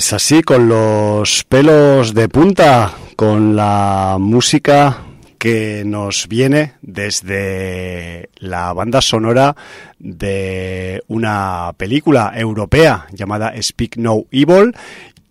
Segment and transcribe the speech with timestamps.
[0.00, 5.02] Pues así, con los pelos de punta, con la música
[5.36, 9.54] que nos viene desde la banda sonora
[9.98, 14.74] de una película europea llamada Speak No Evil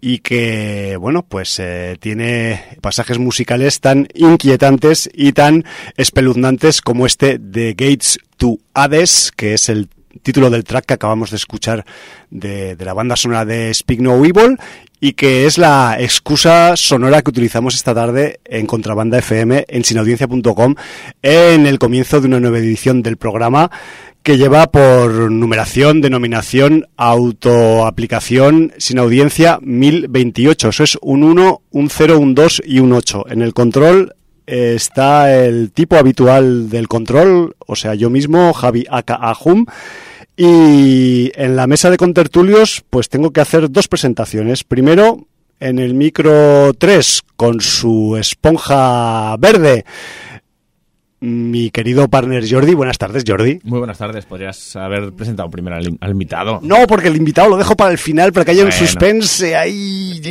[0.01, 5.65] y que, bueno, pues eh, tiene pasajes musicales tan inquietantes y tan
[5.97, 9.89] espeluznantes como este de Gates to Hades, que es el
[10.21, 11.85] título del track que acabamos de escuchar
[12.29, 14.57] de, la banda sonora de Speak No Evil
[14.99, 20.75] y que es la excusa sonora que utilizamos esta tarde en Contrabanda FM en sinaudiencia.com
[21.21, 23.71] en el comienzo de una nueva edición del programa
[24.23, 30.69] que lleva por numeración, denominación, autoaplicación sin audiencia 1028.
[30.69, 33.25] Eso es un 1, un 0, un 2 y un 8.
[33.29, 34.15] En el control
[34.49, 39.65] está el tipo habitual del control, o sea, yo mismo, Javi Aka Ahum.
[40.35, 44.63] Y en la mesa de contertulios, pues tengo que hacer dos presentaciones.
[44.63, 45.27] Primero,
[45.59, 49.85] en el micro 3, con su esponja verde,
[51.21, 52.73] mi querido partner Jordi.
[52.73, 53.59] Buenas tardes, Jordi.
[53.63, 54.25] Muy buenas tardes.
[54.25, 56.59] Podrías haber presentado primero al, al invitado.
[56.63, 58.75] No, porque el invitado lo dejo para el final, para que haya bueno.
[58.79, 60.21] un suspense ahí.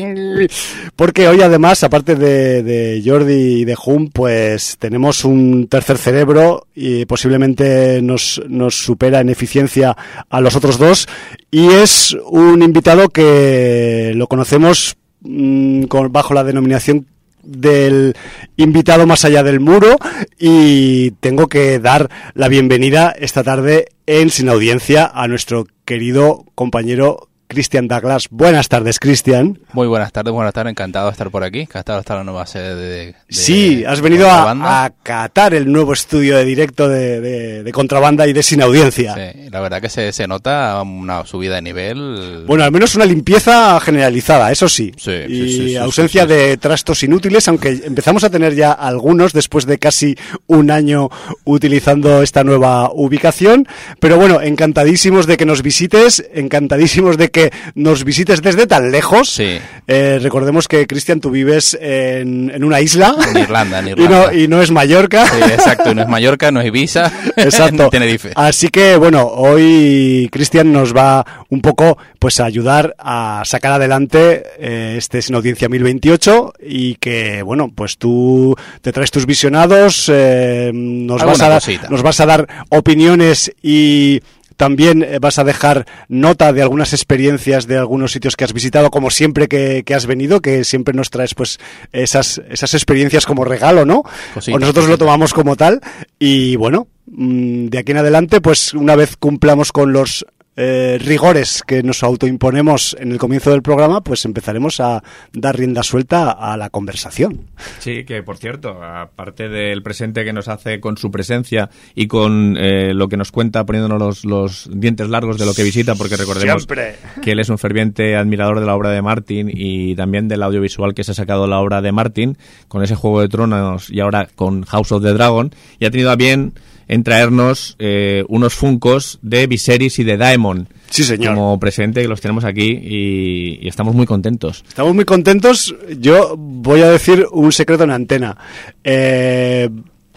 [0.97, 6.67] Porque hoy, además, aparte de, de Jordi y de Hum, pues tenemos un tercer cerebro
[6.75, 9.97] y posiblemente nos, nos supera en eficiencia
[10.29, 11.09] a los otros dos.
[11.51, 17.07] Y es un invitado que lo conocemos con, bajo la denominación
[17.49, 18.15] del
[18.57, 19.97] invitado más allá del muro
[20.39, 27.28] y tengo que dar la bienvenida esta tarde en Sin Audiencia a nuestro querido compañero
[27.49, 28.29] Cristian Douglas.
[28.31, 29.59] Buenas tardes, Cristian.
[29.73, 32.25] Muy buenas tardes, buenas tardes, encantado de estar por aquí, encantado de estar en la
[32.25, 33.07] nueva sede de...
[33.07, 37.73] de sí, has venido a, a, catar el nuevo estudio de directo de, de, de,
[37.73, 39.15] Contrabanda y de Sin Audiencia.
[39.15, 42.45] Sí, la verdad que se, se, nota una subida de nivel...
[42.47, 44.93] Bueno, al menos una limpieza generalizada, eso sí.
[44.99, 49.65] Sí, y sí, sí, ausencia de trastos inútiles, aunque empezamos a tener ya algunos después
[49.65, 50.17] de casi
[50.47, 51.09] un año
[51.45, 53.67] utilizando esta nueva ubicación.
[54.01, 58.91] Pero bueno, encantadísimos de que nos visites, encantadísimos de que que nos visites desde tan
[58.91, 59.31] lejos.
[59.31, 59.59] Sí.
[59.87, 63.15] Eh, recordemos que, Cristian, tú vives en, en, una isla.
[63.31, 64.05] En Irlanda, en Irlanda.
[64.05, 65.27] Y no, y no es Mallorca.
[65.27, 67.89] Sí, exacto, no es Mallorca, no es Ibiza, exacto.
[67.91, 68.33] Tenerife.
[68.35, 74.43] Así que, bueno, hoy Cristian nos va un poco pues a ayudar a sacar adelante
[74.59, 80.73] eh, este Sin Audiencia 1028 y que, bueno, pues tú te traes tus visionados, eh,
[80.75, 84.21] nos, vas a, nos vas a dar opiniones y
[84.59, 88.91] también eh, vas a dejar nota de algunas experiencias de algunos sitios que has visitado,
[88.91, 91.59] como siempre que, que has venido, que siempre nos traes pues
[91.93, 94.03] esas, esas experiencias como regalo, ¿no?
[94.35, 94.93] Cosita, o nosotros cosita.
[94.93, 95.81] lo tomamos como tal.
[96.19, 100.27] Y bueno, mm, de aquí en adelante, pues una vez cumplamos con los
[100.61, 105.85] eh, rigores que nos autoimponemos en el comienzo del programa, pues empezaremos a dar rienda
[105.85, 107.43] suelta a la conversación.
[107.79, 112.57] Sí, que por cierto, aparte del presente que nos hace con su presencia y con
[112.59, 116.17] eh, lo que nos cuenta poniéndonos los, los, dientes largos de lo que visita, porque
[116.17, 116.97] recordemos Siempre.
[117.23, 120.93] que él es un ferviente admirador de la obra de Martin y también del audiovisual
[120.93, 124.27] que se ha sacado la obra de Martin con ese Juego de Tronos y ahora
[124.35, 126.55] con House of the Dragon y ha tenido a bien
[126.89, 130.69] en traernos eh, unos funcos de Viserys y de Daemon.
[130.91, 131.35] Sí, señor.
[131.35, 134.65] Como presente, que los tenemos aquí y, y, estamos muy contentos.
[134.67, 135.75] Estamos muy contentos.
[135.99, 138.37] Yo voy a decir un secreto en antena.
[138.83, 139.69] Eh,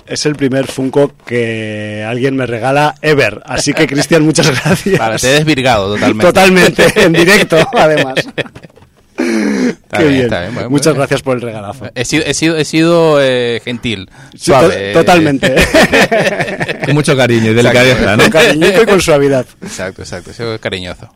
[0.08, 3.42] es el primer Funko que alguien me regala ever.
[3.46, 4.98] Así que, Cristian, muchas gracias.
[4.98, 6.26] Vale, te he desvirgado totalmente.
[6.26, 8.16] Totalmente, en directo, además.
[9.22, 10.24] Está Qué bien, bien.
[10.26, 10.54] está bien.
[10.54, 11.00] Bueno, Muchas bueno.
[11.00, 11.90] gracias por el regalazo.
[11.96, 14.94] He sido, he sido, he sido eh, gentil, Sí, suave.
[14.94, 15.56] to- totalmente.
[16.86, 18.24] Con mucho cariño y delicadeza, ¿no?
[18.24, 19.46] con cariñito y con suavidad.
[19.62, 21.10] Exacto, exacto, he sido cariñoso.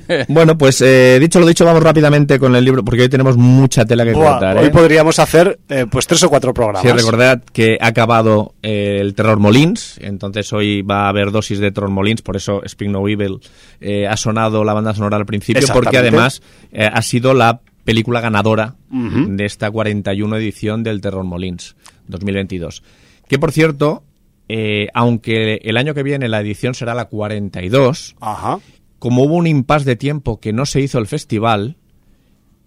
[0.28, 3.84] Bueno, pues eh, dicho lo dicho, vamos rápidamente con el libro, porque hoy tenemos mucha
[3.84, 4.58] tela que Buah, cortar.
[4.58, 4.70] hoy ¿eh?
[4.70, 6.82] podríamos hacer eh, pues tres o cuatro programas.
[6.82, 11.58] Sí, recordad que ha acabado eh, el Terror Molins, entonces hoy va a haber dosis
[11.58, 13.38] de Terror Molins, por eso Speak No Evil
[13.80, 16.42] eh, ha sonado la banda sonora al principio, porque además
[16.72, 19.34] eh, ha sido la película ganadora Ujú.
[19.36, 21.74] de esta 41 edición del Terror Molins
[22.06, 22.82] 2022.
[23.28, 24.04] Que por cierto,
[24.48, 28.58] eh, aunque el año que viene la edición será la 42, Ajá.
[29.02, 31.76] Como hubo un impasse de tiempo que no se hizo el festival,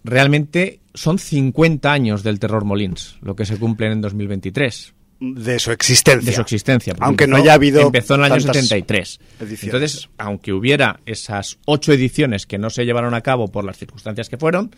[0.04, 5.72] realmente son 50 años del Terror Molins, lo que se cumplen en 2023 De su
[5.72, 6.30] existencia.
[6.30, 6.94] de su existencia.
[7.00, 9.20] Aunque no empezó- haya habido Empezó en el año tantas 73.
[9.40, 9.64] ediciones.
[9.64, 14.28] Entonces, aunque hubiera esas ocho ediciones que no se llevaron a cabo por las circunstancias
[14.28, 14.72] que fueron,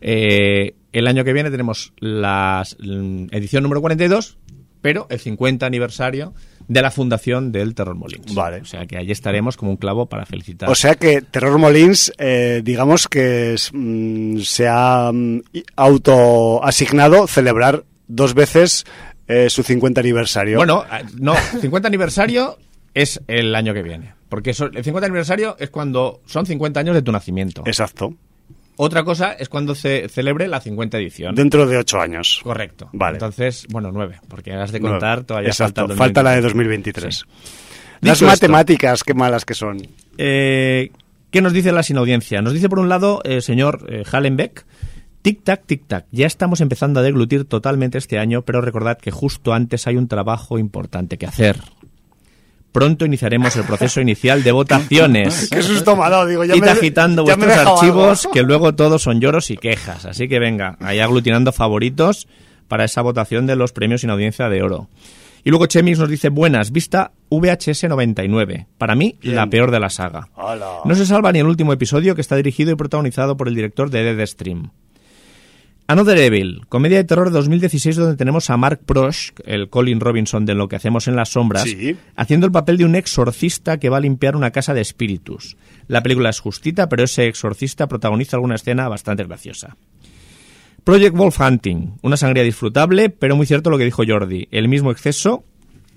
[0.00, 2.64] eh, el año que viene tenemos la
[3.30, 4.36] edición número 42
[4.80, 6.34] pero el 50 aniversario
[6.68, 8.34] de la fundación del Terror Molins.
[8.34, 8.58] Vale.
[8.60, 10.68] O sea que allí estaremos como un clavo para felicitar.
[10.70, 15.40] O sea que Terror Molins, eh, digamos que es, mm, se ha mm,
[15.76, 18.84] autoasignado celebrar dos veces
[19.26, 20.56] eh, su 50 aniversario.
[20.58, 22.58] Bueno, eh, no, 50 aniversario
[22.94, 24.14] es el año que viene.
[24.28, 27.62] Porque eso- el 50 aniversario es cuando son 50 años de tu nacimiento.
[27.66, 28.14] Exacto.
[28.78, 31.34] Otra cosa es cuando se celebre la 50 edición.
[31.34, 32.40] Dentro de ocho años.
[32.42, 32.88] Correcto.
[32.92, 33.16] Vale.
[33.16, 37.04] Entonces, bueno, nueve, porque has de contar, todavía Exacto, falta, el falta la de 2023.
[37.04, 37.16] 2023.
[37.16, 37.98] Sí.
[38.00, 39.82] Las Dicho esto- matemáticas, qué malas que son.
[40.16, 40.90] Eh,
[41.30, 42.40] ¿Qué nos dice la sinaudiencia?
[42.40, 44.64] Nos dice por un lado, eh, señor eh, Hallenbeck,
[45.22, 49.86] tic-tac, tic-tac, ya estamos empezando a deglutir totalmente este año, pero recordad que justo antes
[49.88, 51.58] hay un trabajo importante que hacer.
[52.72, 55.48] Pronto iniciaremos el proceso inicial de votaciones.
[55.52, 58.32] Qué susto me ha dado, digo, ya me, agitando ya vuestros archivos, algo.
[58.32, 60.04] que luego todos son lloros y quejas.
[60.04, 62.28] Así que venga, ahí aglutinando favoritos
[62.68, 64.88] para esa votación de los premios sin audiencia de oro.
[65.44, 68.66] Y luego Chemix nos dice, buenas, vista VHS 99.
[68.76, 69.36] Para mí, Bien.
[69.36, 70.28] la peor de la saga.
[70.84, 73.88] No se salva ni el último episodio que está dirigido y protagonizado por el director
[73.88, 74.70] de Deadstream.
[75.90, 80.44] Another Evil, comedia de terror de 2016 donde tenemos a Mark Prosh, el Colin Robinson
[80.44, 81.96] de Lo que hacemos en las sombras, Sí.
[82.14, 85.56] haciendo el papel de un exorcista que va a limpiar una casa de espíritus.
[85.86, 89.78] La película es justita, pero ese exorcista protagoniza alguna escena bastante graciosa.
[90.84, 94.90] Project Wolf Hunting, una sangría disfrutable, pero muy cierto lo que dijo Jordi, el mismo
[94.90, 95.42] exceso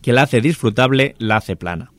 [0.01, 1.91] que la hace disfrutable la hace plana.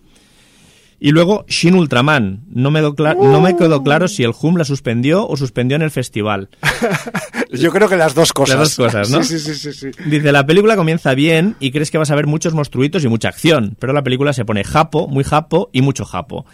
[1.05, 4.57] Y luego Shin Ultraman, no me, do cla- no me quedó claro si el HUM
[4.57, 6.49] la suspendió o suspendió en el festival.
[7.51, 8.57] Yo creo que las dos cosas.
[8.57, 9.21] Las dos cosas, ¿no?
[9.25, 10.03] Sí, sí, sí, sí, sí.
[10.09, 13.29] Dice, la película comienza bien y crees que vas a ver muchos monstruitos y mucha
[13.31, 16.47] acción, pero la película se pone japo, muy japo y mucho japo.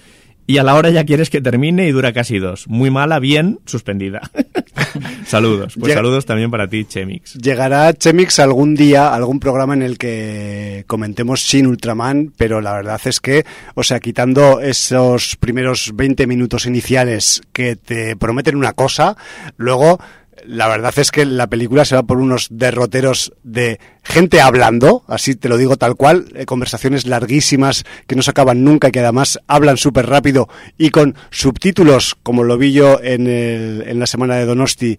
[0.46, 2.68] Y a la hora ya quieres que termine y dura casi dos.
[2.68, 4.30] Muy mala, bien, suspendida.
[5.26, 5.74] saludos.
[5.74, 7.34] Pues Llega- saludos también para ti, Chemix.
[7.34, 13.00] Llegará Chemix algún día, algún programa en el que comentemos Shin Ultraman, pero la verdad
[13.04, 19.16] es que, o sea, quitando esos primeros 20 minutos iniciales que te prometen una cosa,
[19.56, 19.98] luego
[20.46, 25.34] la verdad es que la película se va por unos derroteros de gente hablando, así
[25.34, 29.00] te lo digo tal cual, eh, conversaciones larguísimas que no se acaban nunca y que
[29.00, 34.06] además hablan súper rápido y con subtítulos, como lo vi yo en, el- en la
[34.06, 34.98] semana de Donosti,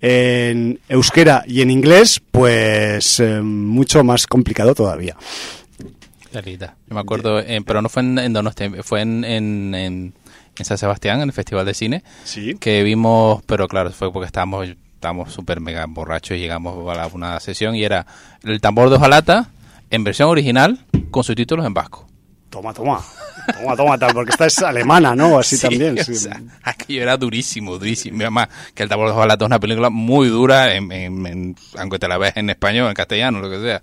[0.00, 5.16] en euskera y en inglés, pues eh, mucho más complicado todavía.
[6.30, 6.76] Telita.
[6.88, 10.12] Yo me acuerdo, eh, pero no fue en, en Donosti, fue en, en,
[10.58, 12.54] en, San Sebastián, en el Festival de Cine, Sí.
[12.60, 17.06] que vimos, pero claro, fue porque estábamos estábamos súper mega borrachos y llegamos a la-
[17.08, 18.06] una sesión y era
[18.42, 19.50] el tambor de hojalata
[19.90, 22.06] en versión original con subtítulos en vasco.
[22.48, 23.02] Toma, toma.
[23.60, 25.38] Toma, toma, tal, porque esta es alemana, ¿no?
[25.38, 25.98] Así Sí, también.
[25.98, 26.14] o sí.
[26.14, 28.16] sea, aquello era durísimo, durísimo.
[28.18, 31.56] Y Además, que el tambor de hojalata es una película muy dura, en- en- en-
[31.78, 33.82] aunque te la veas en español, en castellano, lo que sea.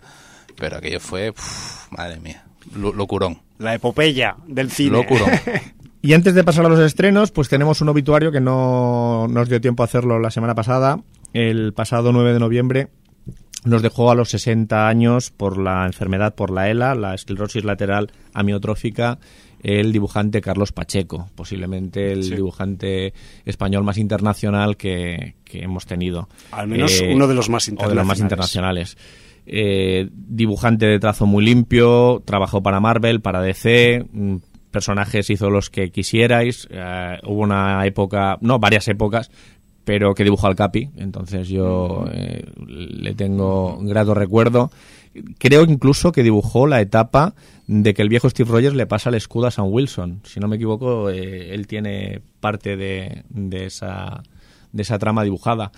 [0.58, 3.40] Pero aquello fue, uf, madre mía, lo- locurón.
[3.60, 4.92] La epopeya del cine.
[4.92, 5.30] Locurón.
[6.02, 9.62] Y antes de pasar a los estrenos, pues tenemos un obituario que no nos dio
[9.62, 11.00] tiempo a hacerlo la semana pasada.
[11.34, 12.88] El pasado 9 de noviembre
[13.66, 18.12] nos dejó a los 60 años por la enfermedad por la ELA, la esclerosis lateral
[18.34, 19.20] amiotrófica,
[19.62, 22.36] el dibujante Carlos Pacheco, posiblemente el Sí.
[22.36, 23.14] dibujante
[23.46, 26.28] español más internacional que, que hemos tenido.
[26.52, 28.96] Al menos Eh, uno de los más o de los más internacionales.
[28.96, 28.98] internacionales.
[29.46, 34.36] Eh, dibujante de trazo muy limpio, trabajó para Marvel, para DC, mm,
[34.72, 36.68] personajes hizo los que quisierais.
[36.72, 39.30] eh, hubo una época, no, varias épocas,
[39.84, 44.72] pero que dibujó al Capi, entonces yo eh, le tengo un grato recuerdo.
[45.38, 47.34] Creo incluso que dibujó la etapa
[47.68, 50.22] de que el viejo Steve Rogers le pasa el escudo a Sam Wilson.
[50.24, 54.24] Si no me equivoco, eh, él tiene parte de, de esa
[54.72, 55.72] de esa trama dibujada.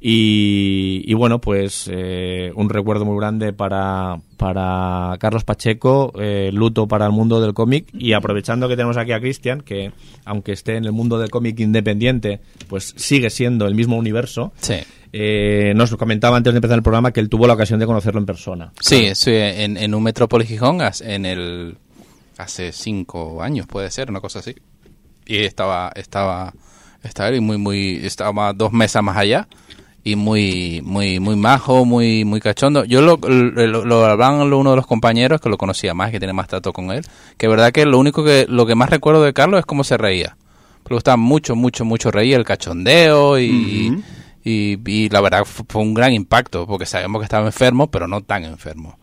[0.00, 6.86] Y, y bueno, pues eh, un recuerdo muy grande para, para Carlos Pacheco, eh, luto
[6.86, 9.92] para el mundo del cómic y aprovechando que tenemos aquí a Cristian, que
[10.24, 14.52] aunque esté en el mundo del cómic independiente, pues sigue siendo el mismo universo.
[14.60, 14.76] Sí.
[15.14, 18.18] Eh, nos comentaba antes de empezar el programa que él tuvo la ocasión de conocerlo
[18.18, 18.72] en persona.
[18.80, 21.76] Sí, sí, en, en un Metrópolis Gijón en el
[22.38, 24.54] hace cinco años puede ser una cosa así
[25.26, 26.52] y estaba estaba
[27.02, 29.48] estaba muy muy estaba dos mesas más allá
[30.04, 32.84] y muy muy muy majo muy muy cachondo.
[32.84, 36.32] Yo lo, lo, lo hablaban uno de los compañeros que lo conocía más que tiene
[36.32, 37.04] más trato con él
[37.36, 39.96] que verdad que lo único que lo que más recuerdo de Carlos es cómo se
[39.96, 40.36] reía.
[40.88, 44.02] Le gustaba mucho mucho mucho reír el cachondeo y
[44.44, 48.08] y, y la verdad fu- fue un gran impacto porque sabemos que estaba enfermo pero
[48.08, 48.98] no tan enfermo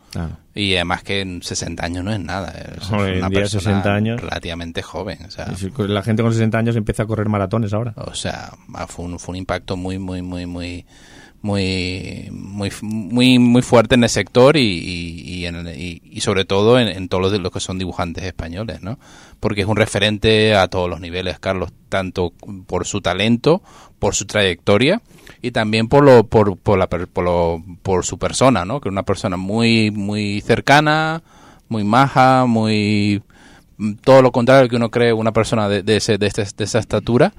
[0.54, 2.50] y además que en 60 años no es nada.
[2.50, 4.20] Es Hoy en una día, persona 60 años.
[4.20, 5.18] relativamente joven.
[5.26, 5.46] O sea,
[5.78, 7.94] La gente con 60 años empieza a correr maratones ahora.
[7.96, 10.84] o sea, ah, fue un, fue un impacto muy, muy, muy, muy,
[11.42, 16.88] muy muy muy muy fuerte en el sector y, y, en y, sobre todo en,
[16.88, 18.98] en todos los, los, que son dibujantes españoles no
[19.40, 22.34] porque es un referente a todos los niveles Carlos tanto
[22.66, 23.62] por su talento
[23.98, 25.00] por su trayectoria
[25.42, 28.92] y también por lo por por, la, por, lo, por su persona no que es
[28.92, 31.22] una persona muy muy cercana
[31.68, 33.22] muy maja muy
[34.02, 36.78] todo lo contrario que uno cree una persona de, de, ese, de, este, de esa
[36.78, 37.32] estatura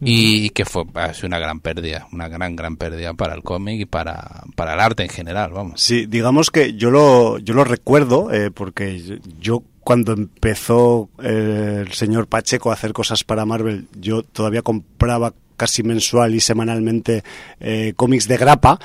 [0.00, 0.84] y que fue
[1.24, 5.02] una gran pérdida, una gran, gran pérdida para el cómic y para, para el arte
[5.02, 5.80] en general, vamos.
[5.80, 11.92] Sí, digamos que yo lo, yo lo recuerdo eh, porque yo cuando empezó eh, el
[11.92, 17.22] señor Pacheco a hacer cosas para Marvel, yo todavía compraba casi mensual y semanalmente
[17.60, 18.78] eh, cómics de grapa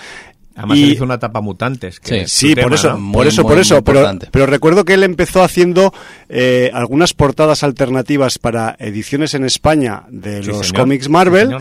[0.56, 2.00] Además, y, hizo una etapa mutantes.
[2.00, 5.94] Que sí, por, eso, por eso, por eso, pero, pero, recuerdo que él empezó haciendo
[6.30, 11.56] eh, algunas portadas alternativas para ediciones en España de los cómics Marvel.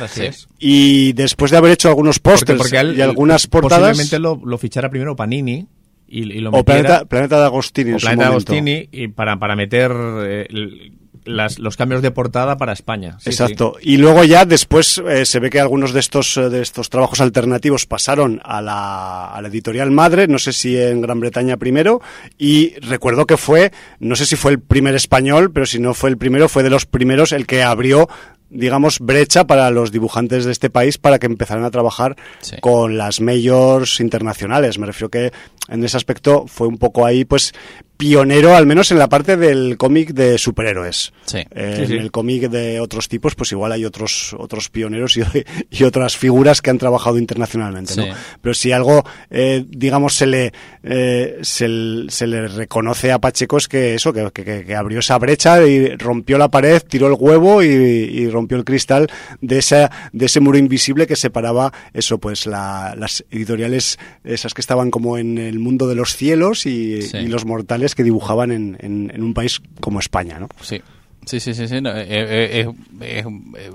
[0.59, 3.97] y después de haber hecho algunos pósters y algunas portadas.
[3.97, 5.67] Posiblemente lo, lo fichara primero Panini.
[6.07, 7.93] Y, y lo o Planeta, Planeta de Agostini.
[7.95, 9.91] O Planeta de Agostini, y para, para meter.
[10.27, 10.93] Eh,
[11.25, 13.19] las, los cambios de portada para España.
[13.25, 13.77] Exacto.
[13.81, 17.21] Y luego ya después eh, se ve que algunos de estos, eh, de estos trabajos
[17.21, 22.01] alternativos pasaron a la, a la editorial madre, no sé si en Gran Bretaña primero,
[22.39, 26.11] y recuerdo que fue, no sé si fue el primer español, pero si no fue
[26.11, 28.09] el primero, fue de los primeros el que abrió
[28.53, 32.17] digamos, brecha para los dibujantes de este país para que empezaran a trabajar
[32.61, 34.79] con las majors internacionales.
[34.79, 35.33] Me refiero que
[35.69, 37.55] en ese aspecto fue un poco ahí, pues,
[38.03, 41.13] pionero, al menos en la parte del cómic de superhéroes.
[41.35, 41.45] Eh,
[41.89, 45.23] en el cómic de otros tipos, pues igual hay otros otros pioneros y,
[45.71, 48.07] y otras figuras que han trabajado internacionalmente, ¿no?
[48.41, 51.69] Pero si algo, eh, digamos, se le, eh, se,
[52.09, 55.95] se, le reconoce a Pacheco es que eso, que, que, que, abrió esa brecha y
[55.95, 59.09] rompió la pared, tiró el huevo y, y rompió el cristal
[59.41, 64.61] de, esa, de ese muro invisible que separaba eso, pues la, las editoriales, esas que
[64.61, 68.77] estaban como en el mundo de los cielos y, y los mortales que dibujaban en,
[68.81, 70.49] en, un país como España, ¿no?
[70.61, 70.81] Sí.
[71.25, 71.81] Sí, sí, sí, sí.
[71.81, 73.25] No, eh, eh, eh,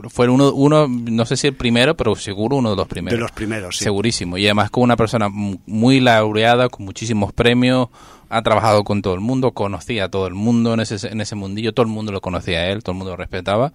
[0.10, 3.18] fue uno, uno, no sé si el primero, pero seguro uno de los primeros.
[3.18, 3.86] De los primeros, sí.
[3.86, 4.38] Segurísimo.
[4.38, 7.88] Y además con una persona muy laureada, con muchísimos premios,
[8.30, 11.36] ha trabajado con todo el mundo, conocía a todo el mundo en ese, en ese
[11.36, 13.72] mundillo, todo el mundo lo conocía a él, todo el mundo lo respetaba.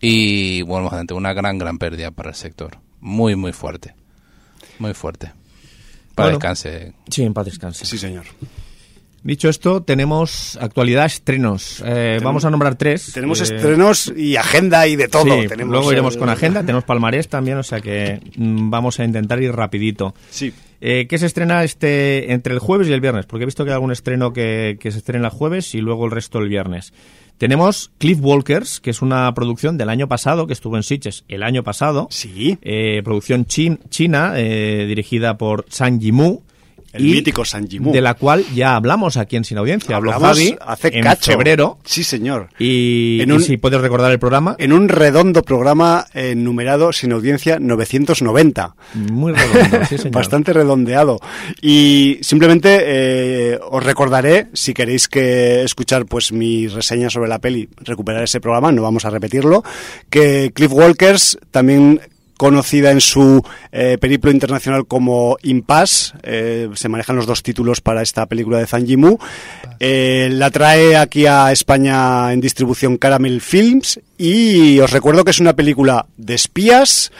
[0.00, 2.78] Y bueno, ante una gran, gran pérdida para el sector.
[3.00, 3.94] Muy, muy fuerte.
[4.78, 5.32] Muy fuerte.
[6.14, 6.92] Para bueno, descanse.
[7.10, 7.84] Sí, en paz descanse.
[7.84, 8.26] Sí, señor.
[9.28, 11.82] Dicho esto, tenemos actualidad, estrenos.
[11.84, 13.12] Eh, vamos a nombrar tres.
[13.12, 15.42] Tenemos eh, estrenos y agenda y de todo.
[15.42, 16.62] Sí, tenemos luego iremos con agenda.
[16.62, 20.14] Tenemos palmarés también, o sea que mm, vamos a intentar ir rapidito.
[20.30, 20.54] Sí.
[20.80, 23.26] Eh, ¿Qué se estrena este entre el jueves y el viernes?
[23.26, 26.06] Porque he visto que hay algún estreno que, que se estrena el jueves y luego
[26.06, 26.94] el resto el viernes.
[27.36, 31.42] Tenemos Cliff Walkers, que es una producción del año pasado, que estuvo en Sitges el
[31.42, 32.08] año pasado.
[32.10, 32.56] Sí.
[32.62, 36.44] Eh, producción chin, china, eh, dirigida por Sang Yimou.
[36.92, 37.68] El y mítico San.
[37.68, 39.96] De la cual ya hablamos aquí en Sin Audiencia.
[39.96, 41.32] Habló Javi hace en cacho.
[41.32, 41.78] febrero.
[41.84, 42.48] Sí, señor.
[42.58, 46.92] Y, En un- y si puedes recordar el programa, En un redondo programa eh, numerado
[46.92, 48.74] Sin Audiencia 990.
[48.94, 50.12] muy redondo, sí, señor.
[50.12, 51.20] Bastante redondeado.
[51.60, 57.68] Y simplemente eh, os recordaré, si queréis que escuchar pues mi reseña sobre la peli,
[57.78, 59.62] recuperar ese programa, no vamos a repetirlo,
[60.10, 62.00] que Cliff Walkers también
[62.38, 68.00] conocida en su eh, periplo internacional como Impasse, eh, se manejan los dos títulos para
[68.00, 69.18] esta película de Zhang Yimou,
[69.80, 75.40] eh, la trae aquí a España en distribución Caramel Films y os recuerdo que es
[75.40, 77.12] una película de espías,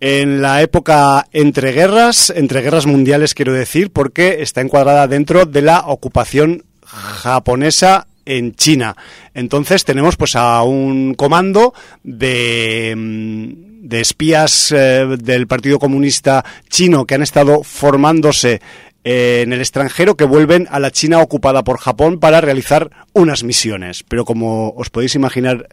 [0.00, 5.62] en la época entre guerras, entre guerras mundiales quiero decir, porque está encuadrada dentro de
[5.62, 8.96] la ocupación japonesa en China.
[9.34, 11.72] Entonces tenemos pues a un comando
[12.04, 18.60] de, mm, de espías eh, del Partido Comunista chino que han estado formándose
[19.04, 23.44] eh, en el extranjero que vuelven a la China ocupada por Japón para realizar unas
[23.44, 24.02] misiones.
[24.02, 25.68] Pero como os podéis imaginar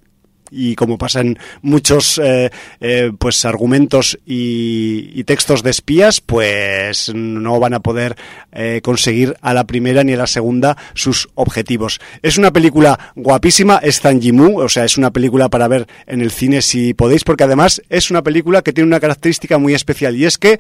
[0.52, 2.50] y como pasa en muchos eh,
[2.80, 8.16] eh, pues argumentos y, y textos de espías, pues no van a poder
[8.52, 12.00] eh, conseguir a la primera ni a la segunda sus objetivos.
[12.22, 16.22] Es una película guapísima, es Zhang Yimou, o sea, es una película para ver en
[16.22, 20.16] el cine si podéis, porque además es una película que tiene una característica muy especial
[20.16, 20.60] y es que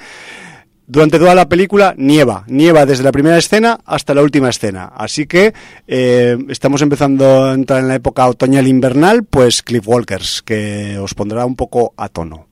[0.87, 4.85] durante toda la película nieva, nieva desde la primera escena hasta la última escena.
[4.85, 5.53] Así que
[5.87, 11.13] eh, estamos empezando a entrar en la época otoñal invernal, pues Cliff Walkers, que os
[11.13, 12.47] pondrá un poco a tono.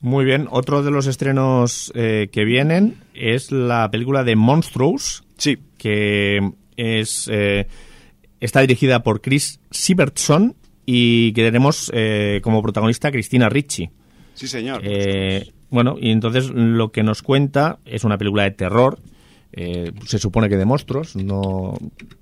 [0.00, 5.58] Muy bien, otro de los estrenos eh, que vienen es la película de Monstrous, Sí,
[5.78, 7.66] que es eh,
[8.40, 10.54] está dirigida por Chris Sivertson
[10.86, 13.90] y que tenemos eh, como protagonista a Cristina Ricci.
[14.34, 14.80] sí señor.
[14.84, 19.00] Eh, Bueno, y entonces lo que nos cuenta es una película de terror,
[19.52, 21.76] eh, se supone que de monstruos, no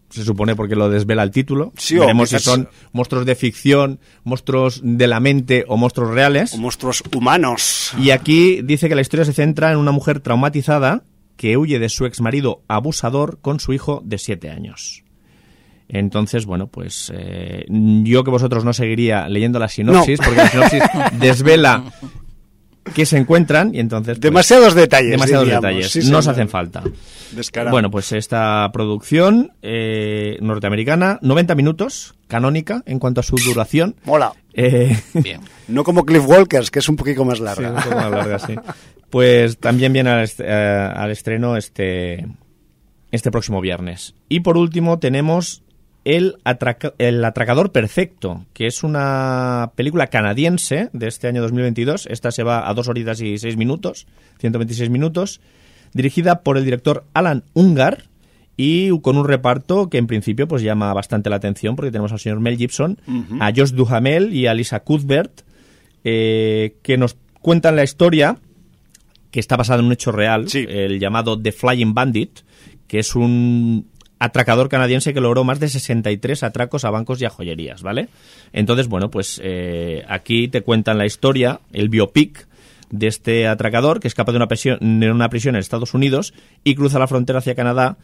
[0.08, 1.70] se supone porque lo desvela el título.
[1.76, 6.54] Sí, Veremos si son monstruos de ficción, monstruos de la mente o monstruos reales.
[6.54, 7.92] O monstruos humanos.
[7.98, 11.02] Y aquí dice que la historia se centra en una mujer traumatizada
[11.36, 15.04] que huye de su exmarido abusador con su hijo de siete años.
[15.88, 20.24] Entonces, bueno, pues eh, yo que vosotros no seguiría leyendo la sinopsis, No.
[20.24, 20.82] porque la sinopsis
[21.20, 21.84] desvela
[22.94, 24.14] que se encuentran y entonces...
[24.18, 25.10] pues, Demasiados detalles.
[25.12, 25.62] demasiados diríamos.
[25.68, 25.90] detalles.
[25.92, 26.22] Sí, no señor.
[26.24, 26.82] se hacen falta.
[27.32, 27.70] Descarado.
[27.72, 33.96] Bueno, pues esta producción eh, norteamericana, 90 minutos, canónica en cuanto a su duración.
[34.04, 34.32] Mola.
[34.54, 35.40] Eh, Bien.
[35.68, 37.70] No como Cliff Walkers, que es un poquito más Sí, larga.
[37.70, 38.54] un poco más larga, sí.
[39.08, 40.50] Pues también viene al, est- eh,
[40.94, 42.26] al estreno este,
[43.10, 44.14] este próximo viernes.
[44.28, 45.61] Y por último tenemos
[46.04, 52.06] el, Atraca- el Atracador Perfecto, que es una película canadiense de este año 2022.
[52.06, 54.06] Esta se va a dos horitas y seis minutos,
[54.40, 55.40] 126 minutos,
[55.92, 58.04] dirigida por el director Alan Ungar
[58.56, 62.18] y con un reparto que en principio pues llama bastante la atención porque tenemos al
[62.20, 62.98] señor Mel Gibson,
[63.40, 65.42] a Josh Duhamel y a Lisa Cuthbert
[66.04, 68.36] eh, que nos cuentan la historia
[69.30, 70.66] que está basada en un hecho real, Sí.
[70.68, 72.40] el llamado The Flying Bandit,
[72.86, 73.86] que es un
[74.24, 78.08] atracador canadiense que logró más de 63 atracos a bancos y a joyerías, ¿vale?
[78.52, 82.46] Entonces, bueno, pues eh, aquí te cuentan la historia, el biopic
[82.90, 86.76] de este atracador que escapa de una, prisión, de una prisión en Estados Unidos y
[86.76, 87.96] cruza la frontera hacia Canadá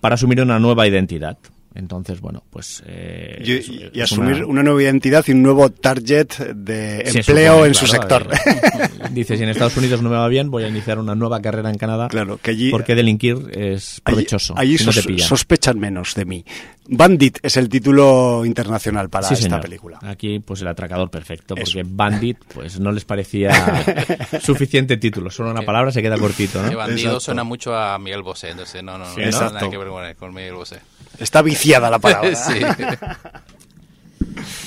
[0.00, 1.36] para asumir una nueva identidad.
[1.76, 2.82] Entonces, bueno, pues...
[2.86, 4.62] eh, Y, es- y es asumir una- una...
[4.62, 8.28] nueva identidad y un nuevo target de se empleo supone, en su sector.
[8.32, 11.40] eh, dice, si en Estados Unidos no me va bien, voy a iniciar una nueva
[11.42, 12.08] carrera en Canadá.
[12.08, 14.54] Claro, que allí- Porque delinquir es Allí- provechoso.
[14.56, 15.28] Allí, si no te sos- pillan.
[15.28, 16.44] sospechan menos de mí.
[16.88, 19.60] Bandit es el título internacional para Sí, esta señor.
[19.60, 19.98] película.
[20.02, 21.80] Aquí, pues el atracador perfecto, porque Eso.
[21.84, 23.50] Bandit, pues no les parecía
[24.40, 25.30] suficiente título.
[25.30, 26.76] Solo una palabra se queda cortito, Que ¿no?
[26.78, 27.20] bandido Exacto.
[27.20, 29.70] suena mucho a Miguel Bosé, entonces no, no, no, Sí, no nada Exacto.
[29.70, 30.78] que ver con, con Miguel Bosé.
[31.18, 32.34] Está viciada la palabra.
[32.34, 32.54] sí.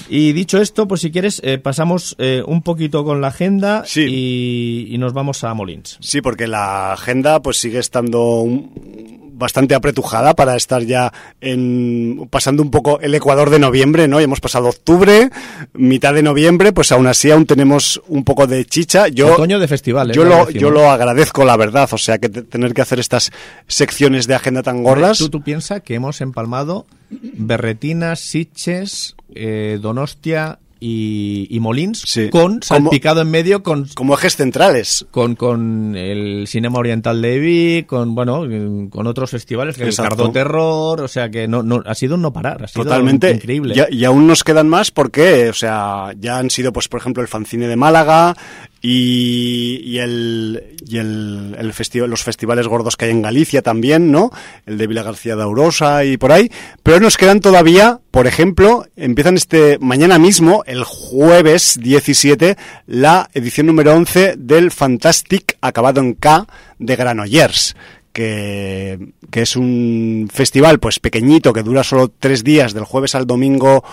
[0.10, 4.06] Y dicho esto, pues si quieres, eh, pasamos eh, un poquito con la agenda Sí.
[4.10, 5.98] y, y nos vamos a Molins.
[6.02, 12.62] Sí, porque la agenda pues sigue estando un- bastante apretujada para estar ya en, pasando
[12.62, 14.19] un poco el Ecuador de noviembre, ¿no?
[14.19, 15.30] Ya hemos pasado octubre,
[15.73, 19.08] mitad de noviembre, pues aún así aún tenemos un poco de chicha.
[19.08, 20.15] Yo, Otoño de festivales.
[20.15, 23.32] yo, lo, yo lo agradezco, la verdad, o sea, que te- tener que hacer estas
[23.67, 25.17] secciones de agenda tan gordas.
[25.17, 26.86] Tú, tú piensas que hemos empalmado
[27.34, 32.30] Berretinas, Siches, eh, Donostia y, y Molins Sí.
[32.30, 35.06] con Como- salpicado en medio con Como ejes centrales.
[35.12, 38.44] con, con el cinema oriental de Vic, con bueno,
[38.89, 39.96] con otros festivales, que el.
[39.96, 43.32] Cardo Terror, o sea que no, no ha sido un no parar, ha sido Totalmente.
[43.32, 43.76] increíble.
[43.92, 47.22] Y, y aún nos quedan más porque, o sea, ya han sido, pues, por ejemplo,
[47.22, 48.36] el Fancine de Málaga
[48.82, 54.12] y, y el, y el, el festi- los festivales gordos que hay en Galicia también,
[54.12, 54.32] ¿no?
[54.65, 56.50] El de Vila García de Aurosa y por ahí.
[56.84, 62.56] Pero nos quedan todavía, por ejemplo, empiezan este mañana mismo, el jueves 17,
[62.88, 66.48] la edición número 11 del Fantastic acabado en K
[66.80, 67.76] de Granollers
[68.12, 73.28] que, que es un festival pues pequeñito que dura solo tres días del jueves al
[73.28, 73.84] domingo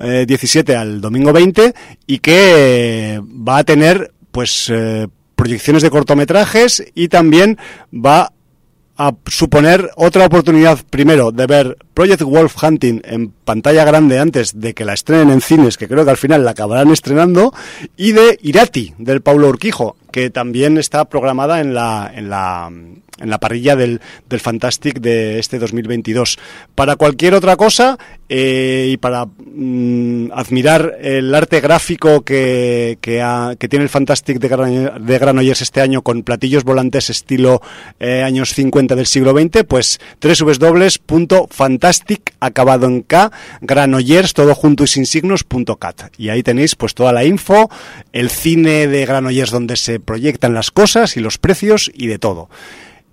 [0.00, 1.74] eh, 17 al domingo 20
[2.06, 7.56] y que va a tener pues eh, proyecciones de cortometrajes y también
[7.94, 8.32] va
[8.96, 14.74] a suponer otra oportunidad primero de ver Project Wolf Hunting en pantalla grande antes de
[14.74, 17.54] que la estrenen en cines, que creo que al final la acabarán estrenando,
[17.96, 23.30] y de Irati, del Paulo Urquijo, que también está programada en la, en la, en
[23.30, 26.38] la parrilla del, del Fantastic de este 2022.
[26.76, 27.98] Para cualquier otra cosa,
[28.28, 35.04] eh, y para mm, admirar el arte gráfico que, que, tiene el Fantastic de, Gran-
[35.04, 37.60] de Granollers este año con platillos volantes estilo
[37.98, 44.86] eh, años 50 del siglo XX, pues www.fantastic acabado en K, Granollers, todo junto y
[44.86, 46.02] sin signos, punto cat.
[46.18, 47.68] Y ahí tenéis pues toda la info,
[48.12, 52.48] el cine de Granollers donde se proyectan las cosas y los precios y de todo.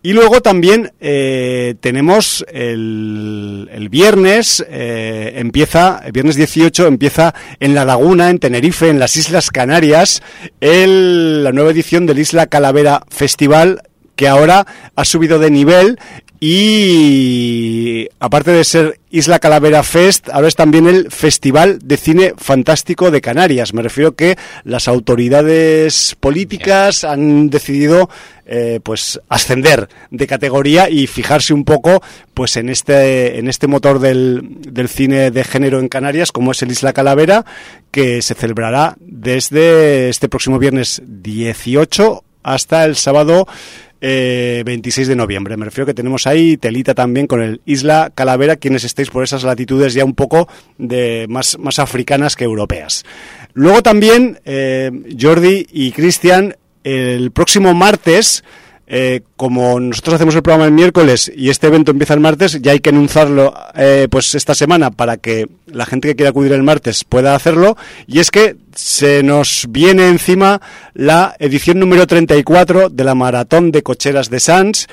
[0.04, 7.76] Y luego también eh, tenemos el, el viernes, eh, empieza, el viernes 18 empieza en
[7.76, 10.24] La Laguna, en Tenerife, en las Islas Canarias,
[10.60, 13.84] el- la nueva edición del Isla Calavera Festival,
[14.16, 16.00] que ahora ha subido de nivel
[16.44, 23.12] y aparte de ser Isla Calavera Fest, ahora es también el Festival de Cine Fantástico
[23.12, 23.76] de Canarias.
[23.76, 28.10] Me refiero que las autoridades políticas han decidido
[28.48, 32.02] eh, pues ascender de categoría y fijarse un poco
[32.34, 36.64] pues en este en este motor del, del cine de género en Canarias como es
[36.64, 37.46] el Isla Calavera
[37.92, 43.48] que se celebrará desde este próximo viernes 18 hasta el sábado
[44.02, 45.56] eh, 26 de noviembre.
[45.58, 49.44] Me refiero que tenemos ahí telita también con el Isla Calavera, quienes estéis por esas
[49.44, 53.06] latitudes ya un poco de más, más africanas que europeas.
[53.54, 58.44] Luego también, eh, Jordi y Cristian, el próximo martes
[58.94, 62.74] eh, como nosotros hacemos el programa el miércoles y este evento empieza el martes, ya
[62.74, 66.62] hay que anunciarlo eh, pues esta semana para que la gente que quiera acudir el
[66.62, 67.78] martes pueda hacerlo.
[68.06, 70.60] Y es que se nos viene encima
[70.94, 74.90] la edición número 34 de la Maratón de Cocheras de Sans,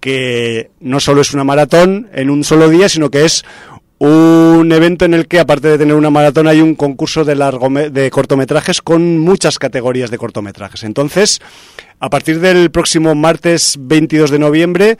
[0.00, 3.44] que no solo es una maratón en un solo día, sino que es
[3.98, 7.36] un evento en el que, aparte de tener una maratón, hay un concurso de,
[7.92, 10.82] de cortometrajes con muchas categorías de cortometrajes.
[10.82, 11.40] Entonces,
[12.02, 14.98] a partir del próximo martes 22 de noviembre,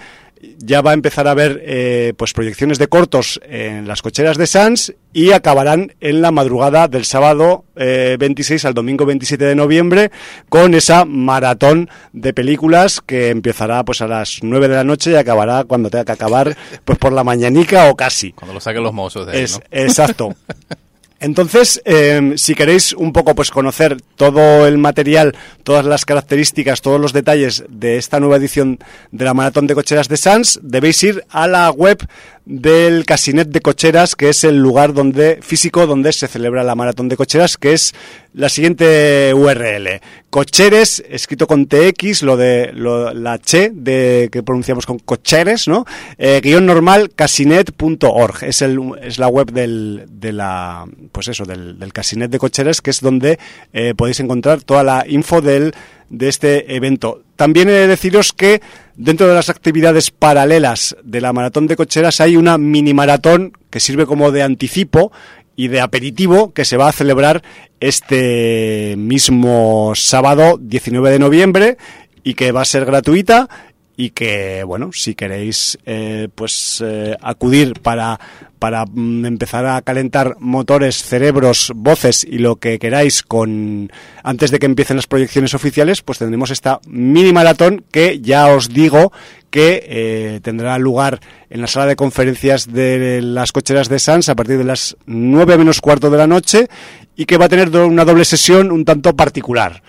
[0.59, 4.47] ya va a empezar a haber eh, pues proyecciones de cortos en las cocheras de
[4.47, 10.13] Sans y acabarán en la madrugada del sábado 26 eh, al domingo 27 de noviembre
[10.49, 15.17] con esa maratón de películas que empezará pues a las 9 de la noche y
[15.17, 18.31] acabará cuando tenga que acabar pues por la mañanica o casi.
[18.31, 20.37] Cuando lo saquen los mozos de ahí, es, Exacto.
[21.23, 27.01] Entonces, eh, si queréis un poco pues conocer todo el material, todas las características, todos
[27.01, 28.81] los detalles de esta nueva edición
[29.13, 32.05] de la Maratón de Cocheras de Sans, debéis ir a la web
[32.45, 37.09] del Casinet de Cocheras, que es el lugar donde físico donde se celebra la maratón
[37.09, 37.95] de cocheras, que es
[38.35, 40.01] la siguiente URL.
[40.31, 45.85] Cocheres, escrito con TX, lo de la che de que pronunciamos con cocheres, ¿no?
[46.19, 48.43] Eh, guion normal casinet.org.
[48.43, 52.81] Es el es la web del de la pues eso, del, del Casinet de Cocheras,
[52.81, 53.39] que es donde
[53.73, 55.75] eh, podéis encontrar toda la info del
[56.13, 57.23] de este evento.
[57.37, 58.61] También he de deciros que
[58.95, 63.81] dentro de las actividades paralelas de la maratón de cocheras hay una mini maratón que
[63.81, 65.11] sirve como de anticipo
[65.57, 67.43] y de aperitivo que se va a celebrar
[67.81, 71.77] este mismo sábado 19 de noviembre
[72.23, 73.49] y que va a ser gratuita
[73.97, 78.19] y que bueno si queréis eh, pues eh, acudir para
[78.63, 83.91] para mm, empezar a calentar motores, cerebros, voces y lo que queráis con
[84.23, 88.69] antes de que empiecen las proyecciones oficiales, pues tendremos esta mini maratón que ya os
[88.69, 89.13] digo
[89.51, 91.19] que eh, tendrá lugar
[91.51, 95.59] en la sala de conferencias de las cocheras de Sans a partir de las 9
[95.59, 96.69] menos cuarto de la noche
[97.17, 99.83] y que va a tener una doble sesión un tanto particular.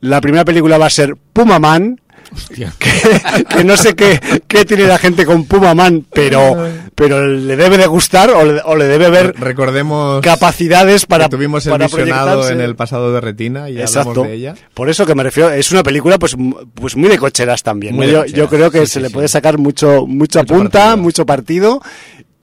[0.00, 1.58] La primera película va a ser Puma
[3.48, 4.18] Que, no sé qué,
[4.64, 6.56] tiene la gente con Puma Man, pero,
[6.94, 11.24] pero le debe de gustar o le, debe ver Recordemos capacidades para.
[11.24, 14.54] Que tuvimos el visionado en el pasado de Retina y hablamos de ella.
[14.74, 16.36] Por eso que me refiero, es una película pues,
[16.74, 17.96] pues muy de cocheras también.
[18.28, 21.80] yo, creo que se le puede sacar mucho, mucha punta, mucho partido.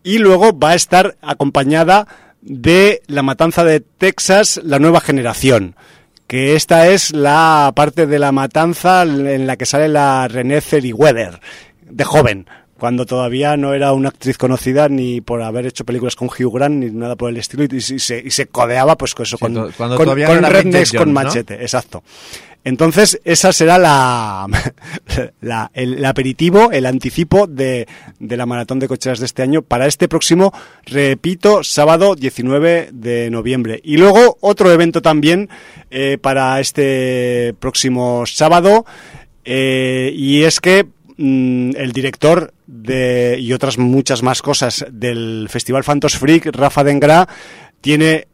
[0.04, 2.08] Y luego va a estar acompañada
[2.42, 5.76] de La Matanza de Texas, la nueva generación
[6.32, 11.42] que esta es la parte de la matanza en la que sale la René Zellweger,
[11.82, 12.48] de joven,
[12.80, 16.76] cuando todavía no era una actriz conocida ni por haber hecho películas con Hugh Grant
[16.76, 20.94] ni nada por el estilo y, se, codeaba pues con eso, con, con, con rednecks
[20.94, 22.02] con machete, exacto.
[22.64, 24.48] Entonces, esa será la,
[25.74, 27.88] el, aperitivo, el anticipo de,
[28.20, 30.54] de, la maratón de cocheras de este año para este próximo,
[30.86, 33.82] repito, sábado 19 de noviembre.
[33.84, 35.50] Y luego otro evento también
[35.90, 38.86] eh, para este próximo sábado,
[39.44, 40.86] eh, y es que
[41.18, 47.28] mm, el director de, y otras muchas más cosas del Festival Fantos Freak, Rafa Dengra,
[47.82, 48.28] tiene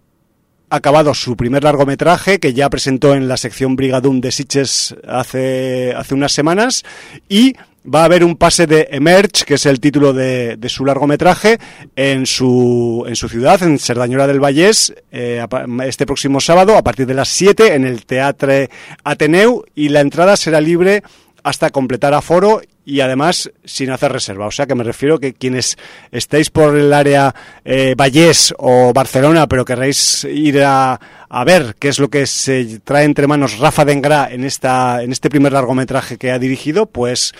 [0.69, 6.13] acabado su primer largometraje que ya presentó en la sección Brigadum de Sitges hace, hace
[6.13, 6.83] unas semanas
[7.29, 7.53] y
[7.93, 11.57] va a haber un pase de Emerge, que es el título de, de su largometraje,
[11.95, 15.45] en su, en su ciudad, en Cerdañola del Vallés, eh,
[15.85, 18.69] este próximo sábado a partir de las 7 en el Teatre
[19.03, 21.01] Ateneu y la entrada será libre
[21.43, 24.47] hasta completar aforo y además sin hacer reserva.
[24.47, 25.77] O sea que me refiero que quienes
[26.09, 30.97] estéis por el área eh, Vallés o Barcelona, pero querréis ir a,
[31.27, 35.11] a, ver qué es lo que se trae entre manos Rafa Dengra en, esta, en
[35.11, 37.33] este primer largometraje que ha dirigido, pues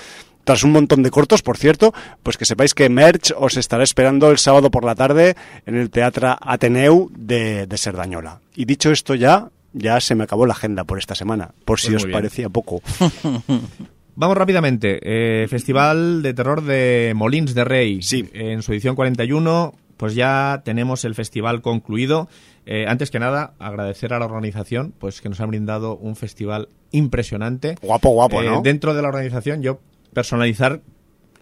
[0.44, 4.30] tras un montón de cortos, por cierto, pues que sepáis que Merch os estará esperando
[4.32, 8.42] el sábado por la tarde en el Teatro Ateneu de, de Serdañola.
[8.54, 11.92] Y dicho esto ya, ya se me acabó la agenda por esta semana, por si
[11.92, 12.82] pues os parecía poco.
[14.20, 15.00] Vamos rápidamente.
[15.04, 18.02] Eh, Festival de Terror de Molins de Rey.
[18.02, 18.28] Sí.
[18.34, 22.28] En su edición 41, pues ya tenemos el festival concluido.
[22.66, 26.68] Eh, antes que nada, agradecer a la organización, pues que nos han brindado un festival
[26.92, 27.76] impresionante.
[27.82, 28.62] Guapo, guapo, eh, ¿no?
[28.64, 29.80] Dentro de la organización, yo
[30.14, 30.82] personalizar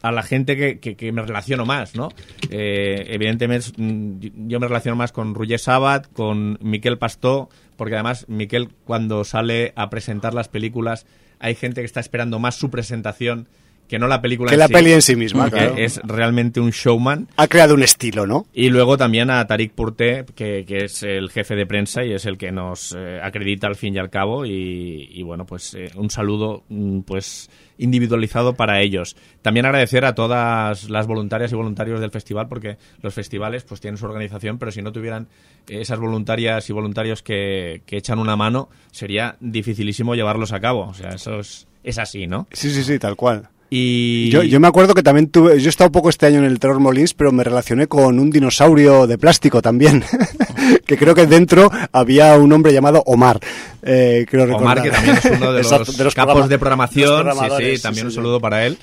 [0.01, 2.09] a la gente que, que- que me relaciono más, ¿no?
[2.49, 8.25] Eh, evidentemente mm, yo me relaciono más con Roger Sabat, con Miquel Pastó, porque además
[8.27, 11.07] Miquel cuando sale a presentar las películas
[11.45, 13.47] hay gente que está esperando más su presentación
[13.87, 15.75] que no la película Que en la sí, peli en sí misma, claro.
[15.77, 17.27] es realmente un showman.
[17.37, 18.45] Ha creado un estilo, ¿no?
[18.53, 22.25] Y luego también a Tarik Purté, que, que es el jefe de prensa y es
[22.25, 24.45] el que nos eh, acredita al fin y al cabo.
[24.45, 29.15] Y, y bueno, pues eh, un saludo mm, pues individualizado para ellos.
[29.41, 33.97] También agradecer a todas las voluntarias y voluntarios del festival, porque los festivales pues tienen
[33.97, 35.27] su organización, pero si no tuvieran
[35.67, 40.87] esas voluntarias y voluntarios que, que echan una mano, sería dificilísimo llevarlos a cabo.
[40.87, 42.47] O sea, eso es, es así, ¿no?
[42.51, 43.49] Sí, sí, sí, tal cual.
[43.69, 46.45] Y Yo, yo me acuerdo que también tuve, yo he estado poco este año en
[46.45, 50.03] el Terror Molins, pero me relacioné con un dinosaurio de plástico también,
[50.85, 53.39] que creo que dentro había un hombre llamado Omar.
[53.81, 54.83] Eh, creo Omar, recordar.
[54.83, 57.25] que también es uno de los, Exacto, capos programa- de programación.
[57.25, 58.77] los Sí, sí, también sí, un saludo para él.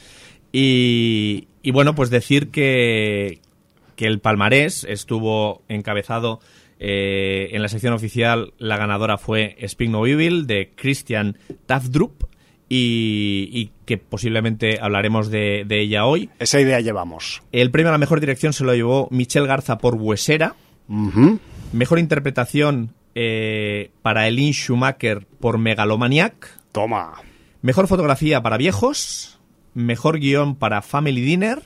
[0.53, 3.38] Y, y bueno, pues decir que,
[3.97, 6.40] que el palmarés estuvo encabezado
[6.79, 8.53] eh, en la sección oficial.
[8.59, 12.25] La ganadora fue Speak No Evil de Christian Tafdrup.
[12.75, 16.31] Y, y que posiblemente hablaremos de, de ella hoy.
[16.39, 17.43] Esa idea llevamos.
[17.53, 20.55] El premio a la mejor dirección se lo llevó Michelle Garza por Huesera.
[21.73, 26.59] Mejor interpretación eh, para Elin Schumacher por Megalomaniac.
[26.73, 27.13] Toma.
[27.61, 29.39] Mejor fotografía para viejos.
[29.75, 31.63] Mejor guion para Family Dinner.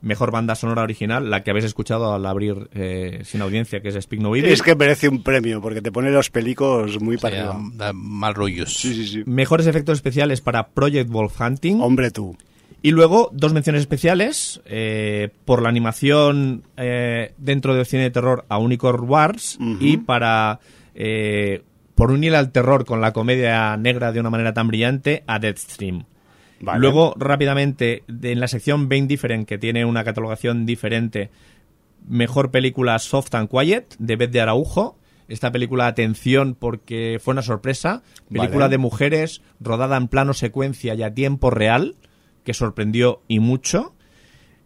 [0.00, 3.96] Mejor banda sonora original, la que habéis escuchado al abrir eh, sin audiencia, que es
[3.96, 4.46] Speak No Evil.
[4.46, 8.74] Es que merece un premio, porque te pone los pelicos muy para da mal rollos.
[8.74, 9.22] Sí, sí, sí.
[9.26, 11.80] Mejores efectos especiales para Project Wolf Hunting.
[11.80, 12.36] Hombre tú.
[12.80, 18.44] Y luego dos menciones especiales eh, por la animación eh, dentro del cine de terror
[18.48, 20.60] a Unicorn Wars y para
[20.94, 21.62] eh,
[21.96, 26.04] por unir al terror con la comedia negra de una manera tan brillante a Deathstream.
[26.60, 26.80] Vale.
[26.80, 31.30] Luego, rápidamente, de- en la sección Being Different, que tiene una catalogación diferente,
[32.06, 34.98] mejor película Soft and Quiet, de Beth de Araujo.
[35.28, 38.02] Esta película, atención, porque fue una sorpresa.
[38.32, 38.70] Película Vale.
[38.72, 41.96] de mujeres, rodada en plano secuencia y a tiempo real,
[42.44, 43.94] que sorprendió y mucho.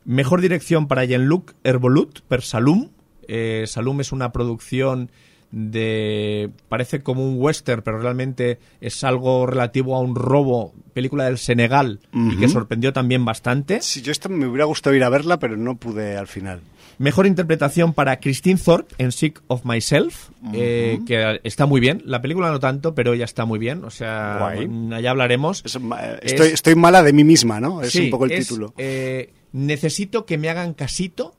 [0.05, 2.91] Mejor dirección para Jean-Luc Hervolut, per Salum.
[3.29, 5.11] Eh, Salum es una producción
[5.53, 6.51] de...
[6.69, 12.01] parece como un western, pero realmente es algo relativo a un robo, película del Senegal,
[12.13, 13.81] y que sorprendió también bastante.
[13.83, 16.61] Sí, yo esto me hubiera gustado ir a verla, pero no pude al final.
[16.99, 22.03] Mejor interpretación para Christine Thorpe en Sick of Myself, eh, que está muy bien.
[22.05, 23.83] La película no tanto, pero ya está muy bien.
[23.85, 24.69] O sea, Guay.
[24.69, 25.63] mm, allá hablaremos.
[25.65, 25.83] Es Es-
[26.23, 27.83] estoy, estoy mala de mí misma, ¿no?
[27.83, 28.75] Es Sí, un poco el es, título.
[28.79, 31.35] eh, necesito que me hagan casito.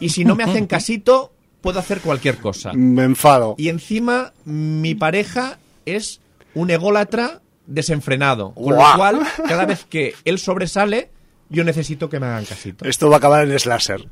[0.00, 2.72] y si no me hacen casito, puedo hacer cualquier cosa.
[2.74, 3.54] Me enfado.
[3.58, 6.20] Y encima, mi pareja es
[6.54, 8.52] un ególatra desenfrenado.
[8.54, 8.92] Con Guau.
[8.92, 11.10] lo cual, cada vez que él sobresale,
[11.50, 12.84] yo necesito que me hagan casito.
[12.84, 14.06] Esto va a acabar en slasher.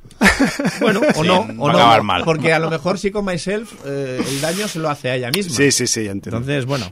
[0.80, 2.22] Bueno, o Sí, no, va a acabar mal.
[2.24, 5.30] porque a lo mejor sí con Myself eh, el daño se lo hace a ella
[5.30, 5.54] misma.
[5.54, 6.38] Sí, sí, sí, entiendo.
[6.38, 6.90] Entonces, bueno.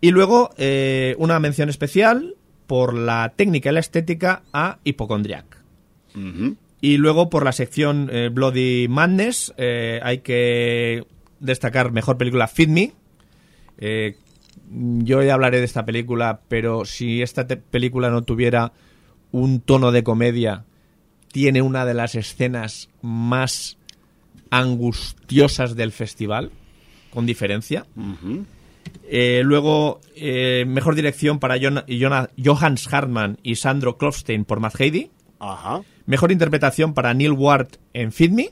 [0.00, 2.34] Y luego, eh, una mención especial
[2.66, 5.44] por la técnica y la estética a Hipocondriac.
[6.14, 6.56] Ujú.
[6.82, 11.06] Y luego, por la sección eh, Bloody Madness, eh, hay que
[11.40, 12.92] destacar mejor película Feed Me.
[13.78, 14.16] Eh,
[14.68, 18.72] yo ya hablaré de esta película, pero si esta película no tuviera
[19.30, 20.64] un tono de comedia,
[21.30, 23.78] tiene una de las escenas más
[24.50, 26.50] angustiosas del festival,
[27.10, 27.86] con diferencia.
[29.44, 30.00] Luego,
[30.66, 35.10] mejor dirección para Jona- Johannes Hartmann y Sandro Klofstein por Matt Heidi.
[35.42, 35.82] Ajá.
[36.06, 38.50] Mejor interpretación para Neil Ward en Feed Me,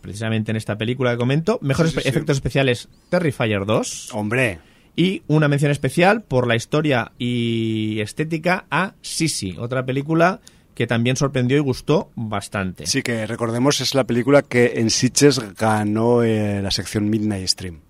[0.00, 1.58] precisamente en esta película que comento.
[1.62, 2.08] Mejores Sí, sí, sí.
[2.10, 4.10] efectos especiales Terrifier 2.
[4.12, 4.58] Hombre.
[4.96, 10.40] Y una mención especial por la historia y estética a Sisi, otra película
[10.74, 12.86] que también sorprendió y gustó bastante.
[12.86, 17.80] Sí, que recordemos es la película que en Sitges ganó eh, la sección Midnight Stream.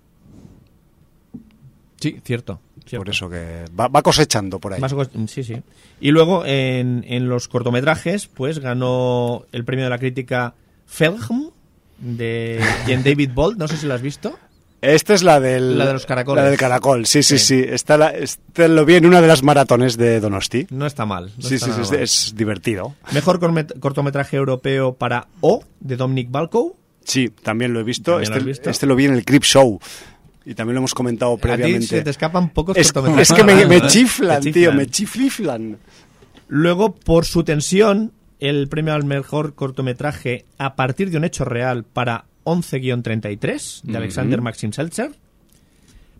[1.99, 2.59] Sí, cierto.
[2.85, 3.03] Cierto.
[3.05, 4.81] Por eso que va, va cosechando por ahí.
[5.27, 5.61] Sí, sí.
[5.99, 10.53] Y luego en, en los cortometrajes, pues ganó el premio de la crítica
[10.85, 11.51] Felgm
[11.99, 14.37] de Jean David Bolt, no sé si lo has visto.
[14.81, 15.79] Esta es la del...
[15.79, 16.43] La de los caracoles.
[16.43, 17.63] La del caracol, sí, sí, Sí.
[17.63, 17.65] sí.
[17.67, 20.67] Esta, la, esta lo vi en una de las maratones de Donosti.
[20.69, 21.31] No está mal.
[21.37, 22.93] no sí, está sí, sí, es, divertido.
[23.11, 23.39] Mejor
[23.79, 26.77] cortometraje europeo para O, de Dominic Balco.
[27.03, 28.11] Sí, también lo he visto.
[28.11, 28.69] ¿También lo Este, has visto?
[28.69, 29.79] este lo vi en el Crip Show.
[30.45, 31.87] Y también lo hemos comentado A ti previamente.
[31.87, 33.31] se te escapan pocos es, cortometrajes.
[33.31, 35.77] es que me, me chiflan, tío, me chifliflan.
[36.47, 41.83] Luego, por su tensión, el premio al mejor cortometraje a partir de un hecho real
[41.83, 45.11] para 11-33 de Alexander Maxim Seltzer.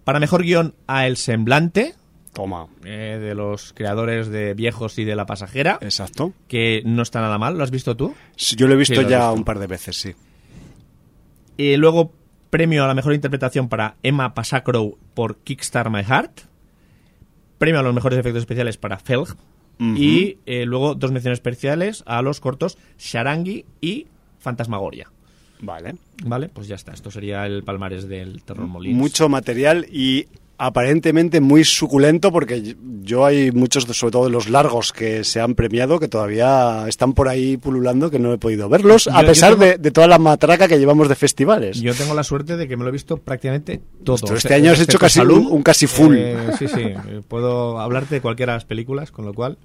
[0.04, 1.94] Para mejor guion a El Semblante,
[2.34, 2.68] Toma.
[2.84, 6.34] eh, de los creadores de Viejos y de La Pasajera, Exacto.
[6.48, 7.58] que no está nada mal.
[7.58, 8.14] ¿Lo has visto tú?
[8.36, 9.34] Sí, Yo lo he visto Sí, lo he ya visto.
[9.34, 10.14] un par de veces, sí.
[11.58, 12.12] Y luego,
[12.56, 16.44] premio a la mejor interpretación para Emma Pasacrow por Kickstart My Heart.
[17.58, 19.36] Premio a los mejores efectos especiales para Felg.
[19.78, 24.08] Y eh, luego dos menciones especiales a los cortos Sharangi y
[24.40, 25.12] Fantasmagoria.
[25.60, 25.96] Vale.
[26.24, 26.94] Vale, pues ya está.
[26.94, 28.98] Esto sería el palmarés del Terror Molins.
[28.98, 34.92] Mucho material y aparentemente muy suculento porque yo hay muchos, sobre todo de los largos
[34.94, 39.08] que se han premiado, que todavía están por ahí pululando, que no he podido verlos,
[39.08, 41.82] a Yo- yo pesar tengo- de, de toda la matraca que llevamos de festivales.
[41.82, 44.16] Yo tengo la suerte de que me lo he visto prácticamente todo.
[44.16, 46.16] Esto, este año has hecho casi un- un casi full.
[46.18, 46.84] Eh, sí, sí.
[47.28, 49.58] Puedo hablarte de cualquiera de las películas, con lo cual...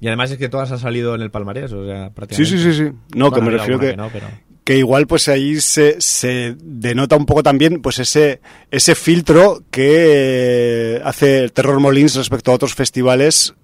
[0.00, 2.56] Y además es que todas han salido en el palmarés, o sea, Sí, prácticamente.
[2.58, 2.84] sí, sí, sí.
[3.16, 4.28] No, Bueno, que me refiero que, no, pero-
[4.68, 11.00] que igual pues ahí se, se denota un poco también pues ese, ese filtro que
[11.02, 13.54] hace el Terror Molins respecto a otros festivales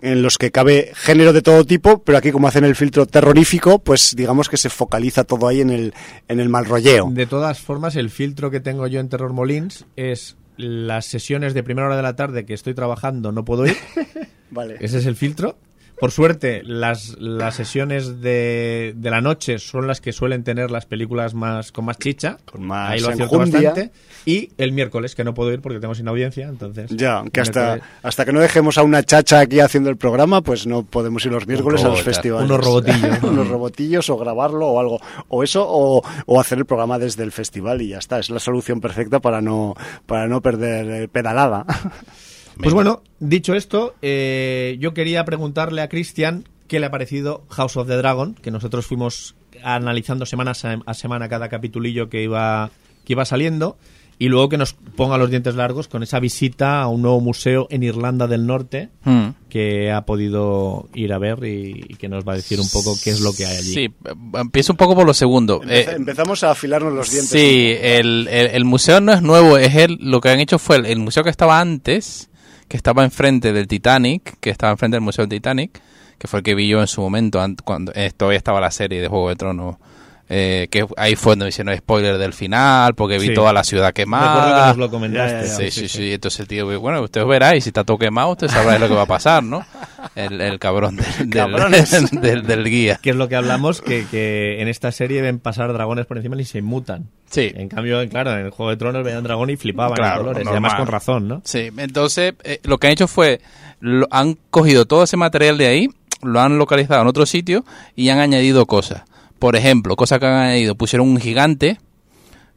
[0.00, 3.80] en los que cabe género de todo tipo, pero aquí como hacen el filtro terrorífico,
[3.80, 5.92] pues digamos que se focaliza todo ahí en el,
[6.28, 7.10] en el mal rolleo.
[7.10, 11.64] De todas formas, el filtro que tengo yo en Terror Molins es las sesiones de
[11.64, 13.76] primera hora de la tarde que estoy trabajando no puedo ir.
[14.52, 14.76] Vale.
[14.78, 15.56] Ese es el filtro.
[15.98, 20.86] Por suerte, las, las sesiones de, de la noche son las que suelen tener las
[20.86, 22.38] películas más con más chicha.
[22.44, 23.92] Con más Ahí lo acierto bastante.
[24.26, 26.90] Y el miércoles, que no puedo ir porque tengo sin audiencia, entonces...
[26.90, 30.66] Ya, que hasta, hasta que no dejemos a una chacha aquí haciendo el programa, pues
[30.66, 32.50] no podemos ir los miércoles a los festivales.
[32.50, 33.18] unos robotillos.
[33.22, 35.00] unos robotillos o grabarlo o algo.
[35.28, 38.18] O eso, o, o hacer el programa desde el festival y ya está.
[38.18, 39.74] Es la solución perfecta para no,
[40.06, 41.64] para no perder eh, pedalada.
[42.58, 47.76] Pues bueno, dicho esto, eh, yo quería preguntarle a Cristian qué le ha parecido House
[47.76, 52.70] of the Dragon, que nosotros fuimos analizando semana a a semana cada capitulillo que iba,
[53.04, 53.76] que iba saliendo,
[54.18, 57.66] y luego que nos ponga los dientes largos con esa visita a un nuevo museo
[57.70, 59.30] en Irlanda del Norte Hmm.
[59.48, 62.96] que ha podido ir a ver y, y que nos va a decir un poco
[63.02, 63.74] qué es lo que hay allí.
[63.74, 63.94] Sí,
[64.34, 65.60] empiezo un poco por lo segundo.
[65.68, 67.30] Eh, empezamos a afilarnos los dientes.
[67.30, 70.76] Sí, el, el- el museo no es nuevo, es el, lo que han hecho fue
[70.76, 72.30] el, el museo que estaba antes,
[72.68, 75.80] que estaba enfrente del Titanic, que estaba enfrente del Museo del Titanic,
[76.18, 79.00] que fue el que vi yo en su momento, cuando eh, todavía estaba la serie
[79.00, 79.76] de Juego de Tronos,
[80.28, 83.34] eh, que ahí fue donde me hicieron spoiler del final, porque vi Sí.
[83.34, 84.66] toda la ciudad Recuerdo que quemada.
[84.68, 85.34] nos lo comentaste.
[85.36, 85.56] Ya, ya, ya.
[85.56, 88.48] Sí, sí, sí, Entonces el tío, bueno, usted verá y si está todo quemado, usted
[88.48, 89.64] sabrá lo que va a pasar, ¿no?
[90.14, 92.10] El, el cabrón del, del, Cabrones.
[92.20, 92.98] del- del guía.
[93.02, 96.40] Que es lo que hablamos, que, que en esta serie ven pasar dragones por encima
[96.40, 97.08] y se inmutan.
[97.30, 97.52] Sí.
[97.54, 100.44] En cambio, claro, en el Juego de Tronos veían dragón y flipaban Claro, colores.
[100.46, 101.42] Y además con razón, ¿no?
[101.44, 103.40] Sí, entonces eh, lo que han hecho fue,
[103.80, 105.88] lo- han cogido todo ese material de ahí,
[106.22, 107.64] lo han localizado en otro sitio
[107.96, 109.02] y han añadido cosas.
[109.44, 111.78] Por ejemplo, cosas que han añadido, pusieron un gigante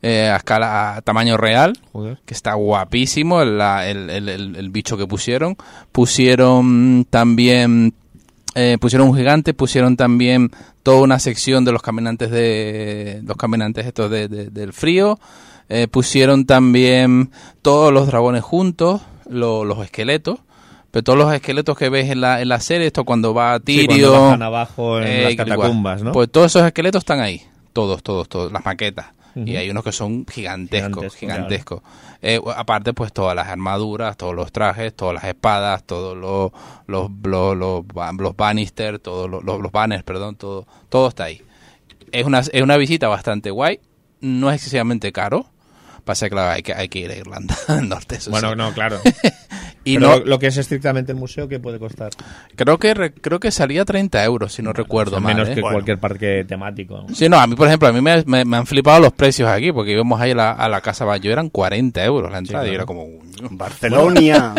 [0.01, 2.17] eh, a escala, a tamaño real, Joder.
[2.25, 5.57] que está guapísimo el, la- el, el- el- el bicho que pusieron.
[5.91, 7.93] Pusieron también,
[8.55, 10.49] eh, pusieron un gigante, pusieron también
[10.81, 15.19] toda una sección de los caminantes de los caminantes estos de- de- del frío.
[15.67, 17.31] Eh, pusieron también
[17.61, 20.39] todos los dragones juntos, lo- los esqueletos.
[20.97, 23.85] Pero todos los esqueletos que ves en la, en la serie, esto cuando va Sí,
[23.85, 26.11] cuando Tyrion, bajan abajo en eh, las catacumbas, ¿no?
[26.11, 27.43] Pues todos esos esqueletos están ahí.
[27.71, 28.51] Todos, todos, todos.
[28.51, 29.05] Las maquetas.
[29.35, 31.81] Y hay unos que son gigantescos, Gigantescos, gigantescos.
[32.23, 36.51] Eh, aparte, pues todas las armaduras, todos los trajes, todas las espadas, todos los,
[36.87, 37.85] los, los, los,
[38.17, 41.43] los banister, todos los, los, los banners, perdón, todo, todo está ahí.
[42.11, 43.81] Es una, es una visita bastante guay.
[44.19, 45.45] No es excesivamente caro.
[46.05, 48.15] Pasa que claro, hay que, hay que ir a Irlanda del Norte.
[48.15, 48.55] eso bueno, sí.
[48.55, 48.99] no, claro.
[49.91, 52.09] y Pero no, lo, que es estrictamente el museo, ¿qué puede costar?
[52.55, 55.33] creo que re- creo que salía 30 euros, si no recuerdo O sea, mal.
[55.35, 55.55] menos ¿eh?
[55.55, 55.75] que Bueno.
[55.75, 57.05] cualquier parque temático.
[57.13, 59.49] Sí, no, a mí, por ejemplo, a mí me, me- me han flipado los precios
[59.49, 62.63] aquí, porque íbamos ahí a la, a la Casa Bayo, eran 40 euros la entrada,
[62.63, 62.71] claro.
[62.71, 63.05] y era como...
[63.51, 64.53] Barcelonia.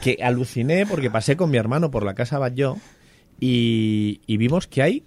[0.00, 2.76] que, que aluciné porque pasé con mi hermano por la casa Batlló
[3.40, 5.02] y, y vimos que hay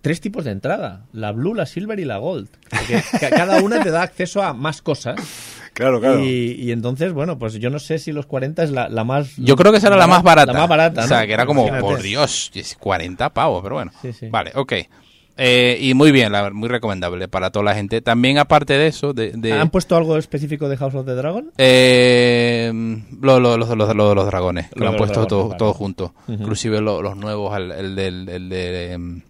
[0.00, 2.48] tres tipos de entrada: la blue, la silver y la gold.
[2.70, 5.16] Porque ca- cada una te da acceso a más cosas.
[5.74, 6.20] Claro, claro.
[6.24, 9.34] Y, y entonces, bueno, pues yo no sé si los 40 es la, la más.
[9.36, 10.52] Yo creo que esa era la más barata.
[10.52, 11.82] La más barata, O sea, que era como, Imagínate.
[11.94, 13.90] por Dios, 40 pavos, pero bueno.
[14.02, 14.28] Sí, sí.
[14.28, 14.72] Vale, ok.
[15.38, 18.02] Eh, y muy bien, la- muy recomendable para toda la gente.
[18.02, 19.32] También, aparte de eso, de...
[19.32, 21.50] de- ¿Han puesto algo específico de House of the Dragon?
[21.56, 22.70] Eh,
[23.20, 25.72] lo- lo- los, los- los- los dragones, que Lo lo han puesto dragones, todo, todo
[25.72, 26.14] junto.
[26.28, 26.32] Ujú.
[26.34, 28.28] Inclusive lo- los nuevos, el, el del...
[28.28, 29.22] el de, em,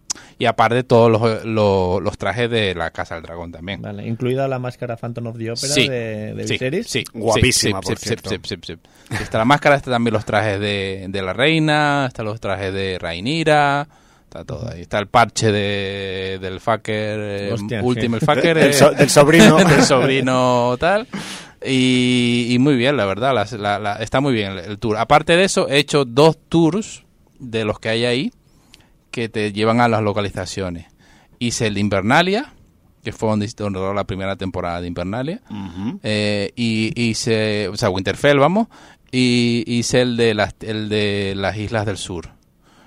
[0.42, 3.80] y aparte todos los, los, los trajes de la Casa del Dragón también.
[3.80, 5.86] Vale, incluida la máscara Phantom of the Opera Sí.
[5.88, 6.86] de, de Sí, Viserys.
[6.88, 8.28] sí, Guapísima, sí, por sí, cierto.
[8.30, 9.14] sí, sí, sí, sí.
[9.22, 12.98] Está la máscara, está también los trajes de, de la reina, están los trajes de
[12.98, 13.86] Rainira,
[14.24, 14.80] está todo ahí.
[14.80, 18.24] Está el parche de, del fucker, eh, Hostia, último sí.
[18.28, 19.56] el fucker, Del so- del sobrino.
[19.64, 21.06] del sobrino tal.
[21.64, 24.96] Y, y muy bien, la verdad, la- la- la- está muy bien el, el tour.
[24.96, 27.04] Aparte de eso, he hecho dos tours
[27.38, 28.32] de los que hay ahí
[29.12, 30.86] que te llevan a las localizaciones.
[31.38, 32.52] Hice el de Invernalia,
[33.04, 35.40] que fue donde, donde la primera temporada de Invernalia.
[36.02, 38.66] Eh, y hice, o sea, Winterfell, vamos.
[39.12, 42.30] Y hice el de las, el de las Islas del Sur,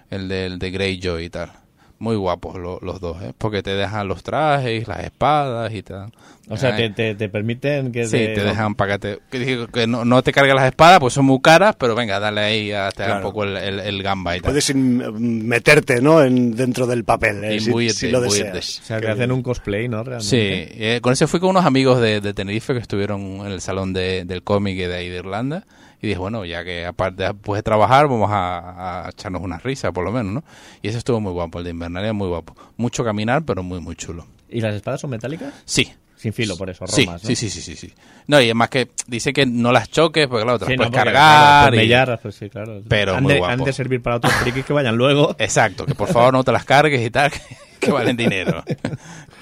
[0.10, 1.52] el de, el de Greyjoy y tal.
[1.98, 3.32] Muy guapos lo- los dos, ¿eh?
[3.38, 6.12] porque te dejan los trajes, las espadas y tal.
[6.50, 9.88] O sea, te, te, te permiten que Sí, te dejan para que, te, que, que
[9.88, 12.90] no, no te cargues las espadas, pues son muy caras, pero venga, dale ahí a
[12.90, 13.16] te Claro.
[13.16, 14.52] un poco el, el, el gamba y tal.
[14.52, 16.22] Puedes in- meterte, ¿no?
[16.22, 17.72] En, dentro del papel, eh, si,
[18.12, 18.80] lo deseas.
[18.82, 20.04] O sea, te hacen un cosplay, ¿no?
[20.04, 20.30] Realmente.
[20.30, 20.38] Sí,
[20.80, 23.94] eh, con ese fui con unos amigos de, de Tenerife que estuvieron en el salón
[23.94, 25.64] de- del cómic de ahí de Irlanda.
[26.06, 29.92] Y dije, bueno, ya que aparte después de trabajar, vamos a, a echarnos una risa,
[29.92, 30.44] por lo menos, ¿no?
[30.84, 32.56] Y ese estuvo muy guapo, el de Invernalia, muy guapo.
[32.78, 34.26] Mucho caminar, pero muy, muy chulo.
[34.50, 35.52] ¿Y las espadas son metálicas?
[35.66, 35.92] Sí.
[36.16, 37.28] Sin filo, por eso, Sí, romas, ¿no?
[37.28, 37.94] sí, sí, sí, sí, sí.
[38.28, 40.78] No, y además que dice que no las choques, porque claro, te las Sí, no,
[40.78, 41.62] puedes porque, cargar.
[41.64, 42.82] claro, y- mellar, pues sí, claro.
[42.88, 43.54] Pero han muy de, guapo.
[43.54, 45.36] han de servir para otros frikis que vayan luego.
[45.40, 47.40] Exacto, que por favor no te las cargues y tal, que,
[47.80, 48.64] que valen dinero.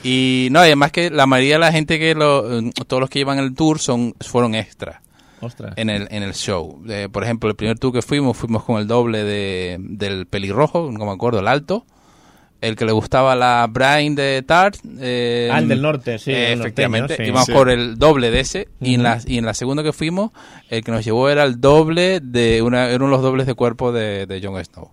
[0.04, 2.44] Y no, y además que la mayoría de la gente que lo,
[2.88, 4.98] todos los que llevan el tour son fueron extras
[5.44, 5.74] Ostras.
[5.76, 6.82] en el en el show.
[6.90, 10.90] Eh, por ejemplo, el primer tour que fuimos fuimos con el doble de del pelirrojo,
[10.92, 11.86] no me acuerdo, el alto.
[12.62, 14.78] El que le gustaba la Brian de Tart.
[15.02, 17.10] eh, Ah, el del norte, sí, eh, el efectivamente.
[17.10, 17.30] norteño, sí.
[17.30, 17.52] Íbamos Sí.
[17.52, 18.70] por el doble de ese.
[18.80, 20.32] y, en la, y en la segunda que fuimos,
[20.70, 23.54] el que nos llevó era el doble de una, era uno de los dobles de
[23.54, 24.92] cuerpo de, de Jon Snow.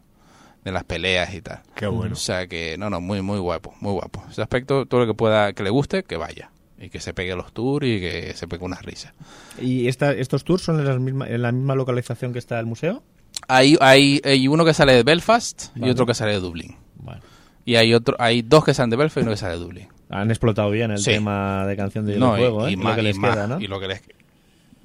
[0.65, 1.61] De las peleas y tal.
[1.77, 2.13] Qué bueno.
[2.15, 4.25] O sea que, no, no, muy, muy guapo, muy guapo.
[4.29, 6.51] Ese aspecto, todo lo que pueda, que le guste, que vaya.
[6.81, 9.13] Y que se pegue los tours y que se pegue unas risas.
[9.61, 12.67] ¿Y esta, estos tours son en, las misma- en la misma localización que está el
[12.67, 13.03] museo?
[13.49, 15.93] Hay, hay, hay uno que sale de Belfast y Vale.
[15.93, 16.77] otro que sale de Dublín.
[16.97, 17.21] Bueno.
[17.67, 19.89] Y hay otro, hay dos que salen de Belfast y uno que sale de Dublín.
[20.09, 21.13] Han explotado bien el Sí.
[21.13, 22.73] tema de canción de No, y, juego, ¿eh?
[22.73, 23.61] y Lo más, que les más, queda, ¿no?
[23.61, 24.03] y lo que les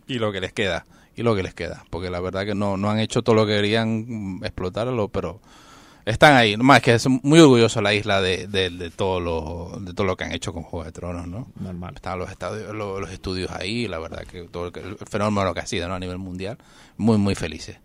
[0.08, 0.86] y lo que les queda
[1.16, 3.48] y lo que les queda porque la verdad que no, no han hecho todo lo
[3.48, 5.40] que querían explotarlo pero
[6.06, 9.94] están ahí más que es muy orgulloso la isla de, de, de todo lo de
[9.94, 11.94] todo lo que han hecho con Juego de Tronos no Normal.
[11.96, 15.54] están los estadios los, los estudios ahí la verdad que todo el, que- el fenómeno
[15.54, 15.96] que ha sido ¿no?
[15.96, 16.58] a nivel mundial
[16.98, 17.78] muy muy felices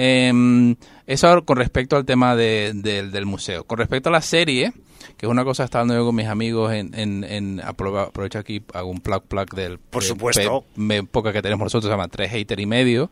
[0.00, 0.76] Em,
[1.08, 3.64] eso con respecto al tema de- del- del museo.
[3.64, 4.72] Con respecto a la serie,
[5.16, 8.38] que es una cosa que estaba hablando yo con mis amigos en, en, en aprovecho
[8.38, 10.60] aquí, hago un plug plug del Por de- supuesto.
[10.62, 13.10] pe- me- poca que tenemos nosotros, se llama Tres Hater y Medio,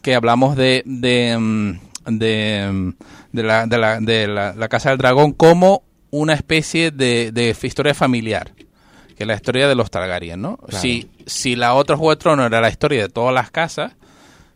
[0.00, 1.76] que hablamos de de,
[2.06, 2.92] de, mm,
[3.32, 7.56] de la, de, la, de la, la Casa del Dragón como una especie de, de
[7.62, 8.52] historia familiar
[9.14, 10.58] que es la historia de los Targaryen, ¿no?
[10.68, 13.92] Si, si la otra Juego de Tronos era la historia de todas las casas,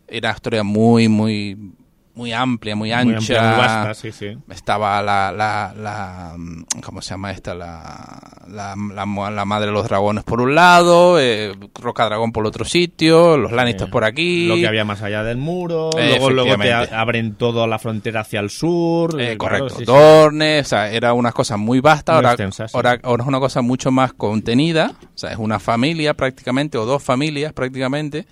[0.07, 1.73] era una historia muy, muy,
[2.17, 3.05] muy amplia, muy ancha.
[3.05, 4.35] Muy amplia, muy vasta, sí, sí.
[4.49, 7.53] Estaba la, la, la, mm, ¿cómo se llama esta?
[7.53, 12.31] La, la, la, mo- la madre de los dragones por un lado, eh, Roca Dragón
[12.31, 14.47] por otro sitio, los Lannisters Eh, por aquí.
[14.47, 18.21] Lo que había más allá del muro, Eh, luego, luego te abren toda la frontera
[18.21, 19.21] hacia el sur.
[19.21, 19.85] Eh, correcto, claro, sí, sí.
[19.85, 22.75] Dorne, o sea, era una cosa muy vasta, Muy ahora, extensa, sí.
[22.75, 26.85] ahora, ahora es una cosa mucho más contenida, o sea, es una familia prácticamente, o
[26.85, 28.25] dos familias prácticamente,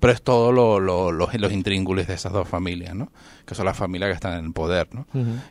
[0.00, 3.10] pero es todo lo, lo- los, los intríngulis de esas dos familias, ¿no?
[3.44, 5.06] Que son las familias que están en el poder, ¿no?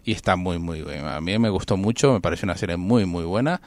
[0.05, 1.05] Y está muy, muy bien.
[1.05, 3.59] A mí me gustó mucho, me parece una serie muy, muy buena.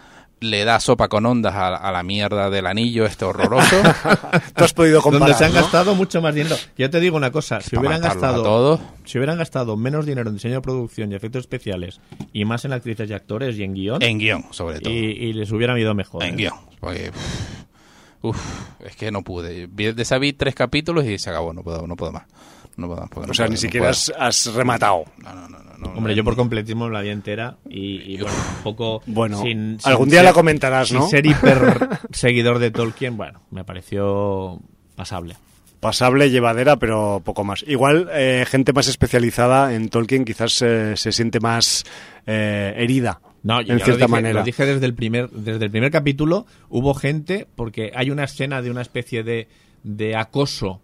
[0.43, 3.77] Le da sopa con ondas a, a la mierda del anillo este horroroso.
[4.57, 5.61] Tú has podido comparar, Donde se han ¿no?
[5.61, 6.57] gastado mucho más dinero.
[6.79, 8.81] Yo te digo una cosa, si hubieran gastado todos.
[9.05, 12.01] si hubieran gastado menos dinero en diseño de producción y efectos especiales
[12.33, 14.91] y más en actrices y actores y en guion en guion, sobre todo.
[14.95, 16.23] y, y les hubieran ido mejor.
[16.25, 16.37] En ¿eh?
[16.39, 16.55] guion.
[16.81, 17.11] Porque,
[18.23, 18.39] uf,
[18.85, 19.67] es que no pude.
[19.67, 21.53] Vi- De esa vi tres capítulos y se acabó.
[21.53, 22.25] No puedo, no puedo más.
[22.77, 23.11] No puedo más.
[23.11, 25.05] porque no O sea, puedo, ni no siquiera has, has rematado.
[25.19, 28.37] No, no, no, no, no, Hombre, yo por completismo la vi entera y, y, bueno,
[28.59, 31.01] un poco Bueno, sin- algún sin día ser- la comentarás, ¿no?
[31.03, 34.61] Sin ser hiper seguidor de Tolkien, bueno, me pareció
[34.97, 35.37] pasable.
[35.81, 37.65] Pasable, llevadera, pero poco más.
[37.67, 41.85] Igual, eh, gente más especializada en Tolkien quizás eh, se siente más
[42.27, 44.41] eh, herida, No, yo en cierta lo dije, manera.
[44.41, 46.47] Lo dije desde el primer, desde el primer capítulo.
[46.69, 49.49] Hubo gente, porque hay una escena de una especie de,
[49.83, 50.81] de acoso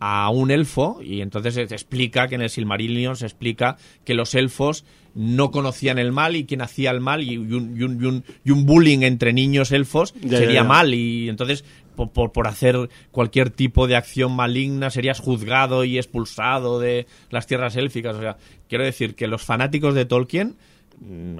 [0.00, 4.36] a un elfo, y entonces se explica que en el Silmarillion se explica que los
[4.36, 4.84] elfos
[5.16, 8.24] no conocían el mal y quien hacía el mal y un, y un- y un-
[8.44, 10.64] y un bullying entre niños elfos Ya, sería ya, ya.
[10.64, 11.64] mal y entonces
[11.96, 17.48] por, por, por hacer cualquier tipo de acción maligna serías juzgado y expulsado de las
[17.48, 18.14] tierras élficas.
[18.14, 18.36] O sea,
[18.68, 20.54] quiero decir que los fanáticos de Tolkien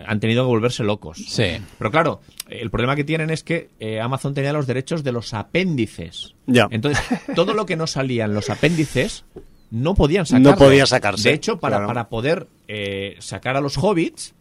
[0.07, 1.19] han tenido que volverse locos.
[1.29, 1.59] Sí.
[1.79, 5.35] Pero claro, el problema que tienen es que eh, Amazon tenía los derechos de los
[5.35, 6.35] apéndices.
[6.47, 6.69] Ya.
[6.71, 7.03] Entonces,
[7.35, 9.25] todo lo que no salía en los apéndices
[9.71, 10.51] no podían sacarlo.
[10.51, 11.87] No podía sacarse, De hecho, para, claro.
[11.89, 14.35] para poder eh, sacar a los hobbits,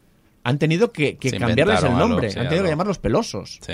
[0.49, 2.31] han tenido que, cambiarles el algo, nombre.
[2.31, 3.59] sí, han tenido que llamarlos pelosos.
[3.65, 3.73] Sí.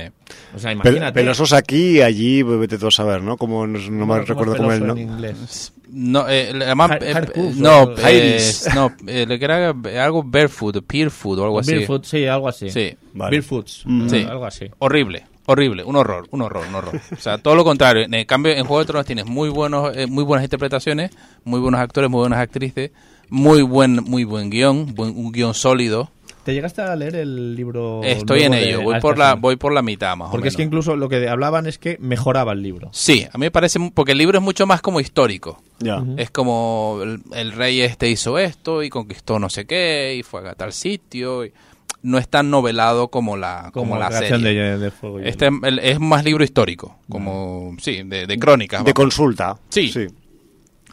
[0.55, 1.13] O sea, imagínate.
[1.13, 3.38] pelosos aquí, allí, vete tú a saber, ¿no?
[3.38, 4.93] Como no, no me ¿cómo es recuerdo cómo es, ¿no?
[4.93, 5.71] en inglés?
[5.89, 7.13] No, eh, llaman- eh,
[7.57, 8.41] no, eh,
[8.76, 9.69] no, eh, le que era
[10.03, 11.74] algo barefoot, peerfoot o algo así.
[11.74, 12.69] Barefoot, sí, algo así.
[12.71, 12.97] Sí.
[13.13, 13.38] Vale.
[13.38, 14.15] Barefoots, Sí.
[14.17, 14.65] eh, algo así.
[14.80, 16.99] Horrible, horrible, un horror, un horror, un horror.
[17.11, 18.07] O sea, todo lo contrario.
[18.11, 21.11] En cambio, en Juego de Tronos tienes muy buenos, eh, muy buenas interpretaciones,
[21.43, 22.89] muy buenos actores, muy buenas actrices,
[23.30, 26.09] muy buen, muy buen guion, buen- un guion sólido.
[26.44, 28.02] ¿Te llegaste a leer el libro?
[28.04, 30.58] Estoy en ello, voy por la, voy por la mitad más o Porque es menos.
[30.58, 32.89] que incluso lo que hablaban es que mejoraba el libro.
[32.91, 35.62] Sí, a mí me parece, porque el libro es mucho más como histórico.
[35.80, 36.04] Ya.
[36.18, 40.48] Es como el, el rey este hizo esto y conquistó no sé qué y fue
[40.50, 41.46] a tal sitio.
[41.46, 41.54] y-
[42.02, 44.62] no es tan novelado como la, como, la creación serie.
[44.62, 48.82] de, de Fuego y Este el- es más libro histórico, como, sí, de, de crónicas.
[48.84, 48.94] De vamos.
[48.94, 49.58] consulta.
[49.70, 49.88] Sí.
[49.88, 50.08] sí.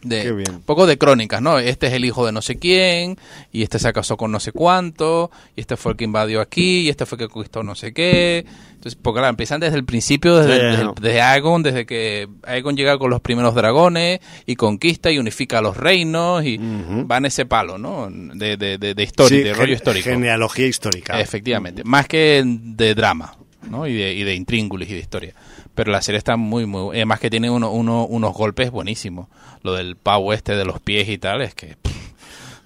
[0.03, 1.59] De un poco de crónicas, ¿no?
[1.59, 3.17] Este es el hijo de no sé quién,
[3.51, 6.81] y este se casó con no sé cuánto, y este fue el que invadió aquí,
[6.81, 8.45] y este fue el que conquistó no sé qué.
[8.69, 10.95] Entonces, porque claro, empiezan desde el principio, desde, desde, no.
[10.99, 15.77] desde Aegon, desde que Aegon llega con los primeros dragones, y conquista y unifica los
[15.77, 17.07] reinos, y Ujú.
[17.07, 18.09] va en ese palo, ¿no?
[18.09, 20.09] De, de, de, historia, Sí, de rollo histórico.
[20.09, 21.19] Genealogía histórica.
[21.21, 23.35] Efectivamente, más que de drama,
[23.69, 23.85] ¿no?
[23.85, 25.33] Y de, y de intríngulis y de historia.
[25.75, 26.95] Pero la serie está muy, muy...
[26.97, 29.27] Además que tiene uno, uno- unos golpes buenísimos.
[29.63, 31.77] Lo del pavo este de los pies y tal, es que...
[31.81, 32.11] pff,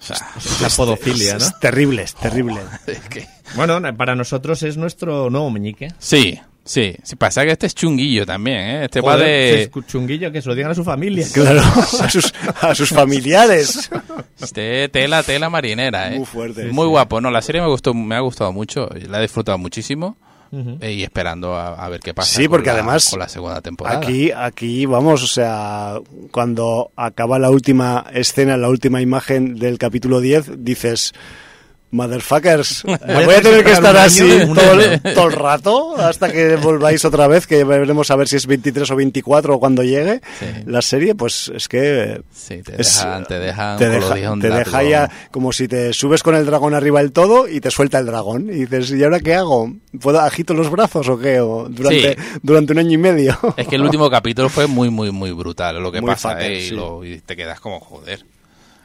[0.00, 0.16] o sea,
[0.60, 1.44] La podofilia, ¿no?
[1.44, 2.60] Es terrible, es terrible.
[2.86, 3.26] es que...
[3.54, 5.88] Bueno, para nosotros es nuestro nuevo meñique.
[5.98, 6.96] Sí, sí.
[7.04, 8.84] Sí, pasa que este es chunguillo también, ¿eh?
[8.86, 9.70] Este va Joder, de...
[9.72, 11.26] si es chunguillo, que se lo digan a su familia.
[11.32, 13.88] Claro, a sus, a sus familiares.
[14.40, 16.16] Este tela, tela marinera, ¿eh?
[16.18, 16.90] Muy fuerte, Muy sí.
[16.90, 17.20] guapo.
[17.20, 18.88] No, la serie me gustó, me ha gustado mucho.
[19.08, 20.16] La he disfrutado muchísimo.
[20.80, 23.28] Eh, y esperando a, a ver qué pasa Sí, con porque la- además con la
[23.28, 23.98] segunda temporada.
[23.98, 25.94] Aquí, aquí vamos, o sea,
[26.30, 31.12] cuando acaba la última escena, la última imagen del capítulo 10, dices,
[31.96, 34.20] motherfuckers, voy a tener que estar así
[34.54, 34.80] todo, año".
[34.82, 38.46] el- todo el rato hasta que volváis otra vez, que veremos a ver si es
[38.46, 40.46] 23 o 24 o cuando llegue Sí.
[40.66, 42.20] la serie, pues es que...
[42.32, 43.88] Sí, te es- dejan, te deja, te
[44.50, 47.98] deja ya como si te subes con el dragón arriba del todo y te suelta
[47.98, 48.48] el dragón.
[48.50, 49.72] Y dices, ¿y ahora qué hago?
[50.00, 51.40] ¿Puedo agito los brazos o qué?
[51.40, 52.38] O durante, Sí.
[52.42, 53.38] durante un año y medio.
[53.56, 56.50] Es que el último capítulo fue muy, muy, muy brutal lo que Muy pasa fucker,
[56.50, 56.74] eh, y, sí.
[56.74, 58.24] lo- y te quedas como joder.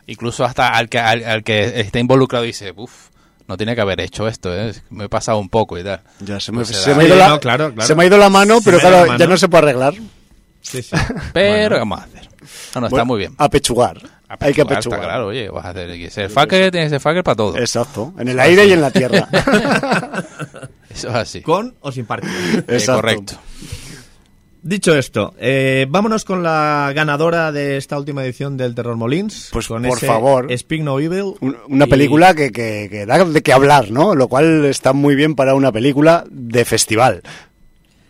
[0.08, 3.10] Incluso hasta al que, al, al que está involucrado dice, uff,
[3.48, 4.74] no tiene que haber hecho esto, ¿eh?
[4.90, 6.02] me he pasado un poco y tal.
[6.20, 7.88] Ya se me, Pues se me ha ido la, no, claro, claro.
[7.88, 9.28] se me ha ido la mano, pero claro, la ya mano.
[9.28, 9.94] no se puede arreglar.
[10.62, 10.96] Sí, sí.
[11.34, 11.70] Pero, Bueno.
[11.70, 12.22] ¿qué vamos a hacer?
[12.76, 13.34] No, no, está Bueno, muy bien.
[13.38, 13.98] Apechugar.
[13.98, 15.00] Hay que Apechugar, apechugar.
[15.00, 17.58] Está claro, oye, vas a hacer que ser fucker, tienes que ser fucker para todo.
[17.58, 18.14] Exacto.
[18.18, 19.28] En el aire y en la tierra.
[20.90, 21.42] Eso es así.
[21.42, 22.32] Con o sin partido.
[22.34, 23.02] Eh, Exacto.
[23.02, 23.34] correcto.
[24.64, 29.50] Dicho esto, eh, vámonos con la ganadora de esta última edición del Terror Molins.
[29.52, 30.56] Pues, con por ese favor.
[30.56, 31.34] Speak No Evil.
[31.40, 34.14] Un- Una Y- película que, que, que da de qué hablar, ¿no?
[34.14, 37.24] Lo cual está muy bien para una película de festival.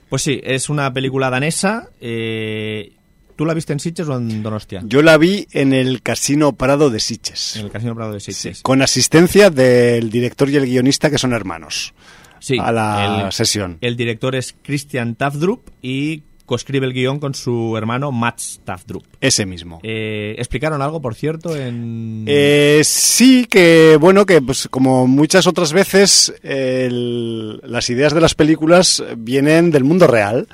[0.09, 1.89] Pues sí, es una película danesa.
[2.01, 2.93] eh,
[3.37, 4.81] ¿Tú la viste en Sitges o en Donostia?
[4.83, 7.55] Yo la vi en el Casino Prado de Sitges.
[7.55, 8.61] En el Casino Prado de Sitges.
[8.61, 11.93] Con asistencia del director y el guionista que son hermanos.
[12.39, 13.77] Sí, a la el- sesión.
[13.81, 19.05] El director es Christian Tafdrup y coescribe el guion con su hermano Mats Tafdrup.
[19.21, 19.79] Ese mismo.
[19.83, 22.25] Eh, ¿Explicaron algo, por cierto, en...
[22.27, 28.35] Eh, sí, que bueno, que pues como muchas otras veces, el- las ideas de las
[28.35, 30.49] películas vienen del mundo real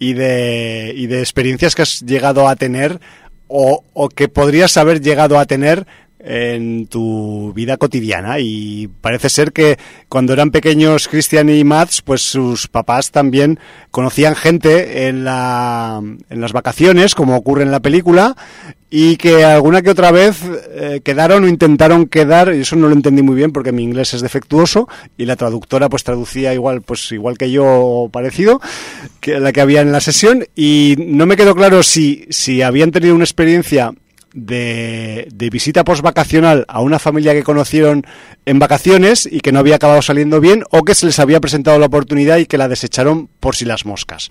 [0.00, 2.98] y de, y de experiencias que has llegado a tener
[3.46, 5.86] o, o que podrías haber llegado a tener
[6.26, 8.40] en tu vida cotidiana.
[8.40, 13.60] Y parece ser que cuando eran pequeños Christian y Mats pues sus papás también
[13.90, 18.36] conocían gente en, la, en las vacaciones como ocurre en la película
[18.90, 22.94] y que alguna que otra vez eh, quedaron o intentaron quedar y eso no lo
[22.94, 27.10] entendí muy bien porque mi inglés es defectuoso y la traductora pues traducía igual pues
[27.12, 28.60] igual que yo parecido
[29.20, 32.92] que la que había en la sesión y no me quedó claro si si habían
[32.92, 33.92] tenido una experiencia
[34.36, 38.04] de, visita postvacacional a una familia que conocieron
[38.44, 41.78] en vacaciones y que no había acabado saliendo bien o que se les había presentado
[41.78, 44.28] la oportunidad y que la desecharon por si las moscas.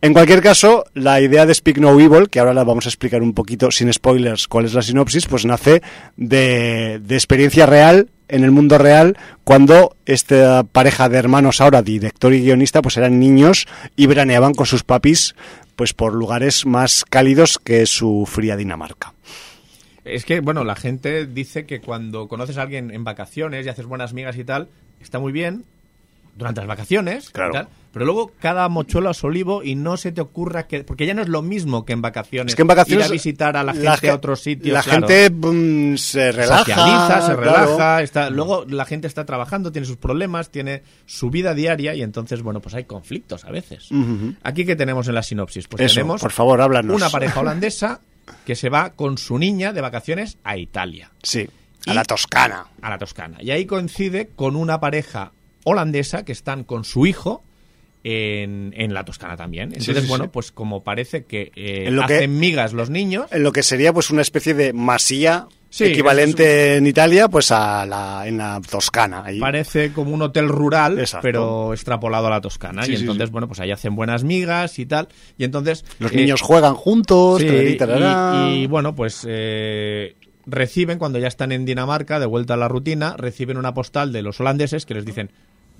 [0.00, 3.20] En cualquier caso, la idea de Speak No Evil, que ahora la vamos a explicar
[3.20, 5.82] un poquito sin spoilers cuál es la sinopsis, pues nace
[6.16, 12.32] de, de experiencia real en el mundo real cuando esta pareja de hermanos ahora director
[12.34, 15.34] y guionista pues eran niños y veraneaban con sus papis
[15.78, 19.14] pues por lugares más cálidos que su fría Dinamarca.
[20.04, 23.86] Es que, bueno, la gente dice que cuando conoces a alguien en vacaciones y haces
[23.86, 24.68] buenas migas y tal,
[25.00, 25.64] está muy bien
[26.34, 27.52] durante las vacaciones, y Claro.
[27.52, 30.84] tal, Pero luego cada mochuelo a su olivo y no se te ocurra que...
[30.84, 32.52] Porque ya no es lo mismo que en vacaciones.
[32.52, 34.74] Es que en vacaciones Ir a visitar a la gente la a otros sitios.
[34.74, 35.06] La claro.
[35.08, 36.58] gente mm, se relaja.
[36.64, 37.40] Socializa, se claro.
[37.40, 42.02] relaja, está, luego la gente está trabajando, tiene sus problemas, tiene su vida diaria y
[42.02, 43.88] entonces, bueno, pues hay conflictos a veces.
[44.42, 46.94] Aquí que tenemos en la sinopsis, pues Eso, tenemos por favor, háblanos.
[46.94, 48.00] una pareja holandesa
[48.44, 51.48] que se va con su niña de vacaciones a Italia, Sí,
[51.86, 52.66] a la Toscana.
[52.82, 53.38] a la Toscana.
[53.40, 55.32] Y ahí coincide con una pareja
[55.64, 57.42] holandesa que están con su hijo
[58.04, 59.72] en, en la Toscana también.
[59.72, 60.30] Entonces, sí, bueno, sí.
[60.32, 63.62] pues como parece que, eh, En lo que- hacen migas los niños, En lo que
[63.62, 68.58] sería pues una especie de masía Sí, equivalente en Italia pues a la en la
[68.68, 69.22] Toscana.
[69.26, 69.38] Ahí.
[69.38, 71.22] Parece como un hotel rural, Exacto.
[71.22, 72.86] pero extrapolado a la Toscana.
[72.86, 75.08] Y entonces, bueno, pues ahí hacen buenas migas y tal.
[75.36, 75.84] Y entonces.
[75.98, 77.42] Los eh, niños juegan juntos.
[77.42, 83.14] y, bueno, pues eh, reciben, cuando ya están en Dinamarca, de vuelta a la rutina,
[83.18, 85.30] reciben una postal de los holandeses que les dicen.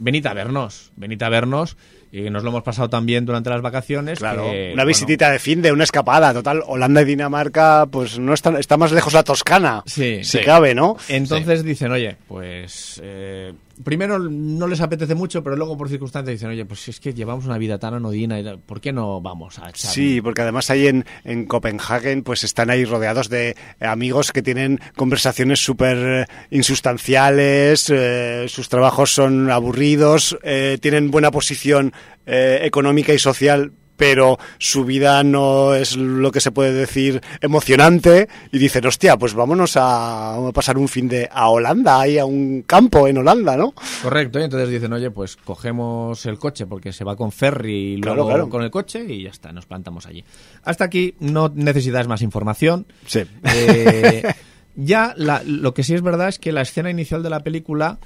[0.00, 1.76] Venid a vernos, venid a vernos,
[2.10, 4.18] y nos lo hemos pasado también durante las vacaciones.
[4.18, 6.32] Claro, que, una bueno, visitita de fin de una escapada.
[6.32, 9.82] Total, Holanda y Dinamarca, pues no están, está más lejos la Toscana.
[9.86, 10.44] Sí, si sí.
[10.44, 10.96] cabe, ¿no?
[11.08, 13.52] Entonces dicen, oye, pues eh,
[13.84, 17.44] primero no les apetece mucho, pero luego por circunstancias dicen, oye, pues es que llevamos
[17.46, 19.90] una vida tan anodina, y ¿por qué no vamos a echar?
[19.90, 24.80] Sí, porque además ahí en, en Copenhagen pues están ahí rodeados de amigos que tienen
[24.96, 31.92] conversaciones súper insustanciales, eh, sus trabajos son aburridos, eh, tienen buena posición
[32.26, 38.28] eh, económica y social pero su vida no es lo que se puede decir emocionante
[38.52, 42.24] y dicen, hostia, pues vámonos a, a pasar un fin de a Holanda, ahí a
[42.24, 43.74] un campo en Holanda, ¿no?
[44.00, 47.96] Correcto, y entonces dicen, oye, pues cogemos el coche porque se va con ferry y
[47.96, 48.48] luego claro.
[48.48, 50.24] con el coche y ya está, nos plantamos allí.
[50.62, 52.86] Hasta aquí no necesitas más información.
[53.04, 53.22] Sí.
[53.42, 54.22] Eh,
[54.76, 57.98] ya la- lo que sí es verdad es que la escena inicial de la película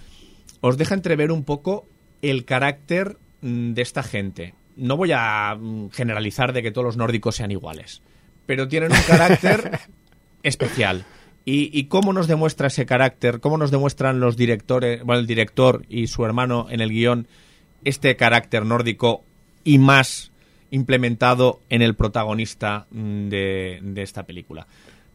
[0.63, 1.87] os deja entrever un poco
[2.23, 4.55] el carácter de esta gente.
[4.77, 8.01] No voy a mm, generalizar de que todos los nórdicos sean iguales,
[8.47, 9.81] pero tienen un carácter
[10.43, 11.05] especial.
[11.45, 13.41] Y, y cómo nos demuestra ese carácter?
[13.41, 17.27] ¿Cómo nos demuestran los directores, bueno, el director y su hermano en el guion
[17.85, 19.25] este carácter nórdico
[19.65, 20.31] y más
[20.71, 24.67] implementado en el protagonista mm, de, de esta película?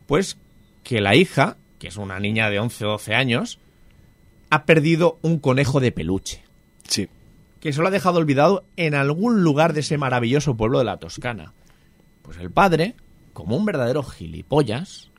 [0.05, 0.37] Pues
[0.83, 3.59] que la hija, que es una niña de 11 o 12 años,
[4.49, 6.47] ha perdido un conejo de peluche
[6.87, 7.07] Sí.
[7.67, 10.99] Que se lo ha dejado olvidado en algún lugar de ese maravilloso pueblo de la
[10.99, 11.51] Toscana.
[12.21, 12.95] Pues el padre,
[13.33, 15.11] como un verdadero gilipollas,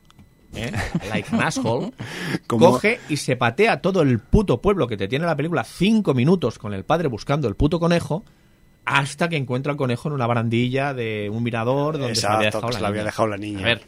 [0.55, 0.71] ¿eh?
[1.11, 1.93] like an asshole,
[2.47, 6.15] Como- coge y se patea todo el puto pueblo que te tiene la película cinco
[6.15, 8.25] minutos con el padre buscando el puto conejo
[8.83, 12.59] hasta que encuentra el conejo en una barandilla de un mirador donde se había se
[12.59, 13.03] la había niña.
[13.03, 13.59] dejado la niña.
[13.59, 13.81] A ver,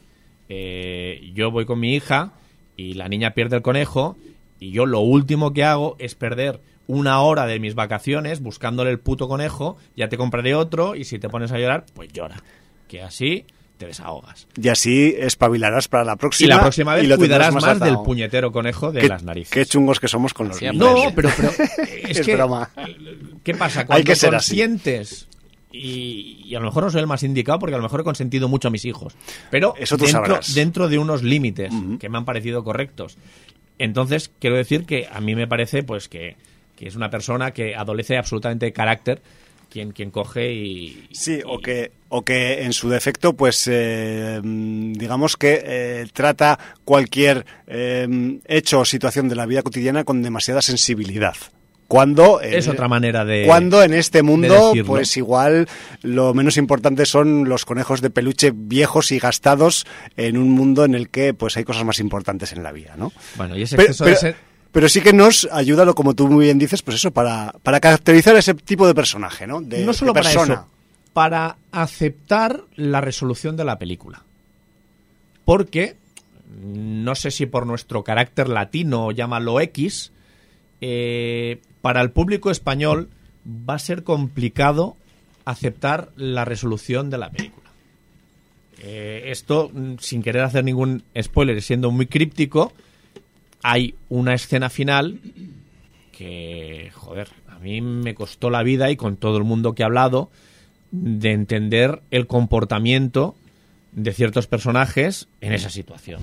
[0.50, 2.34] eh, yo voy con mi hija
[2.78, 4.18] y la niña pierde el conejo
[4.60, 9.00] y yo lo último que hago es perder una hora de mis vacaciones buscándole el
[9.00, 12.44] puto conejo, ya te compraré otro y si te pones a llorar, pues llora.
[12.88, 13.46] Que así
[13.78, 14.48] te desahogas.
[14.62, 16.46] Y así espabilarás para la próxima.
[16.46, 19.52] Y la próxima vez lo cuidarás más, del puñetero conejo de las narices.
[19.52, 20.76] Qué chungos que somos con los niños.
[20.76, 21.50] No, pero, pero
[22.08, 22.70] es, Es que broma.
[23.44, 23.82] ¿Qué pasa?
[23.82, 24.50] Hay Cuando que ser así.
[24.58, 25.28] consientes
[25.72, 28.04] y, y a lo mejor no soy el más indicado porque a lo mejor he
[28.04, 29.16] consentido mucho a mis hijos,
[29.50, 30.54] pero Eso tú dentro, sabrás.
[30.54, 33.18] dentro de unos límites que me han parecido correctos.
[33.80, 36.36] Entonces, quiero decir que a mí me parece pues que,
[36.82, 39.22] que es una persona que adolece absolutamente de carácter
[39.70, 41.08] quien, quien coge y...
[41.12, 47.46] Sí, o que, o que en su defecto, pues eh, digamos que eh, trata cualquier
[47.68, 51.36] eh, hecho o situación de la vida cotidiana con demasiada sensibilidad.
[51.88, 53.44] Cuando Es otra manera de...
[53.46, 55.68] Cuando en este mundo, pues igual
[56.02, 59.86] lo menos importante son los conejos de peluche viejos y gastados
[60.18, 63.12] en un mundo en el que pues hay cosas más importantes en la vida, ¿no?
[63.36, 66.28] Bueno, y ese Pero, exceso pero- de pero sí que nos ayuda, lo como tú
[66.28, 69.62] muy bien dices, pues eso, para, para caracterizar ese tipo de personaje, ¿no?
[69.62, 70.54] De, no solo de para persona.
[70.54, 70.68] eso,
[71.14, 74.24] para aceptar la resolución de la película.
[75.44, 75.98] Porque,
[76.64, 80.12] no sé si por nuestro carácter latino, llámalo X,
[80.80, 83.10] eh, para el público español
[83.48, 84.96] va a ser complicado
[85.46, 87.70] aceptar la resolución de la película.
[88.80, 92.74] Eh, esto, mm, sin querer hacer ningún spoiler siendo muy críptico,
[93.64, 95.20] hay una escena final
[96.12, 99.86] que, joder, a mí me costó la vida y con todo el mundo que he
[99.86, 100.30] hablado
[100.92, 103.36] de entender el comportamiento
[103.92, 106.22] de ciertos personajes en esa situación.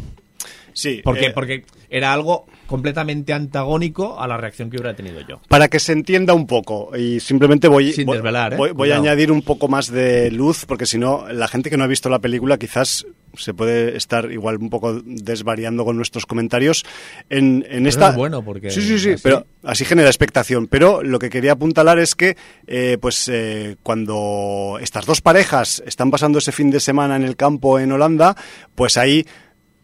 [0.73, 5.41] Sí, Porque, eh, porque era algo completamente antagónico a la reacción que hubiera tenido yo.
[5.49, 8.57] Para que se entienda un poco, y simplemente voy, Sin voy, desvelar, ¿eh?
[8.57, 11.77] voy- voy a añadir un poco más de luz, porque si no, la gente que
[11.77, 16.27] no ha visto la película quizás se puede estar igual un poco desvariando con nuestros
[16.27, 16.85] comentarios.
[17.29, 18.11] En, en Pero esta...
[18.11, 20.67] es bueno, porque Sí, sí, sí, así- pero así genera expectación.
[20.67, 22.37] Pero lo que quería apuntalar es que,
[22.67, 27.37] eh, pues, eh, cuando estas dos parejas están pasando ese fin de semana en el
[27.37, 28.35] campo en Holanda,
[28.75, 29.27] pues ahí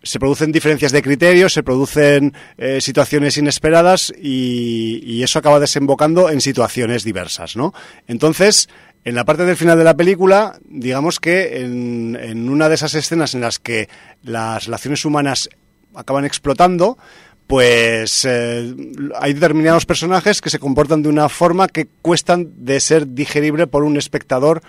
[0.05, 6.42] se producen diferencias de criterios, se producen eh, situaciones inesperadas y, eso acaba desembocando en
[6.42, 7.72] situaciones diversas, ¿no?
[8.07, 8.68] Entonces,
[9.05, 12.94] en la parte del final de la película, digamos que en, en una de esas
[12.94, 13.88] escenas en las que
[14.22, 15.48] las relaciones humanas
[15.94, 16.98] acaban explotando,
[17.46, 18.74] pues eh,
[19.20, 23.84] hay determinados personajes que se comportan de una forma que cuestan de ser digerible por
[23.84, 24.62] un espectador,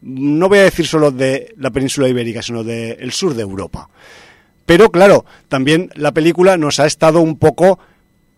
[0.00, 3.88] no voy a decir solo de la península ibérica, sino del sur de Europa.
[4.68, 7.78] Pero claro, también la película nos ha estado un poco,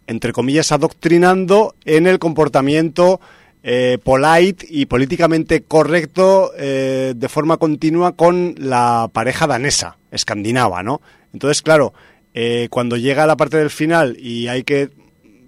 [0.07, 3.21] entre comillas, adoctrinando en el comportamiento
[3.65, 11.01] eh, polite y políticamente correcto eh, de forma continua con la pareja danesa, escandinava, ¿no?
[11.33, 11.95] Entonces, claro,
[12.33, 14.91] eh, cuando llega la parte del final y hay que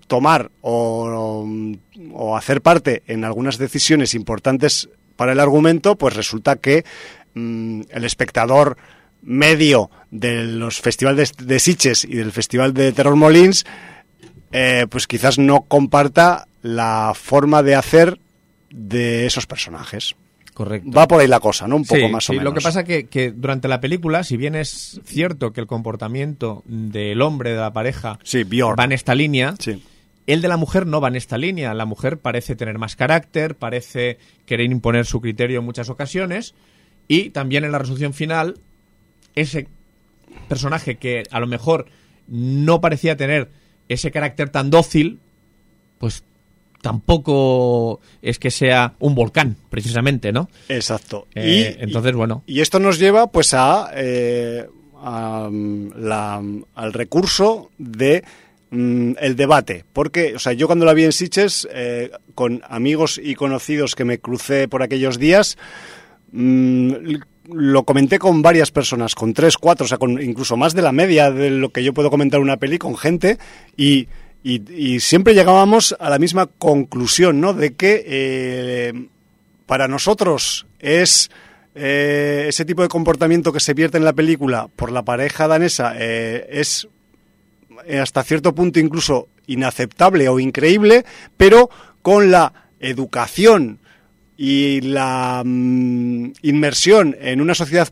[0.09, 1.47] tomar o,
[2.13, 6.85] o hacer parte en algunas decisiones importantes para el argumento, pues resulta que
[7.35, 8.77] mm, el espectador
[9.23, 13.65] medio de los festivales de, de Sitges y del festival de Terror Molins,
[14.53, 18.19] eh, pues quizás no comparta la forma de hacer
[18.71, 20.15] de esos personajes.
[20.55, 20.91] Correcto.
[20.91, 21.77] Va por ahí la cosa, ¿no?
[21.77, 22.53] Un poco Sí, más o sí, menos.
[22.53, 26.63] Lo que pasa que, que durante la película, si bien es cierto que el comportamiento
[26.67, 29.55] del hombre de la pareja Sí, va en esta línea,
[30.27, 31.73] el de la mujer no va en esta línea.
[31.73, 36.55] La mujer parece tener más carácter, parece querer imponer su criterio en muchas ocasiones
[37.09, 38.59] y también en la resolución final
[39.35, 39.69] ese
[40.49, 41.87] personaje que a lo mejor
[42.29, 43.51] no parecía tener
[43.89, 45.21] ese carácter tan dócil,
[45.99, 46.25] pues
[46.81, 50.49] tampoco es que sea un volcán, precisamente, ¿no?
[50.69, 51.27] Exacto.
[51.35, 52.43] Eh, entonces, bueno.
[52.47, 54.67] Y esto nos lleva pues a, eh,
[54.97, 56.43] a, la-
[56.75, 58.25] al recurso de
[58.71, 59.85] mm, el debate.
[59.93, 64.05] Porque, o sea, yo cuando la vi en Sitges, eh, con amigos y conocidos que
[64.05, 65.57] me crucé por aquellos días,
[66.33, 66.93] mm,
[67.49, 70.93] lo comenté con varias personas, con tres, cuatro, o sea, con incluso más de la
[70.93, 73.39] media de lo que yo puedo comentar una peli con gente
[73.77, 74.09] y,
[74.45, 77.53] y- siempre llegábamos a la misma conclusión, ¿no?
[77.53, 79.09] De que eh,
[79.67, 81.31] para nosotros es
[81.75, 85.95] eh, ese tipo de comportamiento que se vierte en la película por la pareja danesa
[85.99, 86.87] eh, es
[88.01, 91.05] hasta cierto punto incluso inaceptable o increíble,
[91.37, 91.69] pero
[92.03, 93.81] con la educación
[94.37, 97.89] y la mm, inmersión en una sociedad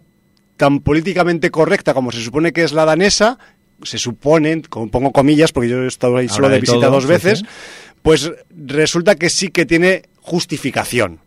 [0.57, 3.38] tan políticamente correcta como se supone que es la danesa,
[3.82, 6.91] se supone, como pongo comillas, porque yo he estado ahí solo de de visita todo,
[6.93, 7.47] dos sí, veces, sí.
[8.03, 11.20] pues resulta que sí que tiene justificación.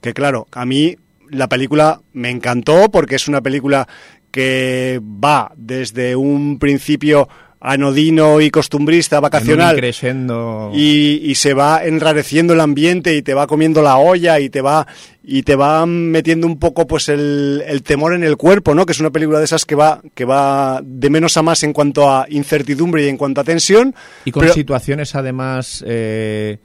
[0.00, 0.96] Que claro, a mí
[1.30, 3.88] la película me encantó porque es una película
[4.30, 7.28] que va desde un principio
[7.62, 13.46] anodino y costumbrista, vacacional, creciendo y, y se va enrareciendo el ambiente y te va
[13.46, 14.86] comiendo la olla y te va
[15.22, 18.86] y te va metiendo un poco pues el, el temor en el cuerpo, ¿no?
[18.86, 21.74] Que es una película de esas que va que va de menos a más en
[21.74, 23.94] cuanto a incertidumbre y en cuanto a tensión.
[24.24, 26.56] y con pero- situaciones además eh,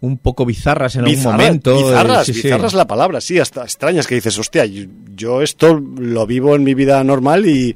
[0.00, 1.70] un poco bizarras en algún momento.
[1.74, 4.84] eh, Bizarras, sí, bizarras la palabra, sí, hasta extrañas que dices, hostia, yo,
[5.14, 7.74] yo esto lo vivo en mi vida normal y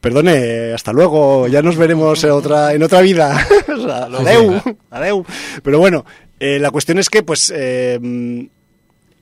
[0.00, 3.46] perdone, hasta luego, ya nos veremos en otra, en otra vida.
[3.68, 5.24] O sea, adeu, adeu.
[5.62, 6.04] Pero bueno,
[6.40, 8.48] eh, la cuestión es que, pues, eh,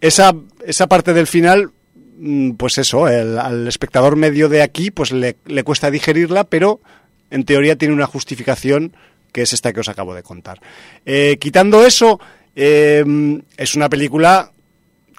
[0.01, 0.33] esa,
[0.65, 1.71] esa parte del final,
[2.19, 6.81] mm, pues eso, el- al espectador medio de aquí, pues le, le cuesta digerirla, pero
[7.31, 8.95] en teoría tiene una justificación
[9.33, 10.61] que es esta que os acabo de contar.
[11.05, 12.19] Eh, quitando eso,
[12.55, 13.05] eh,
[13.59, 14.51] es una película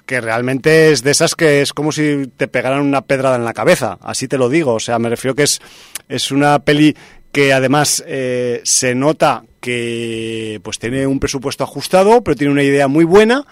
[0.08, 3.52] que realmente es de esas que es como si te pegaran una pedrada en la
[3.52, 5.60] cabeza, así te lo digo, o sea, me refiero que es,
[6.08, 6.96] es una peli
[7.30, 12.88] que además eh, se nota que pues tiene un presupuesto ajustado, pero tiene una idea
[12.88, 13.44] muy buena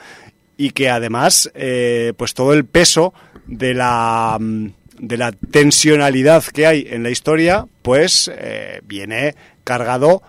[0.56, 3.12] y que además eh, pues todo el peso
[3.46, 10.22] de la mm, de la tensionalidad que hay en la historia pues eh, viene cargado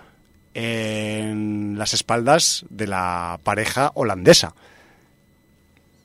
[0.53, 4.55] en las espaldas de la pareja holandesa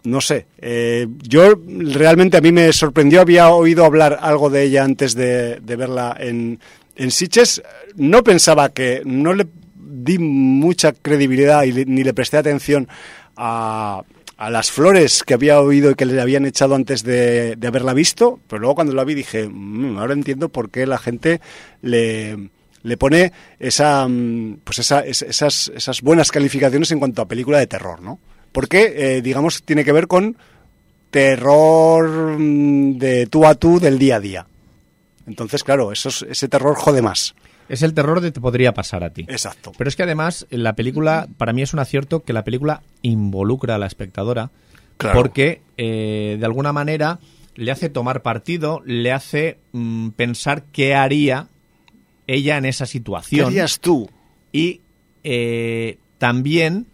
[0.05, 4.85] no sé, eh, yo realmente a mí me sorprendió, había oído hablar algo de ella
[4.85, 6.59] antes de, verla en,
[6.97, 7.63] en Sitges,
[7.97, 9.47] no pensaba que, no le
[9.77, 12.89] di mucha credibilidad y le- ni le presté atención
[13.37, 14.03] a,
[14.37, 17.95] a las flores que había oído y que le habían echado antes de, de haberla
[17.95, 21.41] visto, pero luego cuando la vi dije, "Mm, ahora entiendo por qué la gente
[21.83, 22.51] le,
[22.83, 27.59] le pone esa, mm, pues esa, es- esas, esas buenas calificaciones en cuanto a película
[27.59, 28.19] de terror, ¿no?
[28.53, 30.37] Porque, eh, digamos, tiene que ver con
[31.11, 34.47] terror mm, de tú a tú del día a día.
[35.27, 37.35] Entonces, claro, eso es- ese terror jode más.
[37.69, 39.23] Es el terror de te podría pasar a ti.
[39.29, 39.73] Exacto.
[39.79, 43.77] Pero es que además la película, para mí es un acierto que la película involucra
[43.77, 44.51] a la espectadora
[44.99, 45.19] Claro.
[45.19, 47.19] porque eh, de alguna manera
[47.55, 51.49] le hace tomar partido, le hace mm, pensar qué haría
[52.27, 54.09] ella en esa ¿Qué situación harías tú?
[54.53, 54.81] y
[55.25, 56.87] eh, también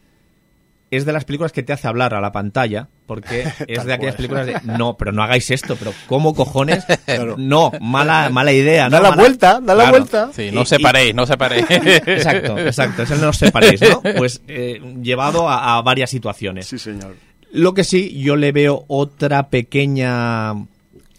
[0.91, 3.93] es de las películas que te hace hablar a la pantalla porque es Tal de
[3.95, 6.85] aquellas películas de no, pero no hagáis esto, pero ¿cómo cojones?
[7.05, 7.37] Claro.
[7.39, 9.03] No, mala mala idea, Da ¿no?
[9.03, 10.31] la Mala- vuelta, da la vuelta.
[10.33, 11.67] Sí, no Y- separéis, no separéis.
[11.71, 13.03] Exacto, exacto.
[13.03, 14.01] Es el no os separéis, ¿no?
[14.17, 16.67] Pues eh, llevado a, a varias situaciones.
[16.67, 17.17] Sí, señor.
[17.53, 20.53] Lo que sí, yo le veo otra pequeña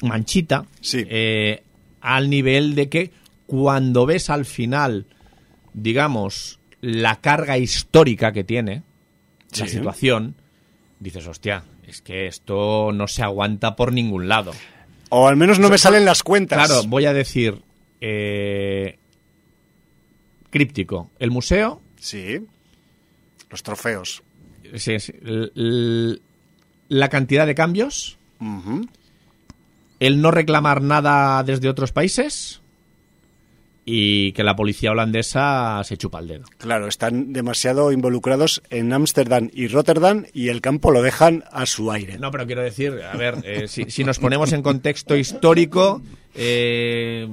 [0.02, 1.04] manchita Sí.
[1.10, 1.64] eh,
[2.02, 3.12] al nivel de que
[3.48, 5.08] cuando ves al final,
[5.74, 8.84] digamos, la carga histórica que tiene
[9.58, 10.36] la situación,
[11.00, 14.52] dices, hostia, es que esto no se aguanta por ningún lado.
[15.10, 16.68] O al menos no me salen las cuentas.
[16.68, 17.62] Claro, voy a decir
[18.02, 18.98] eh,
[20.52, 21.10] críptico.
[21.20, 22.46] El museo Sí.
[23.50, 24.24] Los trofeos.
[24.76, 25.14] Sí, sí.
[26.88, 28.18] La cantidad de cambios,
[30.00, 32.62] el no reclamar nada desde otros países
[33.92, 36.44] y que la policía holandesa se chupa el dedo.
[36.60, 41.92] Claro, están demasiado involucrados en Ámsterdam y Rotterdam y el campo lo dejan a su
[41.92, 42.20] aire.
[42.20, 46.04] No, pero quiero decir, a ver, eh, si, si nos ponemos en contexto histórico,
[46.36, 47.28] eh,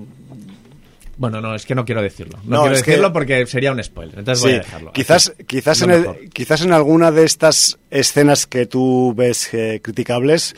[1.18, 2.38] bueno, no, es que no quiero decirlo.
[2.44, 4.18] No, No, quiero que- decirlo porque sería un spoiler.
[4.18, 4.92] Entonces voy a dejarlo.
[4.92, 9.80] quizás, Así, quizás, en el- quizás en alguna de estas escenas que tú ves eh,
[9.82, 10.54] criticables,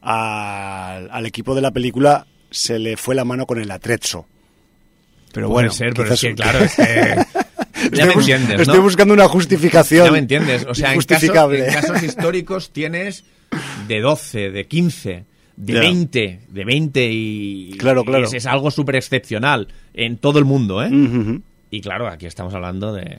[0.00, 4.26] al, al equipo de la película se le fue la mano con el atrezzo.
[5.32, 6.82] Pero Puede bueno, ser, pero es que, claro, es que...
[7.92, 8.82] Ya Estoy me entiendes, Estoy ¿no?
[8.82, 10.06] buscando una justificación.
[10.06, 10.64] Ya me entiendes.
[10.68, 13.24] O sea, en, caso- en casos históricos tienes
[13.88, 15.24] de 12, de 15,
[15.56, 15.80] de Ya.
[15.80, 17.74] 20, de 20 y...
[17.78, 18.24] Claro, claro.
[18.24, 20.88] Es, es algo súper excepcional en todo el mundo, ¿eh?
[20.88, 21.42] Ujú, ujú.
[21.74, 23.18] Y claro, aquí estamos hablando de...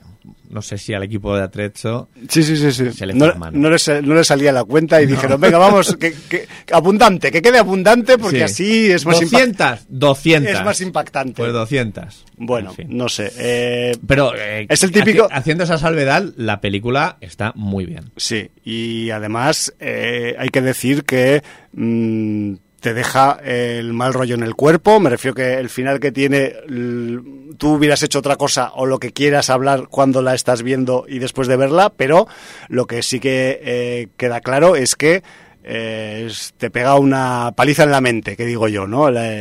[0.51, 2.07] No sé si al equipo de Atrezzo...
[2.29, 2.91] Sí, sí, sí, sí.
[2.93, 5.95] Se le no, no le, sa- no le salía la cuenta y dijeron, venga, vamos,
[5.95, 8.43] que, que- abundante, que quede abundante porque Sí.
[8.43, 10.53] así es más, impact- 200, 200.
[10.53, 11.33] es más impactante.
[11.41, 12.25] Pues 200.
[12.37, 12.87] Bueno, En fin.
[12.95, 13.31] no sé.
[13.39, 18.11] eh, Pero eh, Es el típico- haci- haciendo esa salvedad, la película está muy bien.
[18.17, 21.41] sí, y además eh, hay que decir que
[21.73, 22.53] mm,
[22.83, 24.99] te deja el mal rollo en el cuerpo.
[24.99, 26.53] Me refiero que el final que tiene,
[27.57, 31.19] tú hubieras hecho otra cosa o lo que quieras hablar cuando la estás viendo y
[31.19, 32.27] después de verla, pero
[32.67, 35.23] lo que sí que eh, queda claro es que
[35.63, 39.09] eh, te pega una paliza en la mente, que digo yo, ¿no?
[39.09, 39.31] La,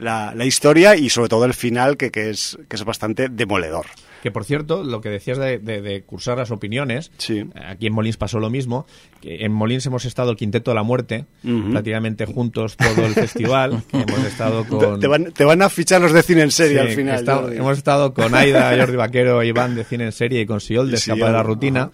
[0.00, 3.86] la- la historia y sobre todo el final que, que es, que es bastante demoledor.
[4.22, 7.42] Que por cierto, lo que decías de, de- de cursar las opiniones, Sí.
[7.54, 8.86] aquí en Molins pasó lo mismo.
[9.22, 11.70] Que en Molins hemos estado el Quinteto de la Muerte, Ujú.
[11.70, 13.82] prácticamente juntos todo el festival.
[13.92, 15.00] hemos estado con.
[15.00, 17.52] Te, van, te van a fichar los de cine en serie Sí, al final.
[17.54, 20.92] hemos estado con Aida, Jordi Vaquero, Iván de Cine en Serie y con Siol de
[20.92, 21.80] Y Escapa de la Rutina.
[21.84, 21.90] ajá.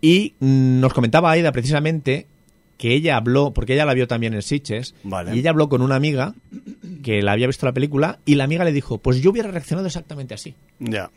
[0.00, 2.26] Y mm, nos comentaba Aida precisamente
[2.76, 5.34] que ella habló, porque ella la vio también en Sitges, Vale.
[5.34, 6.34] y ella habló con una amiga
[7.04, 9.86] que la había visto la película y la amiga le dijo, pues yo hubiera reaccionado
[9.86, 10.56] exactamente así.
[10.80, 11.10] Ya.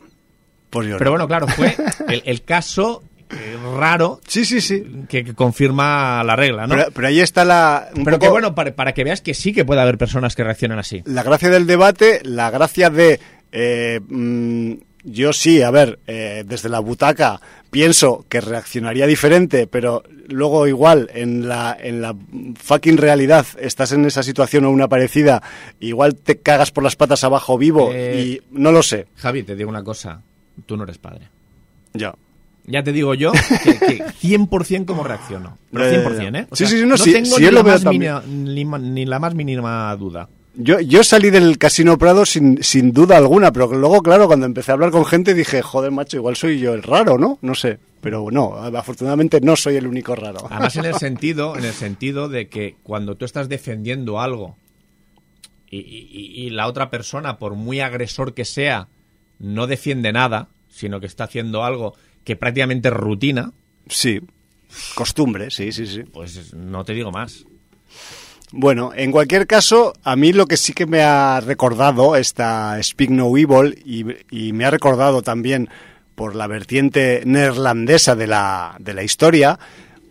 [0.98, 1.74] Pero bueno, claro, fue
[2.08, 4.84] el, el caso eh, raro Sí, sí, sí.
[5.08, 6.74] que, que confirma la regla, ¿no?
[6.74, 7.88] Pero, pero ahí está la.
[8.04, 10.78] Pero que bueno, para, para que veas que sí que puede haber personas que reaccionan
[10.78, 11.02] así.
[11.04, 13.20] La gracia del debate, la gracia de.
[13.52, 14.72] eh, mm,
[15.04, 17.40] yo sí, a ver, eh, desde la butaca
[17.70, 22.14] pienso que reaccionaría diferente, pero luego igual en la, en la
[22.60, 25.40] fucking realidad estás en esa situación o una parecida,
[25.80, 28.20] igual te cagas por las patas abajo vivo Eh.
[28.20, 29.06] y no lo sé.
[29.16, 30.20] Javi, te digo una cosa,
[30.66, 31.28] tú no eres padre.
[31.94, 32.14] Ya.
[32.66, 35.56] Ya te digo yo que, que 100% como reacciono.
[35.72, 36.38] Pero Ya, ya, 100%, ya.
[36.40, 36.46] ¿eh?
[36.50, 39.18] O Sí, sea, sí, sí, no, no sí, tengo ni, la más mínima- ni, la
[39.18, 40.28] más mínima duda.
[40.54, 44.70] Yo, yo salí del Casino Prado sin, sin duda alguna, pero luego, claro, cuando empecé
[44.72, 47.38] a hablar con gente dije, joder, macho, igual soy yo el raro, ¿no?
[47.42, 47.78] No sé.
[48.00, 50.40] Pero no, afortunadamente no soy el único raro.
[50.50, 54.56] Además en el sentido, en el sentido de que cuando tú estás defendiendo algo
[55.70, 58.88] y, y- y la otra persona, por muy agresor que sea,
[59.38, 63.52] no defiende nada, sino que está haciendo algo que prácticamente es rutina,
[63.88, 64.20] Sí.
[64.94, 66.02] Costumbre, sí, sí, sí.
[66.02, 67.46] pues no te digo más.
[68.52, 73.10] Bueno, en cualquier caso, a mí lo que sí que me ha recordado esta Speak
[73.10, 75.68] No Evil y, y me ha recordado también
[76.14, 79.58] por la vertiente neerlandesa de la, de la historia,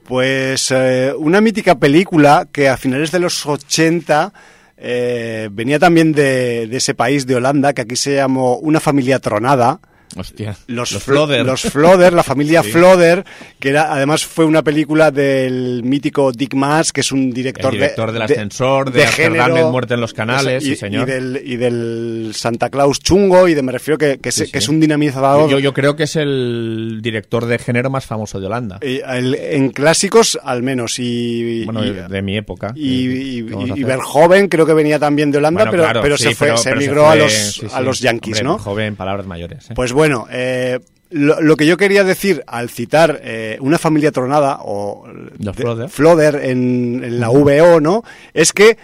[0.05, 4.33] Pues eh, una mítica película que a finales de los 80
[4.77, 9.19] eh, venía también de, de ese país, de Holanda, que aquí se llamó Una familia
[9.19, 9.79] tronada.
[10.15, 10.55] Hostia.
[10.67, 11.45] Los, Los Flo- Flodder.
[11.45, 12.71] Los Flodder, la familia Sí.
[12.71, 13.25] Flodder,
[13.59, 17.79] que era, además fue una película del mítico Dick Maas, que es un director, El
[17.79, 21.07] director del ascensor, de Amsterdam, género, en Muerte en los canales, y, sí, señor.
[21.07, 24.59] Y del, y del Santa Claus chungo, y de me refiero que, que, Sí, que
[24.59, 25.49] es un dinamizador.
[25.49, 28.79] Yo, yo creo que es el director de género más famoso de Holanda.
[28.81, 30.99] el- en clásicos, al menos.
[30.99, 32.71] Y, bueno, y, de, de mi época.
[32.75, 33.41] y.
[33.83, 36.71] Verhoeven creo que venía también de Holanda, Bueno, pero, claro, pero se fue, pero- se
[36.73, 38.57] pero a fue- los, a los Yankees, Hombre, ¿no?
[38.59, 39.69] Joven, palabras mayores.
[39.69, 39.73] ¿eh?
[39.75, 40.79] Pues bueno, eh,
[41.09, 45.07] lo, lo que yo quería decir al citar eh, una familia tronada o
[45.39, 45.89] de- Flodder.
[45.89, 48.03] Flodder en, en la VO, ¿no?
[48.33, 48.77] Es que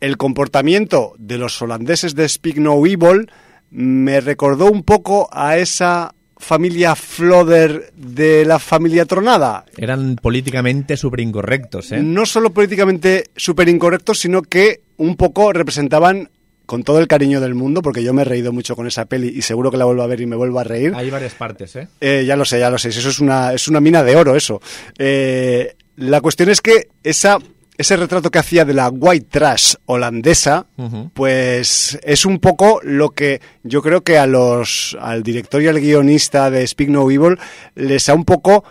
[0.00, 3.30] el comportamiento de los holandeses de Speak No Evil
[3.70, 9.66] me recordó un poco a esa familia Flodder de la familia tronada.
[9.76, 12.00] Eran políticamente súper incorrectos, ¿eh?
[12.02, 16.30] No solo políticamente súper incorrectos, sino que un poco representaban
[16.66, 19.28] con todo el cariño del mundo, porque yo me he reído mucho con esa peli
[19.28, 20.92] y seguro que la vuelvo a ver y me vuelvo a reír.
[20.94, 21.88] Hay varias partes, ¿eh?
[22.00, 22.88] Eh, ya lo sé, ya lo sé.
[22.88, 24.60] Eso es una, es una mina de oro, eso.
[24.98, 27.38] Eh, la cuestión es que esa,
[27.76, 30.66] ese retrato que hacía de la white trash holandesa,
[31.12, 35.80] pues es un poco lo que yo creo que a los, al director y al
[35.80, 37.38] guionista de Speak No Evil
[37.74, 38.64] les ha un poco,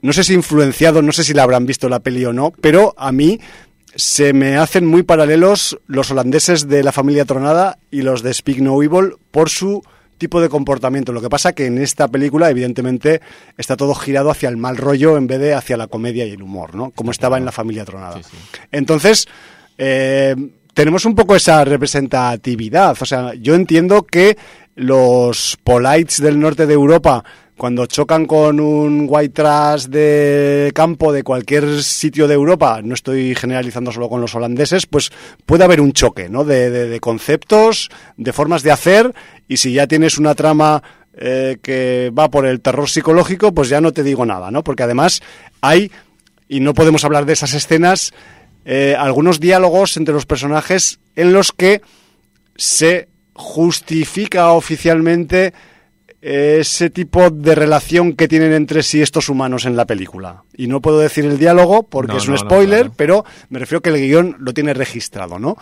[0.00, 2.94] no sé si influenciado, no sé si la habrán visto la peli o no, pero
[2.96, 3.40] a mí
[3.96, 8.58] se me hacen muy paralelos los holandeses de la familia Tronada y los de Speak
[8.58, 9.82] No Evil por su
[10.18, 11.12] tipo de comportamiento.
[11.12, 13.20] Lo que pasa que en esta película, evidentemente,
[13.56, 16.42] está todo girado hacia el mal rollo en vez de hacia la comedia y el
[16.42, 16.90] humor, ¿no?
[16.90, 18.16] Como estaba en la familia Tronada.
[18.16, 18.36] Sí, sí.
[18.72, 19.26] Entonces,
[19.78, 20.34] eh,
[20.74, 22.96] tenemos un poco esa representatividad.
[23.00, 24.36] O sea, yo entiendo que
[24.74, 27.24] los polites del norte de Europa,
[27.56, 33.34] cuando chocan con un white trash de campo de cualquier sitio de Europa, no estoy
[33.34, 35.10] generalizando solo con los holandeses, pues
[35.46, 36.44] puede haber un choque, ¿no?
[36.44, 39.14] De, de- de conceptos, de formas de hacer,
[39.48, 40.82] y si ya tienes una trama
[41.18, 44.62] eh, que va por el terror psicológico, pues ya no te digo nada, ¿no?
[44.62, 45.22] Porque además
[45.62, 45.90] hay,
[46.48, 48.12] y no podemos hablar de esas escenas,
[48.66, 51.80] eh, algunos diálogos entre los personajes en los que
[52.56, 55.54] se justifica oficialmente
[56.28, 60.42] ese tipo de relación que tienen entre sí estos humanos en la película.
[60.56, 63.80] Y no puedo decir el diálogo porque No, es un no, spoiler, pero me refiero
[63.80, 65.56] que el guion lo tiene registrado, ¿no?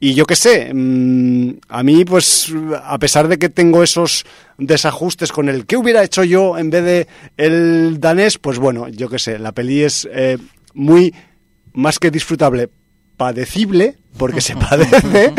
[0.00, 2.52] Y yo qué sé, mm, a mí pues
[2.82, 4.26] a pesar de que tengo esos
[4.58, 7.06] desajustes con el ¿qué hubiera hecho yo en vez de
[7.36, 8.38] el danés?
[8.38, 10.36] Pues bueno, yo qué sé, la peli es eh,
[10.74, 11.14] muy
[11.74, 12.70] más que disfrutable,
[13.16, 15.32] padecible, porque se padece,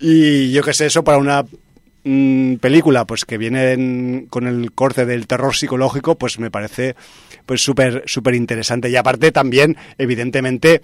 [0.00, 1.44] y yo qué sé, eso para una
[2.08, 6.96] mm, película pues que viene en- con el corte del terror psicológico, pues me parece
[7.46, 8.88] pues súper súper interesante.
[8.90, 10.80] Y aparte también, evidentemente,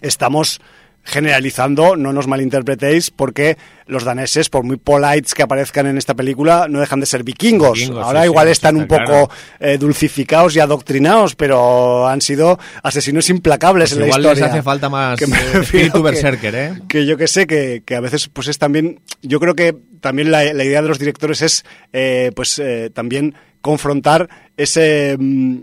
[0.00, 0.60] estamos
[1.06, 6.66] generalizando, no nos malinterpretéis, porque los daneses, por muy polites que aparezcan en esta película,
[6.68, 7.78] no dejan de ser vikingos.
[7.78, 9.30] Vikingos, Ahora sí, igual sí, están está un poco claro.
[9.60, 14.44] eh, dulcificados y adoctrinados, pero han sido asesinos implacables Pues en la igual historia.
[14.46, 16.72] les hace falta más Que eh, espíritu que- berserker, ¿eh?
[16.88, 20.30] que yo que sé que, que a veces pues es también yo creo que también
[20.30, 25.58] la, la idea de los directores es eh, pues eh, también confrontar ese mm,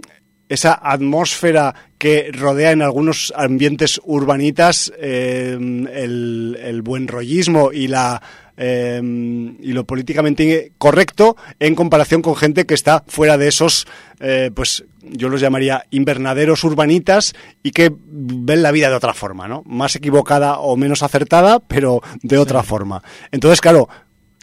[0.53, 8.21] esa atmósfera que rodea en algunos ambientes urbanitas eh, el, el buen rollismo y la
[8.55, 13.87] eh, y lo políticamente correcto en comparación con gente que está fuera de esos
[14.19, 19.47] eh, pues yo los llamaría invernaderos urbanitas y que ven la vida de otra forma,
[19.47, 19.63] ¿no?
[19.65, 23.03] Más equivocada o menos acertada, pero de otra forma.
[23.31, 23.89] Entonces, claro,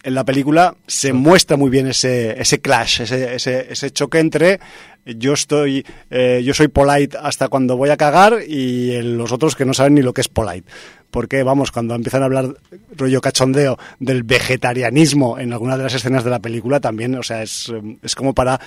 [0.02, 4.60] en la película se muestra muy bien ese, ese clash, ese, ese, ese choque entre
[5.04, 9.64] yo estoy, eh, yo soy polite hasta cuando voy a cagar y los otros que
[9.64, 10.68] no saben ni lo que es polite.
[11.10, 12.54] Porque, vamos, cuando empiezan a hablar
[12.96, 17.42] rollo cachondeo del vegetarianismo en alguna de las escenas de la película, también, o sea,
[17.42, 17.72] es,
[18.02, 18.60] es como para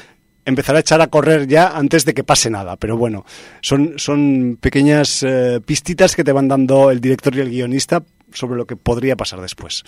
[0.45, 2.75] empezar a echar a correr ya antes de que pase nada.
[2.75, 3.25] Pero bueno,
[3.61, 8.03] son, son pequeñas eh, pistitas que te van dando el director y el guionista
[8.33, 9.83] sobre lo que podría pasar después.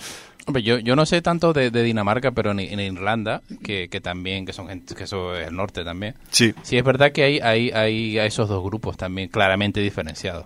[0.48, 4.00] Hombre, yo, yo no sé tanto de, de Dinamarca, pero en, en Irlanda, que, que
[4.02, 6.16] también, que son gente, que eso es el norte también.
[6.30, 6.54] Sí.
[6.62, 10.46] Sí, es verdad que hay, hay, hay esos dos grupos también claramente diferenciados.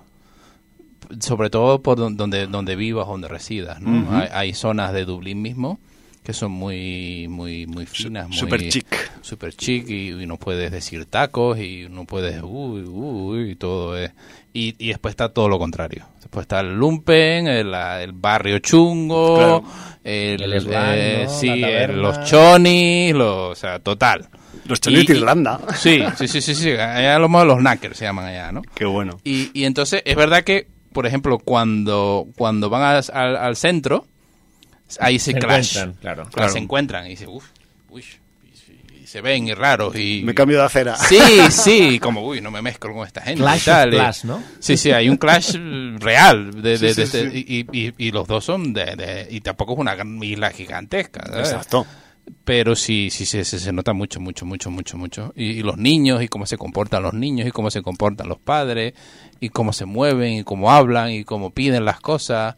[1.20, 4.16] Sobre todo por don- donde, donde vivas, donde residas, ¿no?
[4.16, 5.80] hay, hay zonas de Dublín mismo
[6.30, 8.38] que son muy, muy, muy finas, muy...
[8.38, 8.86] super chic.
[9.22, 12.40] Super chic y, y no puedes decir tacos y no puedes...
[12.44, 14.12] Uy, uy, y todo es...
[14.54, 16.06] Y, y después está todo lo contrario.
[16.22, 17.72] Después está el lumpen, el,
[18.14, 19.64] barrio chungo, Claro.
[20.04, 21.30] el, El slang, eh, ¿no?
[21.32, 24.30] sí, el- los chonis, lo, o sea, total.
[24.66, 25.60] Los chonitos de Irlanda.
[25.78, 26.70] Sí, sí, sí, sí, sí.
[26.74, 28.62] Allá los, los knackers se llaman allá, ¿no?
[28.76, 29.20] Qué bueno.
[29.24, 34.06] Y, y entonces es verdad que, por ejemplo, cuando, cuando van a- al, al centro,
[35.00, 35.78] ahí se, Se clash.
[35.78, 36.50] encuentran, claro.
[36.52, 37.46] Se encuentran y dicen, uff,
[37.90, 38.04] uy,
[38.44, 39.96] y, y se ven y raros.
[39.96, 40.96] Y, Me cambio de acera.
[40.96, 41.20] Sí,
[41.52, 43.42] sí, como, uy, no me mezclo con esta gente.
[43.42, 44.44] Clash y tal, of y- Clash, ¿no?
[44.60, 45.56] Sí, sí, hay un clash
[46.00, 46.52] real.
[46.62, 47.46] De, de- Sí, de- sí, de- sí.
[47.72, 51.26] Y, y- y los dos son de, de- Y tampoco es una gran isla gigantesca.
[51.26, 51.50] ¿sabes?
[51.50, 51.86] Exacto.
[52.44, 55.34] Pero sí, sí, sí, se, se nota mucho, mucho, mucho, mucho, mucho.
[55.36, 58.38] Y, y los niños, y cómo se comportan los niños, y cómo se comportan los
[58.38, 58.94] padres,
[59.40, 62.56] y cómo se mueven, y cómo hablan, y cómo piden las cosas.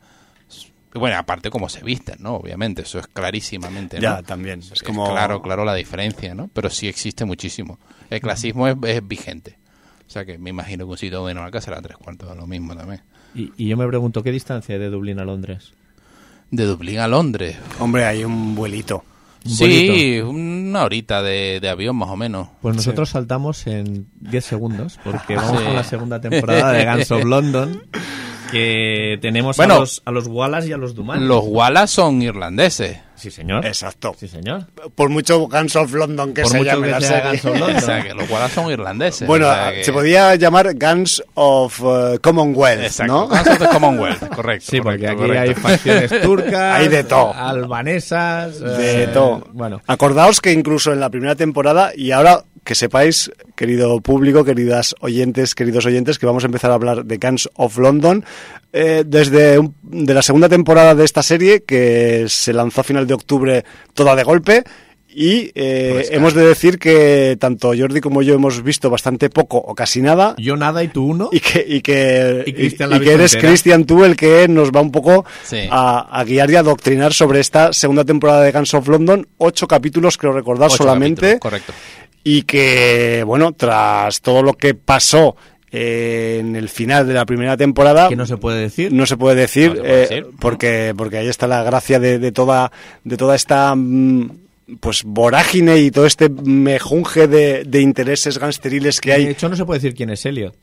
[0.94, 2.36] Bueno, aparte cómo se visten, ¿no?
[2.36, 4.02] Obviamente, eso es clarísimamente, ¿no?
[4.04, 4.60] Ya, también.
[4.60, 5.10] Es como...
[5.12, 6.50] Claro, claro la diferencia, ¿no?
[6.54, 7.80] Pero sí existe muchísimo.
[8.10, 9.58] El clasismo es, es vigente.
[10.06, 12.46] O sea que me imagino que un sitio de Dinamarca será tres cuartos de lo
[12.46, 13.02] mismo también.
[13.34, 15.72] Y, y yo me pregunto, ¿qué distancia hay de Dublín a Londres?
[16.50, 17.56] De Dublín a Londres.
[17.80, 19.06] Hombre, hay un vuelito.
[19.46, 22.50] Un Sí, una horita de, de avión más o menos.
[22.62, 25.66] Pues nosotros saltamos en 10 segundos, porque vamos Sí.
[25.66, 27.82] con la segunda temporada de Guns of London,
[28.52, 31.20] que tenemos Bueno, a, los, a los Wallace y a los Dumas.
[31.22, 32.97] Los Wallace son irlandeses.
[33.16, 33.64] Sí, señor.
[33.68, 34.16] Exacto.
[34.18, 34.66] Sí, señor.
[34.95, 37.30] Por mucho Guns of London que Por se mucho llame que la sea serie.
[37.30, 37.78] Guns of London.
[37.84, 39.28] O sea que los Wallace son irlandeses.
[39.28, 43.28] Bueno, o sea que- se podía llamar Guns of uh, Commonwealth, Exacto, ¿no?
[43.28, 44.66] Guns of the Commonwealth, correcto.
[44.72, 47.32] Sí, porque correcto, aquí hay facciones turcas, Hay de todo.
[47.36, 49.47] albanesas, De eh, todo.
[49.54, 54.95] Bueno, Acordaos que incluso en la primera temporada, y ahora que sepáis, querido público, queridas
[55.01, 58.24] oyentes, queridos oyentes, que vamos a empezar a hablar de Guns of London,
[58.72, 63.07] eh, desde un- de la segunda temporada de esta serie, que se lanzó a final
[63.07, 64.64] de octubre toda de golpe,
[65.14, 69.57] y eh, Pues, hemos de decir que tanto Jordi como yo hemos visto bastante poco
[69.57, 71.27] o casi nada, yo nada y tú uno.
[71.34, 73.36] y que y que, Y que eres.
[73.36, 75.68] Cristian tú el que nos va un poco Sí.
[75.69, 79.68] a, a guiar y a adoctrinar sobre esta segunda temporada de Guns of London ocho
[79.68, 81.73] capítulos creo recordar Ocho solamente correcto.
[82.23, 85.35] Y que bueno tras todo lo que pasó
[85.72, 88.91] eh, en el final de la primera temporada que no se puede decir.
[88.91, 91.99] no se puede decir, No se puede eh, decir, porque porque ahí está la gracia
[91.99, 92.72] de, de toda
[93.03, 94.31] de toda esta mm,
[94.80, 99.56] pues vorágine y todo este mejunje de, de intereses gangsteriles que De hay hecho, no
[99.56, 100.56] se puede decir quién es Elliot.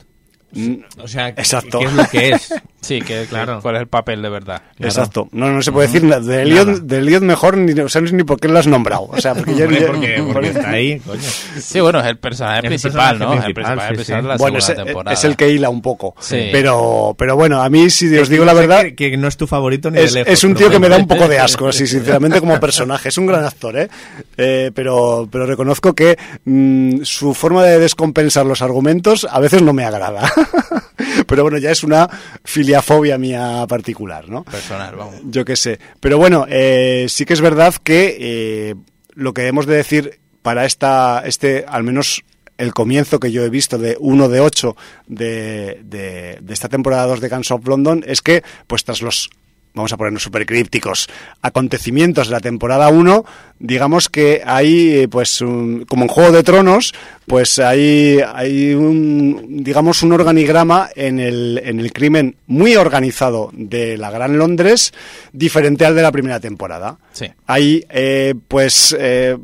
[0.51, 1.77] Mm, O sea, ¿qué- Exacto.
[1.79, 2.53] ¿qué es lo que es?
[2.81, 3.59] Sí, que, Claro.
[3.61, 4.61] cuál es el papel de verdad.
[4.77, 4.89] Claro.
[4.89, 5.27] Exacto.
[5.31, 6.21] No, no se puede decir nada.
[6.21, 6.79] De Elliot, Nada.
[6.81, 9.03] de Elliot mejor, ni, o sea, ni por qué lo has nombrado.
[9.11, 11.19] O sea, porque yo- porque, porque está ahí, coño.
[11.59, 13.47] Sí, bueno, es el personaje Es el principal, personaje ¿no?
[13.47, 14.23] el principal, personaje sí, principal sí.
[14.23, 15.13] de la bueno, es, segunda temporada.
[15.13, 16.15] es el que hila un poco.
[16.19, 16.49] Sí.
[16.51, 19.45] Pero, pero bueno, a mí, si os digo la verdad, Que, que no es tu
[19.45, 20.33] favorito ni es, de lejos.
[20.33, 23.09] es un tío que me da un poco de asco, sí, sinceramente, como personaje.
[23.09, 23.89] Es un gran actor, ¿eh?
[24.37, 29.73] Eh, pero, pero reconozco que mm, su forma de descompensar los argumentos a veces no
[29.73, 30.31] me agrada.
[31.27, 32.09] pero bueno, ya es una
[32.43, 34.43] filiafobia mía particular, ¿no?
[34.43, 35.15] personal, vamos.
[35.25, 35.79] Yo qué sé.
[35.99, 38.75] Pero bueno, eh, sí que es verdad que eh,
[39.13, 42.23] lo que hemos de decir para esta, este, al menos
[42.57, 44.75] el comienzo que yo he visto de uno de ocho
[45.07, 49.29] de, de, de esta temporada 2 de Guns of London es que, pues tras los
[49.73, 51.07] vamos a ponernos súper crípticos,
[51.41, 53.23] acontecimientos de la temporada 1,
[53.59, 56.93] digamos que hay, eh, pues, un- como en Juego de Tronos,
[57.27, 63.97] pues hay, hay un, digamos, un organigrama en el, en el crimen muy organizado de
[63.97, 64.91] la Gran Londres,
[65.33, 66.97] diferente al de la primera temporada.
[67.13, 67.27] Sí.
[67.47, 69.37] Hay, eh, pues, eh,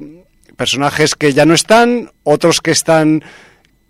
[0.57, 3.23] personajes que ya no están, otros que están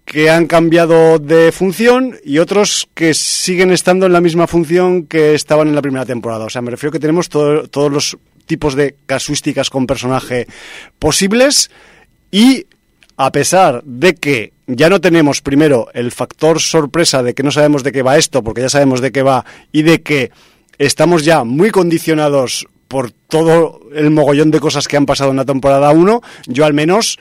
[0.06, 5.34] que han cambiado de función y otros que siguen estando en la misma función que
[5.34, 6.46] estaban en la primera temporada.
[6.46, 10.46] O sea, me refiero que tenemos todo- todos los tipos de casuísticas con personaje
[11.00, 11.72] posibles
[12.32, 12.68] y
[13.18, 17.82] a pesar de que ya no tenemos primero el factor sorpresa de que no sabemos
[17.84, 20.32] de qué va esto, porque ya sabemos de qué va, y de que
[20.78, 25.46] estamos ya muy condicionados por todo el mogollón de cosas que han pasado en la
[25.46, 27.18] temporada 1, yo al menos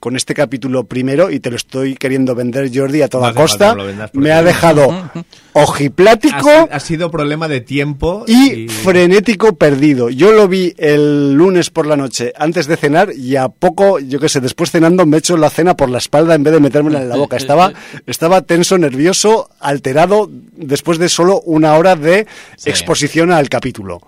[0.00, 3.76] con este capítulo primero, y te lo estoy queriendo vender, Jordi, a toda No costa,
[4.14, 4.88] me ha dejado
[5.52, 10.08] ojiplático Ha, si- ha sido problema de tiempo y frenético perdido.
[10.10, 14.18] Yo lo vi el lunes por la noche antes de cenar y a poco, yo
[14.18, 17.02] qué sé, después cenando me echo la cena por la espalda en vez de metérmela
[17.02, 17.36] en la boca.
[17.36, 17.72] Estaba,
[18.06, 22.70] estaba tenso, nervioso, alterado después de solo una hora de Sí.
[22.70, 24.00] exposición al capítulo.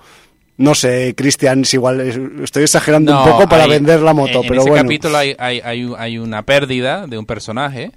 [0.59, 4.43] No sé, Cristian, si igual es- estoy exagerando un poco para hay- vender la moto,
[4.43, 4.85] en, pero en ese bueno.
[4.85, 7.91] capítulo hay, hay, hay, un- hay una pérdida de un personaje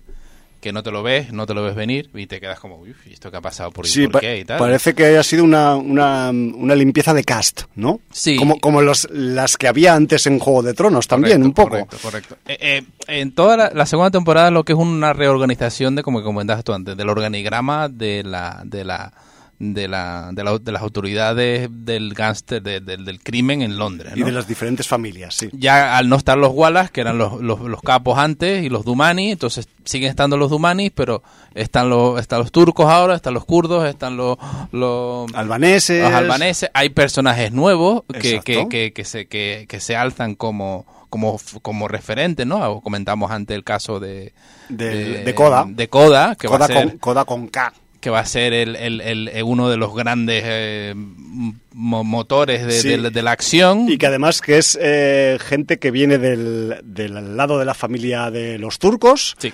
[0.61, 3.05] que no te lo ves, no te lo ves venir y te quedas como, uff,
[3.07, 3.69] ¿y esto qué ha pasado?
[3.69, 4.39] ¿Por, Sí, por qué?
[4.39, 4.57] Y tal.
[4.57, 7.99] parece que haya sido una, una, una limpieza de cast, ¿no?
[8.11, 8.35] Sí.
[8.35, 11.69] Como, como los, las que había antes en Juego de Tronos también, Correcto, un poco.
[11.85, 12.37] Correcto, correcto.
[12.47, 12.83] Eh, eh,
[13.21, 16.73] en toda la, la segunda temporada lo que es una reorganización de, como comentabas tú
[16.73, 19.13] antes, del organigrama de la, de la,
[19.57, 24.13] de, la, de, la- de las autoridades del gángster, de- del- del crimen en Londres.
[24.15, 25.49] Y de las diferentes familias, sí.
[25.53, 28.83] ya al no estar los Wallace, que eran los, los, los capos antes, y los
[28.85, 31.23] Dumani, entonces siguen estando los Dumani, pero
[31.53, 34.37] están los, están los turcos ahora, están los kurdos, están los,
[34.71, 36.03] los, Albaneses.
[36.03, 40.85] los albaneses, hay personajes nuevos que, que, que, que se, que, que se alzan como,
[41.09, 42.81] como, como referentes, ¿no?
[42.81, 44.33] Comentamos antes el caso de...
[44.69, 45.65] De Koda.
[45.69, 47.71] De Koda, que va a ser con, coda con K.
[48.05, 52.63] que va a ser el, el- el- el- uno de los grandes eh, mo- motores
[52.63, 52.89] de, Sí.
[52.89, 53.89] de- de la acción.
[53.89, 58.29] Y que además que es eh, gente que viene del, del lado de la familia
[58.29, 59.51] de los turcos Sí.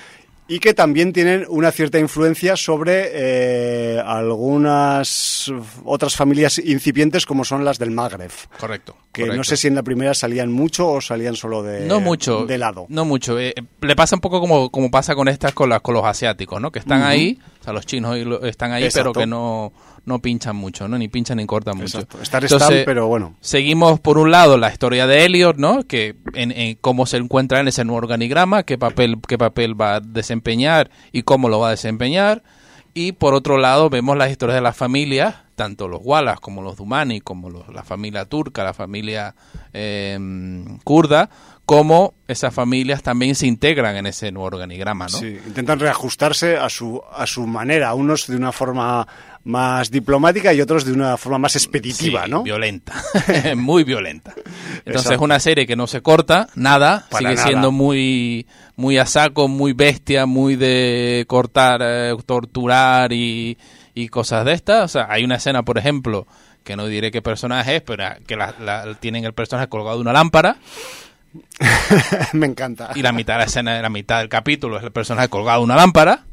[0.50, 5.52] y que también tienen una cierta influencia sobre eh, algunas
[5.86, 8.32] otras familias incipientes como son las del Magreb.
[8.60, 8.98] Correcto.
[9.14, 9.44] Que no correcto.
[9.46, 12.86] sé si en la primera salían mucho o salían solo de, no mucho de lado.
[12.90, 15.94] no mucho Eh, le pasa un poco como, como pasa con estas con las con
[15.96, 17.10] los asiáticos no que están Ujú.
[17.10, 19.14] ahí o sea los chinos están ahí Exacto.
[19.14, 19.72] pero que no
[20.04, 22.00] no pinchan mucho no ni pinchan ni cortan mucho.
[22.22, 23.36] Estar Entonces, están, pero bueno.
[23.40, 27.60] seguimos por un lado la historia de Elliot no que en, en cómo se encuentra
[27.60, 31.68] en ese nuevo organigrama qué papel qué papel va a desempeñar y cómo lo va
[31.68, 32.42] a desempeñar
[32.94, 36.76] y por otro lado vemos las historias de las familias, tanto los Wallace como los
[36.76, 39.34] Dumani, como los- la familia turca, la familia
[39.72, 40.20] eh,
[40.84, 41.30] kurda,
[41.66, 45.18] como esas familias también se integran en ese nuevo organigrama, ¿no?
[45.18, 49.08] Sí, intentan reajustarse a su, a su manera, unos de una forma
[49.44, 52.44] más diplomática y otros de una forma más expeditiva, Sí, ¿no?
[52.44, 52.94] Violenta,
[53.56, 54.34] muy violenta.
[54.86, 57.48] Entonces es una serie que no se corta, nada, Para sigue nada.
[57.48, 63.58] siendo muy, muy a saco, muy bestia, muy de cortar, eh, torturar y,
[63.94, 64.84] y cosas de estas.
[64.84, 66.28] O sea, hay una escena, por ejemplo,
[66.64, 70.02] que no diré qué personaje es, pero que la, la- tienen el personaje colgado de
[70.02, 70.58] una lámpara
[72.34, 72.92] Me encanta.
[72.96, 75.66] y la mitad de la escena, la mitad del capítulo es el personaje colgado de
[75.66, 76.24] una lámpara.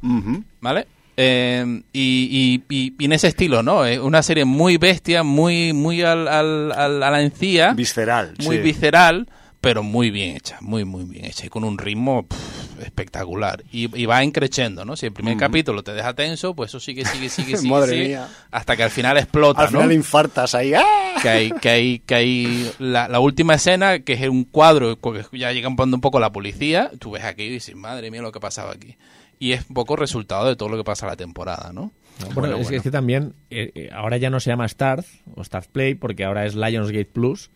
[0.61, 0.87] ¿Vale?
[1.17, 3.85] Eh, y, y- y- y en ese estilo, ¿no?
[3.85, 8.35] Es una serie muy bestia, muy, muy al, al- al- a la encía, Visceral.
[8.45, 8.63] muy sí.
[8.63, 9.29] visceral,
[9.61, 13.65] pero muy bien hecha, muy, muy bien hecha y con un ritmo pff, espectacular.
[13.73, 14.97] Y, y va increciendo, ¿no?
[14.97, 18.09] Si el primer capítulo te deja tenso, pues eso sigue, sigue, sigue, sigue, Madre sigue,
[18.09, 18.29] mía.
[18.51, 19.81] hasta que al final explota, Al ¿no?
[19.81, 20.75] final infartas ahí.
[20.75, 20.83] ¡ah!
[21.21, 25.25] que hay, que hay, que hay la, la última escena, que es un cuadro, porque
[25.37, 28.31] ya llegan poniendo un poco la policía, tú ves aquí y dices, madre mía lo
[28.33, 28.97] que ha pasado aquí.
[29.41, 31.93] Y es un poco resultado de todo lo que pasa la temporada, ¿no?
[32.35, 35.07] Bueno, es, que- es que también eh, eh, ahora ya no se llama Stars
[35.37, 37.51] o Stars Play porque ahora es Lionsgate Plus,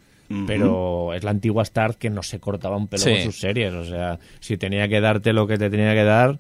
[0.47, 3.11] pero es la antigua Stars que no se cortaba un pelo Sí.
[3.13, 3.73] con sus series.
[3.75, 6.39] O sea, si tenía que darte lo que te tenía que dar,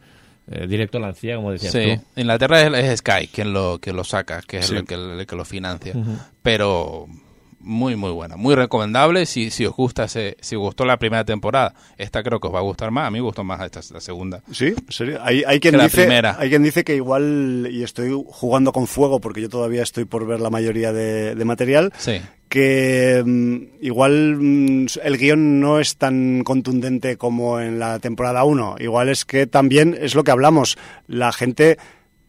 [0.51, 2.20] eh, directo a la encía, como decías Sí, tú.
[2.20, 4.74] Inglaterra es, es Sky quien lo, que lo saca, que es Sí.
[4.77, 5.94] el, que, el que lo financia.
[6.43, 7.06] Pero
[7.62, 10.20] muy, muy buena, muy recomendable si, si os gusta, si
[10.56, 11.74] os gustó la primera temporada.
[11.97, 14.01] Esta creo que os va a gustar más, a mí me gustó más esta, la
[14.01, 14.43] segunda.
[14.51, 15.18] Sí, ¿en serio?
[15.22, 16.36] Hay, hay quien Que la dice, primera.
[16.39, 20.26] hay quien dice que igual, y estoy jugando con fuego porque yo todavía estoy por
[20.26, 22.20] ver la mayoría de, de material, Sí.
[22.48, 28.76] que mm, igual mm, el guion no es tan contundente como en la temporada 1.
[28.80, 30.76] Igual es que también es lo que hablamos.
[31.06, 31.78] La gente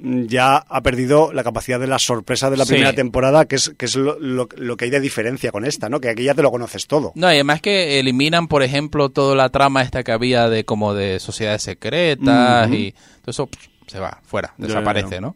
[0.05, 2.73] ya ha perdido la capacidad de la sorpresa de la Sí.
[2.73, 5.88] primera temporada, que es, que es lo, lo- lo que hay de diferencia con esta,
[5.88, 6.01] ¿no?
[6.01, 7.13] Que aquí ya te lo conoces todo.
[7.15, 10.93] No, y además que eliminan, por ejemplo, toda la trama esta que había de como
[10.93, 15.21] de sociedades secretas y todo eso pff, se va, fuera, desaparece, ya, ya.
[15.21, 15.35] ¿no?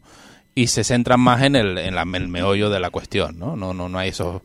[0.53, 3.55] Y se centran más en el, en la, en el meollo de la cuestión, ¿no?
[3.55, 4.41] No, no, no hay esos,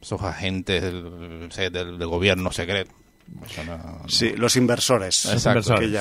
[0.00, 2.92] esos agentes del, sé, del, del gobierno secreto.
[3.44, 4.02] Eso no- no.
[4.06, 5.96] Sí, los inversores, Exacto, que sí.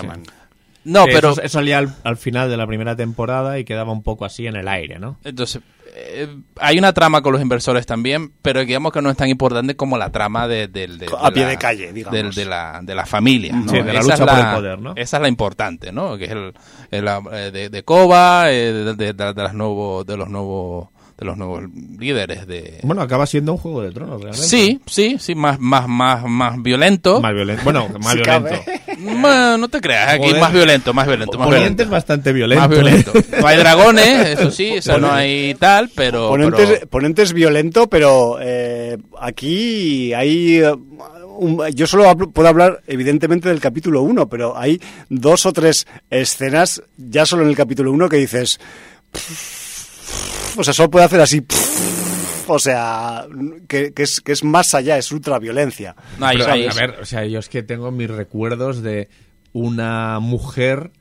[0.85, 3.91] No, Que pero Eso, eso salía al, al final de la primera temporada y quedaba
[3.91, 5.17] un poco así en el aire, ¿no?
[5.23, 5.61] entonces
[5.95, 6.27] eh,
[6.59, 9.95] hay una trama con los inversores también, pero digamos que no es tan importante como
[9.95, 12.17] la trama de, del- de- A de pie la- de calle, digamos.
[12.17, 13.53] del- de, la, de la familia.
[13.55, 13.69] ¿no?
[13.69, 14.93] Sí, de la Esa lucha es por el poder, ¿no?
[14.95, 16.17] Esa es la importante, ¿no?
[16.17, 16.53] Que es el,
[16.89, 21.37] el, eh, de, eh, de, de- de- de las nuevos, de los nuevos, de los
[21.37, 21.63] nuevos
[21.99, 22.79] líderes de.
[22.83, 24.47] Bueno, acaba siendo un juego de tronos, realmente.
[24.47, 27.21] Sí, sí, sí, más, más, más, más violento.
[27.21, 27.63] Más violento.
[27.63, 28.55] Bueno, más Si violento.
[28.99, 30.41] Ma- no te creas, aquí Joder.
[30.41, 31.83] más violento, más violento, más violento.
[31.83, 32.61] es bastante violento.
[32.61, 33.11] Más violento.
[33.39, 36.29] No hay dragones, eso sí, o sea, no hay tal, pero.
[36.29, 40.57] Ponentes, pero- Ponentes violento, pero eh, aquí hay...
[40.59, 40.73] eh,
[41.37, 44.79] un- yo solo hablo- puedo hablar evidentemente del capítulo 1, pero hay
[45.09, 48.59] dos o tres escenas ya solo en el capítulo 1 que dices...
[50.55, 51.45] O sea, solo puede hacer así...
[52.47, 53.25] O sea,
[53.69, 55.95] que, que es, que es más allá, es ultraviolencia.
[56.19, 59.07] no Pero, a ver, o sea, yo es que tengo mis recuerdos de
[59.53, 60.91] una mujer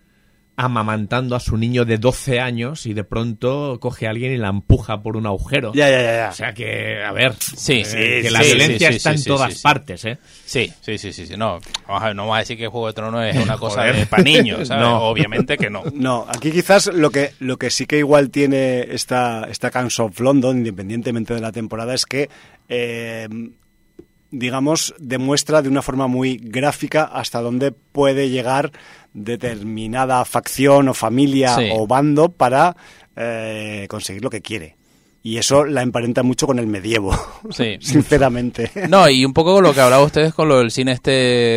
[0.56, 4.48] amamantando a su niño de 12 años y de pronto coge a alguien y la
[4.48, 5.72] empuja por un agujero.
[5.74, 6.16] Ya, ya, ya.
[6.16, 6.28] ya.
[6.28, 9.10] O sea que, a ver, Sí, eh, sí, que la sí, violencia sí, sí, está
[9.12, 10.18] en sí, todas partes, ¿eh?
[10.44, 11.36] Sí, sí, sí, sí, sí.
[11.36, 11.58] No,
[11.88, 14.06] vamos a ver, no vamos a decir que Juego de Tronos es una cosa de
[14.06, 14.84] para niños, ¿sabes?
[14.84, 15.02] No.
[15.04, 15.82] Obviamente que no.
[15.94, 20.18] No, aquí quizás lo que, lo que sí que igual tiene esta, esta Guns of
[20.20, 22.28] London, independientemente de la temporada, es que,
[22.68, 23.28] eh,
[24.30, 28.72] digamos, demuestra de una forma muy gráfica hasta dónde puede llegar
[29.14, 31.68] determinada facción o familia Sí.
[31.72, 32.76] o bando para
[33.16, 34.76] eh, conseguir lo que quiere.
[35.24, 37.16] Y eso la emparenta mucho con el medievo,
[37.50, 37.76] Sí.
[37.80, 38.70] sinceramente.
[38.88, 41.10] No, y un poco lo que hablaba ustedes con lo del cine este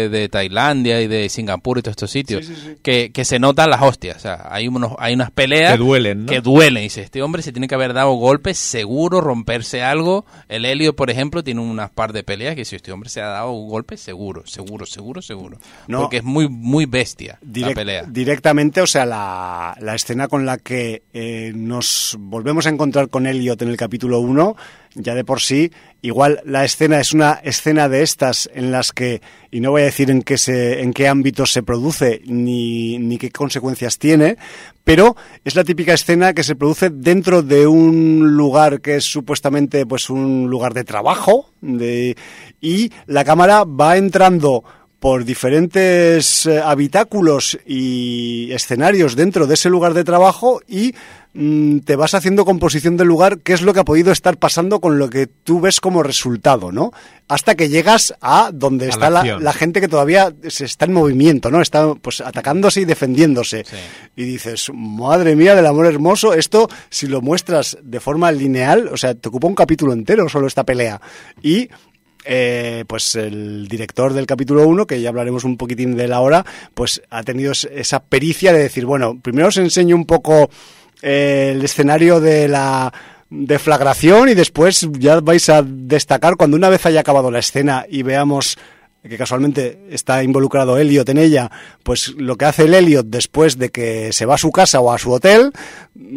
[0.09, 2.49] de Tailandia y de Singapur y todos estos sitios,
[2.83, 6.25] Que, que se notan las hostias, o sea, hay unos hay unas peleas Que duelen,
[6.25, 6.31] ¿no?
[6.31, 10.65] que duelen, dice, este hombre se tiene que haber dado golpes seguro, romperse algo, el
[10.65, 13.51] Helio, por ejemplo, tiene unas par de peleas que si este hombre se ha dado
[13.51, 16.01] golpes seguro, seguro, seguro, seguro, No.
[16.01, 18.03] porque es muy muy bestia la pelea.
[18.07, 23.25] Directamente, o sea, la, la escena con la que eh, nos volvemos a encontrar con
[23.63, 24.55] En el capítulo 1,
[24.95, 25.71] ya de por sí,
[26.01, 29.21] igual la escena es una escena de estas en las que,
[29.51, 33.17] y no voy a decir en qué, se, en qué ámbito se produce ni, ni
[33.17, 34.37] qué consecuencias tiene,
[34.83, 39.85] pero es la típica escena que se produce dentro de un lugar que es supuestamente
[39.85, 42.15] pues un lugar de trabajo de,
[42.61, 44.63] y la cámara va entrando
[44.99, 50.95] por diferentes eh, habitáculos y escenarios dentro de ese lugar de trabajo y
[51.33, 54.79] mm, te vas haciendo composición del lugar, qué es lo que ha podido estar pasando
[54.79, 56.91] con lo que tú ves como resultado, ¿no?
[57.27, 59.43] Hasta que llegas a donde A está la la, acción.
[59.43, 61.61] la gente que todavía se está en movimiento, ¿no?
[61.61, 63.63] Está pues atacándose y defendiéndose.
[63.65, 63.75] Sí.
[64.15, 68.97] Y dices, madre mía del amor hermoso, esto si lo muestras de forma lineal, o
[68.97, 71.01] sea, te ocupa un capítulo entero solo esta pelea.
[71.41, 71.69] Y
[72.25, 76.45] eh, pues el director del capítulo 1, que ya hablaremos un poquitín de él ahora,
[76.73, 80.49] pues ha tenido es- esa pericia de decir, bueno, primero os enseño un poco
[81.01, 82.91] eh, el escenario de la
[83.29, 88.03] deflagración y después ya vais a destacar cuando una vez haya acabado la escena y
[88.03, 88.57] veamos
[89.09, 91.51] que casualmente está involucrado Elliot en ella,
[91.83, 94.91] pues lo que hace el Elliot después de que se va a su casa o
[94.91, 95.51] a su hotel,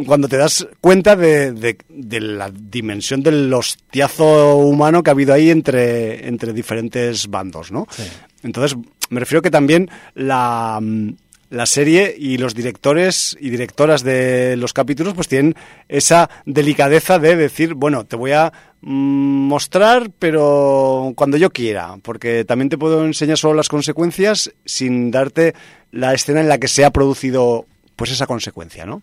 [0.07, 5.35] cuando te das cuenta de, de- de la dimensión del hostiazo humano que ha habido
[5.35, 7.87] ahí entre, entre diferentes bandos, ¿no?
[8.43, 8.79] Entonces,
[9.11, 11.11] me refiero que también la, mm,
[11.51, 15.55] la serie y los directores y directoras de los capítulos pues tienen
[15.89, 22.45] esa delicadeza de decir, bueno, te voy a mm, mostrar, pero cuando yo quiera, porque
[22.45, 25.55] también te puedo enseñar solo las consecuencias sin darte
[25.91, 27.67] la escena en la que se ha producido
[27.97, 29.03] pues esa consecuencia, ¿no?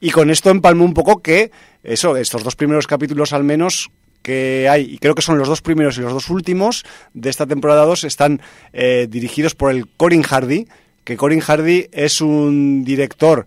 [0.00, 1.50] Y con esto empalmo un poco que
[1.82, 3.90] eso, estos dos primeros capítulos al menos
[4.22, 7.46] que hay, y creo que son los dos primeros y los dos últimos de esta
[7.46, 8.40] temporada 2, están
[8.72, 10.66] eh, dirigidos por el Corin Hardy,
[11.04, 13.46] que Corin Hardy es un director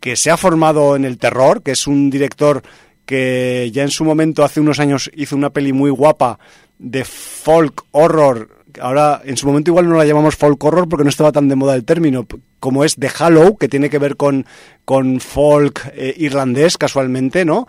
[0.00, 2.62] que se ha formado en el terror, que es un director
[3.06, 6.38] que ya en su momento, hace unos años, hizo una peli muy guapa
[6.78, 8.48] de folk horror.
[8.80, 11.54] Ahora, en su momento igual no la llamamos folk horror porque no estaba tan de
[11.54, 12.26] moda el término,
[12.60, 14.46] como es The Hallow, que tiene que ver con,
[14.84, 17.66] con folk eh, irlandés casualmente, ¿no?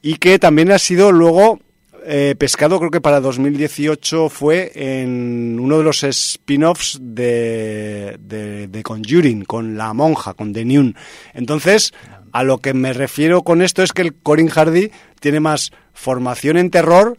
[0.00, 1.58] Y que también ha sido luego
[2.06, 8.82] eh, pescado, creo que para 2018 fue en uno de los spin-offs de, de, de
[8.82, 10.94] Conjuring, con La Monja, con The.
[11.34, 11.92] Entonces,
[12.32, 14.90] a lo que me refiero con esto es que el Corin Hardy
[15.20, 17.16] tiene más formación en terror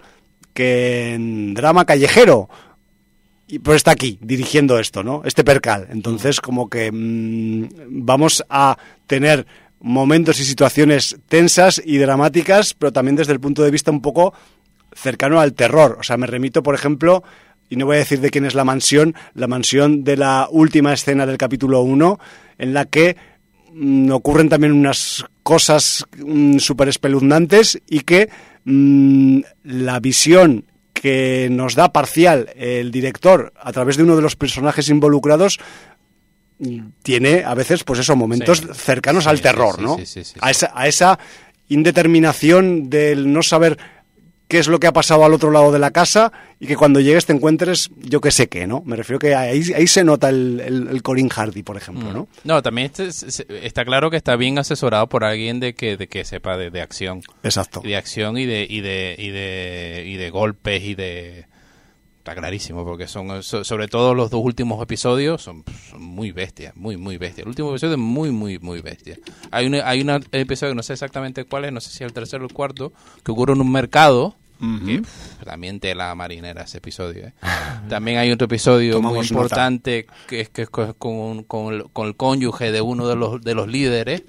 [0.53, 2.49] que en drama callejero.
[3.47, 5.21] Y pues está aquí, dirigiendo esto, ¿no?
[5.23, 5.87] Este percal.
[5.91, 9.45] Entonces, como que mm, vamos a tener
[9.79, 14.33] momentos y situaciones tensas y dramáticas, pero también desde el punto de vista un poco
[14.95, 15.97] cercano al terror.
[15.99, 17.23] O sea, me remito, por ejemplo,
[17.69, 20.93] y no voy a decir de quién es la mansión, la mansión de la última
[20.93, 22.19] escena del capítulo 1,
[22.57, 23.15] en la que
[23.73, 28.29] mm, ocurren también unas cosas mm, súper espeluznantes y que
[28.63, 34.35] mm, la visión que nos da parcial el director a través de uno de los
[34.37, 35.59] personajes involucrados
[36.59, 38.67] mm, tiene a veces pues esos momentos Sí.
[38.73, 39.97] cercanos Sí, al terror, sí, ¿no?
[39.97, 41.19] sí, sí, sí, a, esa, a esa
[41.67, 43.77] indeterminación del no saber
[44.47, 46.99] qué es lo que ha pasado al otro lado de la casa y que cuando
[46.99, 48.81] llegues te encuentres yo que sé qué, ¿no?
[48.85, 52.27] Me refiero que ahí, ahí se nota el, el, el Corin Hardy, por ejemplo, ¿no?
[52.43, 56.23] No, también este- está claro que está bien asesorado por alguien de que, de que
[56.25, 57.21] sepa de, de acción.
[57.43, 57.81] Exacto.
[57.81, 61.45] De acción y de, y de, y de, y de golpes y de...
[62.25, 66.75] Está clarísimo, porque son, so- sobre todo los dos últimos episodios, son, son muy bestias,
[66.75, 67.43] muy, muy bestias.
[67.45, 69.19] El último episodio es muy, muy, muy bestia.
[69.51, 72.43] Hay un hay una episodio, no sé exactamente cuál es, no sé si el tercero
[72.43, 72.91] o el cuarto,
[73.23, 74.35] que ocurre en un mercado,
[74.87, 77.27] que pff, también tela marinera ese episodio.
[77.27, 77.33] ¿eh?
[77.89, 79.27] también hay otro episodio muy nota.
[79.27, 83.15] importante que es que es con, con- con el- con el cónyuge de uno de
[83.15, 84.23] los, de los líderes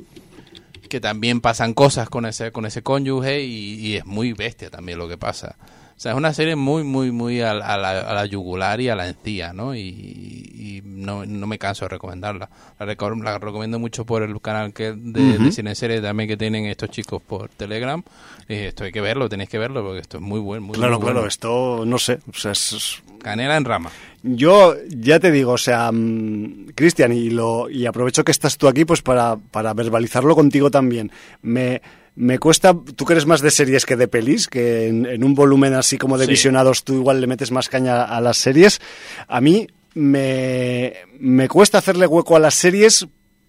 [0.91, 4.99] que también pasan cosas con ese con ese cónyuge y, y es muy bestia también
[4.99, 5.57] lo que pasa.
[5.97, 8.81] O sea, es una serie muy, muy, muy a, la- a la, a la yugular
[8.83, 9.75] y a la encía, ¿no?
[9.75, 12.51] Y, y no, no me canso de recomendarla.
[12.79, 16.29] La, reco- la recomiendo mucho por el canal que de, de cine en serie también
[16.29, 18.03] que tienen estos chicos por Telegram.
[18.47, 20.67] Y dije, esto hay que verlo, tenéis que verlo porque esto es muy bueno.
[20.67, 21.29] Muy, Claro, muy claro, bueno.
[21.29, 22.19] esto no sé.
[22.29, 23.91] O sea, es- Canela en rama.
[24.23, 28.69] Yo ya te digo, o sea, mm, Cristian, y lo y aprovecho que estás tú
[28.69, 31.11] aquí pues para, para verbalizarlo contigo también.
[31.43, 31.81] Me,
[32.17, 35.35] me cuesta, tú que eres más de series que de pelis, que en, en un
[35.35, 36.31] volumen así como de Sí.
[36.33, 38.81] visionados tú igual le metes más caña a las series.
[39.29, 43.07] A mí me, me cuesta hacerle hueco a las series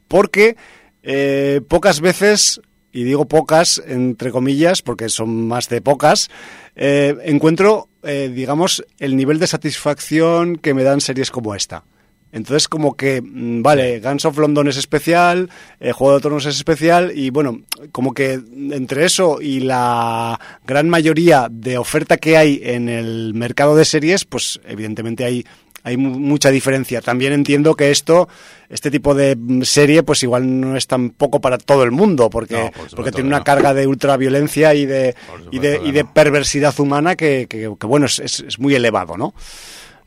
[0.07, 0.55] porque
[1.03, 2.59] eh, pocas veces,
[2.91, 6.29] y digo pocas entre comillas, porque son más de pocas,
[6.75, 11.83] eh, encuentro, eh, digamos, el nivel de satisfacción que me dan series como esta.
[12.31, 15.49] Entonces, como que, mm, vale, Guns of London es especial,
[15.79, 20.89] eh, Juego de Tronos es especial, y bueno, como que entre eso y la gran
[20.89, 25.45] mayoría de oferta que hay en el mercado de series, pues evidentemente hay,
[25.83, 26.99] hay mu- mucha diferencia.
[27.01, 28.27] También entiendo que esto,
[28.69, 32.55] este tipo de mm, serie, pues igual no es tampoco para todo el mundo, porque,
[32.55, 33.43] No, por supuesto porque que tiene una no.
[33.45, 35.15] carga de ultraviolencia y de,
[35.49, 39.15] y de, y de perversidad humana que, que- que, bueno, es, es- es muy elevado,
[39.15, 39.33] ¿no?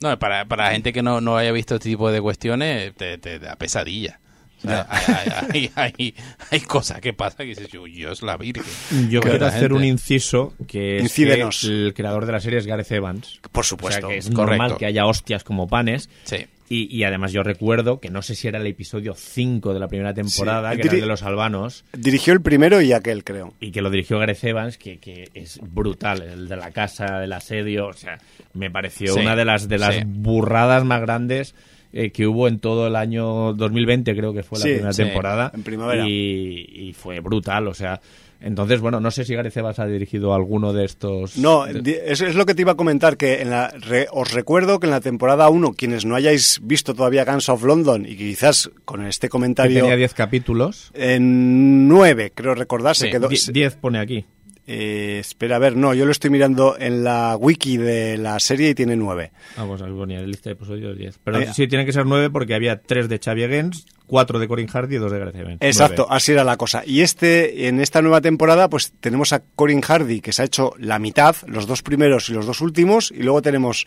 [0.01, 3.19] No, para, para la gente que no, no haya visto este tipo de cuestiones, te,
[3.19, 4.20] te da pesadilla.
[4.63, 4.87] O sea,
[5.53, 6.15] hay, hay, hay,
[6.51, 8.65] hay- cosas que pasan que dices, yo, Dios la virgen.
[9.11, 11.33] Yo quiero hacer gente- un inciso que es que
[11.65, 13.41] el creador de la serie es Gareth Evans.
[13.53, 14.01] Por O supuesto.
[14.01, 14.47] sea que es Correcto.
[14.47, 16.09] normal que haya hostias como panes.
[16.25, 16.47] Sí.
[16.73, 19.89] Y, y además yo recuerdo que no sé si era el episodio 5 de la
[19.89, 20.77] primera temporada, Sí.
[20.77, 23.55] que era el Diri- de los albanos, Dirigió el primero y aquel, creo.
[23.61, 27.33] y que lo dirigió Gareth Evans, que, que es brutal, el de la casa, del
[27.33, 28.19] asedio, o sea,
[28.55, 30.03] me pareció Sí, una de las, de las sí.
[30.07, 31.57] burradas más grandes
[31.93, 35.03] eh, que hubo en todo el año 2020, creo que fue la Sí, primera sí,
[35.05, 35.51] temporada.
[35.55, 36.09] en primavera.
[36.09, 38.01] Y, y fue brutal, o sea...
[38.43, 41.37] Entonces, bueno, no sé si Gareth Evans ha dirigido alguno de estos...
[41.37, 44.81] No, eso es lo que te iba a comentar, que en la, re- os recuerdo
[44.81, 48.71] que en la temporada 1, quienes no hayáis visto todavía Guns of London y quizás
[48.87, 50.91] con este que comentario tenía 10 capítulos.
[50.95, 53.29] en 9, creo recordar, se Sí, quedó...
[53.31, 54.25] Se- 10 pone aquí.
[54.67, 58.71] Eh, espera, a ver, no, yo lo estoy mirando en la wiki de la serie
[58.71, 59.33] y tiene 9.
[59.57, 61.19] Ah, pues ponía lista de episodios 10.
[61.25, 64.49] Pero Eh, sí, tienen que ser 9 porque había 3 de Xavier Gens, 4 de
[64.49, 65.59] Corin Hardy y 2 de Gareth Evans.
[65.61, 66.17] Exacto, Nueve.
[66.17, 66.83] así era la cosa.
[66.87, 70.75] Y este, en esta nueva temporada, pues tenemos a Corin Hardy, que se ha hecho
[70.79, 73.87] la mitad, los dos primeros y los dos últimos, y luego tenemos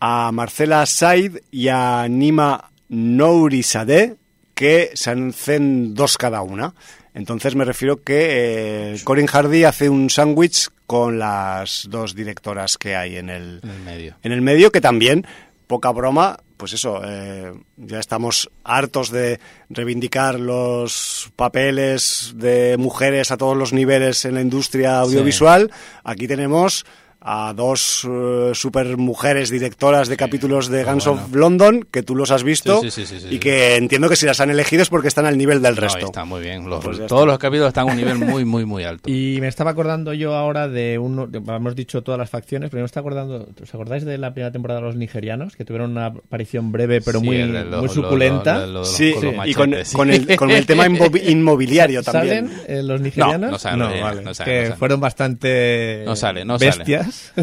[0.00, 4.16] a Marcela Said y a Nima Nourizadeh,
[4.54, 6.74] que se hacen dos cada una.
[7.14, 12.96] Entonces me refiero que eh, Corin Hardy hace un sándwich con las dos directoras que
[12.96, 14.16] hay en el, En el medio.
[14.22, 15.26] en el medio, que también,
[15.66, 23.36] poca broma, pues eso, eh, ya estamos hartos de reivindicar los papeles de mujeres a
[23.38, 25.70] todos los niveles en la industria audiovisual.
[26.04, 26.84] Aquí tenemos
[27.22, 31.22] a dos eh, super mujeres directoras de capítulos de muy Guns bueno.
[31.22, 33.38] of London, que tú los has visto, Sí, sí, sí, sí, sí, y sí.
[33.38, 36.06] que entiendo que si las han elegido es porque están al nivel del No, resto.
[36.06, 36.68] está muy bien.
[36.68, 37.26] Los- Pues todos está.
[37.26, 39.10] los capítulos están a un nivel muy, muy, muy alto.
[39.10, 42.80] Y me estaba acordando yo ahora de uno, de- hemos dicho todas las facciones, pero
[42.82, 45.56] me está acordando, ¿os acordáis de la primera temporada de los nigerianos?
[45.56, 48.66] Que tuvieron una aparición breve pero Sí, muy, los- muy suculenta.
[48.66, 50.86] los- Sí, con y con, el, con el tema
[51.24, 52.48] inmobiliario también.
[52.48, 53.50] ¿Salen eh, los nigerianos?
[53.50, 54.76] no salen no salen, que no salen.
[54.76, 56.70] fueron bastante No sale, no sale.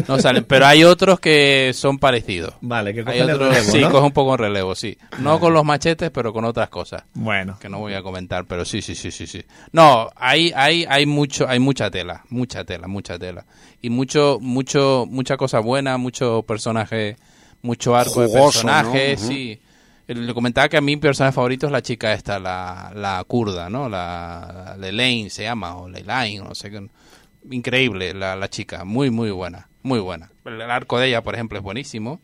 [0.06, 2.54] No salen, pero hay otros que son parecidos.
[2.60, 3.90] Vale, que Hay cogen el otros, relevo, sí, ¿no?
[3.90, 4.98] coge un poco en relevo, sí.
[5.18, 8.64] No con los machetes, pero con otras cosas Bueno, que no voy a comentar, pero
[8.64, 9.42] sí, sí, sí, sí, sí.
[9.72, 13.44] No, hay, hay, hay mucho, hay mucha tela, mucha tela, mucha tela
[13.80, 17.16] y mucho, mucho, mucha cosa buena, mucho personaje,
[17.62, 19.22] mucho arco de Jugoso, personaje, ¿no?
[19.22, 19.32] Ujú.
[19.32, 19.60] sí.
[20.06, 23.90] Le comentaba que a mi personaje favorito es la chica esta, la, la kurda, ¿no?
[23.90, 26.88] La, Lelaine se llama, o Lelaine, no sé qué.
[27.50, 30.30] Increíble la, la chica, muy, muy buena, muy buena.
[30.44, 32.20] El arco de ella, por ejemplo, es buenísimo.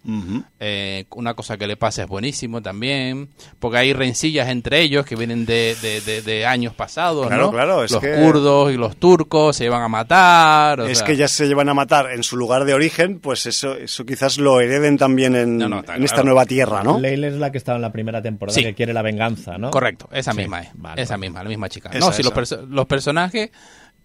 [0.58, 3.28] Eh, una cosa que le pasa es buenísimo también,
[3.58, 7.52] porque hay rencillas entre ellos que vienen de, de, de- de años pasados, Claro, ¿no?
[7.52, 10.80] claro, es los que- kurdos y los turcos se llevan a matar.
[10.80, 13.44] o es sea, que ya se llevan a matar en su lugar de origen, pues
[13.44, 16.26] eso, eso quizás lo hereden también en, No, no, está en esta claro.
[16.28, 16.98] nueva tierra, ¿no?
[16.98, 18.62] Leila es la que estaba en la primera temporada Sí.
[18.64, 19.70] que quiere la venganza, ¿no?
[19.70, 20.70] Correcto, esa Sí, misma es.
[20.74, 21.26] vale, esa vale.
[21.28, 21.90] misma, la misma chica.
[21.90, 23.50] Esa, no, si los, perso- los personajes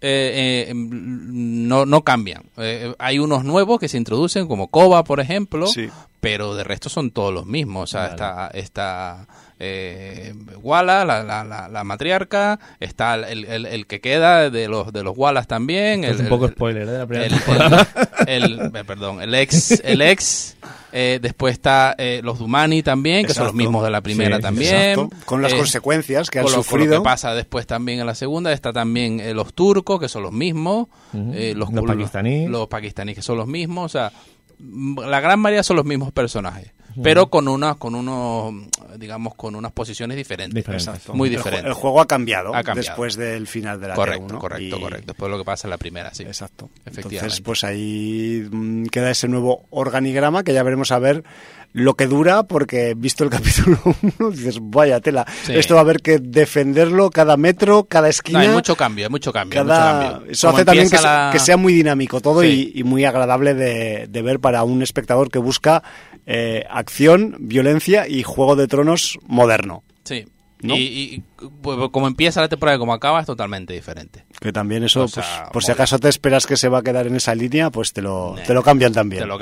[0.02, 2.44] eh, eh, no, no cambian.
[2.58, 5.90] Eh, hay unos nuevos que se introducen, como Koba, por ejemplo, Sí.
[6.20, 7.84] pero de resto son todos los mismos.
[7.84, 9.28] O sea, está, está
[9.60, 14.92] eh, Walla, la, la, la, la matriarca, está el, el, el que queda de los
[14.94, 16.04] de los Wallace también.
[16.06, 16.92] Esto el, es un poco el- spoiler ¿eh?
[16.92, 17.88] de la primera el, temporada.
[18.26, 20.56] el- el- eh, perdón, el ex, el ex,
[20.92, 24.42] eh, después está eh, los Dumani también, que son los mismos de la primera Sí,
[24.42, 24.76] también.
[24.76, 25.10] Exacto.
[25.26, 27.02] Con las Eh, consecuencias que han con lo, con lo sufrido.
[27.02, 30.32] que pasa después también en la segunda está también eh, los turcos que son los
[30.32, 32.50] mismos eh, los, Los pakistaníes.
[32.50, 34.12] los pakistaníes que son los mismos o sea
[34.58, 36.72] mm, la gran mayoría son los mismos personajes
[37.04, 38.54] pero con unas con unos
[38.98, 40.88] digamos con unas posiciones diferentes, Diferentes.
[40.88, 41.14] Exacto.
[41.14, 42.88] muy diferentes El, juego ha cambiado, Ha cambiado.
[42.88, 45.68] después del final de la correcto T1, correcto y- correcto después de lo que pasa
[45.68, 46.70] en la primera sí Exacto.
[46.86, 47.16] Efectivamente.
[47.18, 51.24] Entonces, pues ahí mm, queda ese nuevo organigrama que ya veremos a ver
[51.72, 53.78] lo que dura, porque visto el capítulo
[54.20, 55.54] 1, dices, vaya tela, Sí.
[55.56, 58.40] esto va a haber que defenderlo cada metro, cada No, esquina.
[58.40, 60.32] hay mucho cambio hay mucho cambio, hay mucho cambio.
[60.32, 62.72] Eso Como hace también que, sea muy dinámico todo Sí.
[62.74, 65.84] y, y muy agradable de, de ver para un espectador que busca
[66.26, 69.84] eh, acción, violencia y Juego de Tronos moderno.
[70.04, 70.26] sí
[70.62, 70.76] ¿No?
[70.76, 71.24] y, y,
[71.62, 75.08] pues, como empieza la temporada y como acaba es totalmente diferente Que también eso, O
[75.08, 77.70] sea, pues, por si acaso te esperas que se va a quedar en esa línea,
[77.70, 78.44] pues te lo, Nah.
[78.44, 79.22] te lo cambian también.
[79.22, 79.38] Te lo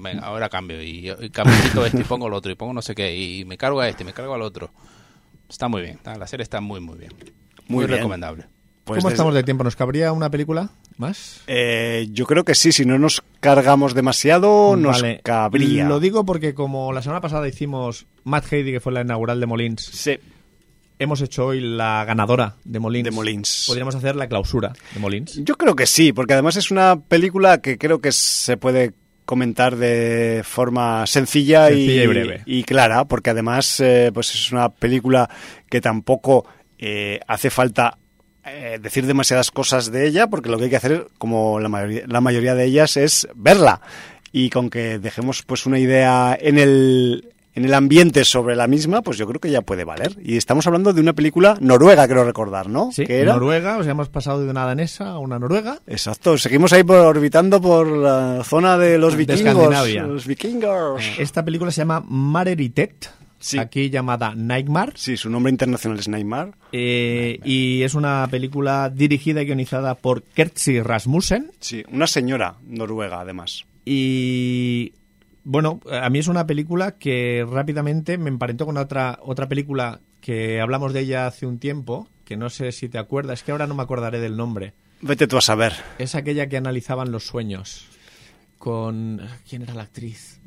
[0.00, 0.82] venga, ahora cambio.
[0.82, 1.54] Y, y cambio
[1.86, 2.50] este y pongo el otro.
[2.50, 3.16] Y pongo no sé qué.
[3.16, 4.72] Y me cargo a este, me cargo al otro.
[5.48, 6.00] Está muy bien.
[6.04, 7.12] La serie está muy, muy bien.
[7.68, 7.98] Muy, Muy bien.
[7.98, 8.46] recomendable.
[8.82, 9.62] Pues ¿Cómo desde- estamos de tiempo?
[9.62, 11.42] ¿Nos cabría una película más?
[11.46, 15.20] Eh, yo creo que sí, si no nos cargamos demasiado, nos Vale.
[15.22, 15.86] cabría.
[15.88, 19.46] Lo digo porque como la semana pasada hicimos Matt Heidi, que fue la inaugural de
[19.46, 20.18] Molins, Sí,
[20.98, 23.04] hemos hecho hoy la ganadora de Molins.
[23.04, 23.64] De Molins.
[23.66, 25.40] Podríamos hacer la clausura de Molins.
[25.44, 28.92] yo creo que sí, porque además es una película que creo que se puede
[29.24, 32.42] comentar de forma sencilla, Sencilla y breve.
[32.46, 35.28] y clara, porque además eh, pues es una película
[35.68, 36.46] que tampoco
[36.78, 37.98] eh, hace falta
[38.52, 42.02] eh, decir demasiadas cosas de ella, porque lo que hay que hacer, como la mayoría,
[42.06, 43.80] la mayoría de ellas, es verla.
[44.32, 49.02] Y con que dejemos pues una idea en el, en el ambiente sobre la misma,
[49.02, 50.16] pues yo creo que ya puede valer.
[50.22, 52.90] Y estamos hablando de una película noruega, creo recordar, ¿no?
[52.92, 53.32] Sí, ¿Qué era?
[53.32, 55.80] Noruega, o sea, hemos pasado de una danesa a una noruega.
[55.86, 59.40] Exacto, seguimos ahí por, orbitando por la zona de los De vikingos.
[59.48, 60.02] Escandinavia.
[60.04, 61.02] Los vikingos.
[61.18, 63.58] Esta película se llama Mareritet, Sí.
[63.58, 64.92] aquí llamada Nightmare.
[64.96, 66.54] Sí, su nombre internacional es Neymar.
[66.72, 71.52] eh, y es una película dirigida y guionizada por Kertzi Rasmussen.
[71.60, 73.64] Sí, una señora noruega, además.
[73.84, 74.92] Y
[75.44, 80.60] bueno, a mí es una película que rápidamente me emparentó con otra, otra película que
[80.60, 83.66] hablamos de ella hace un tiempo, que no sé si te acuerdas, es que ahora
[83.66, 84.74] no me acordaré del nombre.
[85.00, 85.72] Vete tú a saber.
[85.98, 87.86] Es aquella que analizaban los sueños.
[88.58, 89.20] Con.
[89.48, 90.37] ¿Quién era la actriz?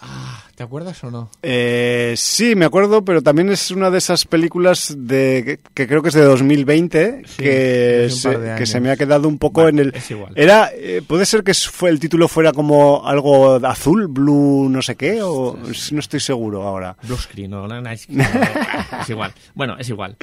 [0.00, 1.30] Ah, ¿te acuerdas o no?
[1.42, 6.02] Eh, sí, me acuerdo, pero también es una de esas películas de que, que creo
[6.02, 9.82] que es de 2020 Sí, que, se, que se me ha quedado un poco Bueno,
[9.82, 9.94] en el...
[9.94, 10.32] es igual.
[10.36, 14.94] Era, eh, puede ser que fue, el título fuera como algo azul, blue, no sé
[14.94, 16.96] qué, o no estoy seguro ahora.
[17.02, 19.32] Blue screen, no, no, no, es, es igual.
[19.54, 20.16] Bueno, es igual.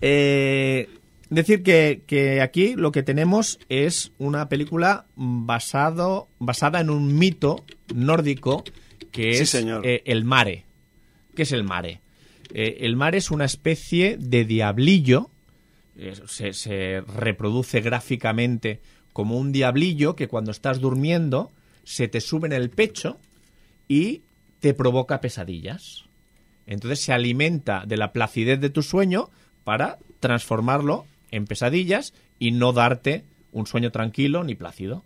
[0.00, 0.90] Eh,
[1.30, 7.64] decir que, que aquí lo que tenemos es una película basado, basada en un mito
[7.94, 8.64] nórdico
[9.14, 9.86] que Sí, es señor.
[9.86, 10.64] eh, el mare.
[11.36, 12.00] ¿Qué es el mare?
[12.52, 15.30] Eh, el mare es una especie de diablillo.
[15.96, 18.80] eh, se, se reproduce gráficamente
[19.12, 21.52] como un diablillo que cuando estás durmiendo
[21.84, 23.20] se te sube en el pecho
[23.86, 24.22] y
[24.58, 26.04] te provoca pesadillas.
[26.66, 29.30] Entonces se alimenta de la placidez de tu sueño
[29.62, 33.22] para transformarlo en pesadillas y no darte
[33.52, 35.04] un sueño tranquilo ni plácido.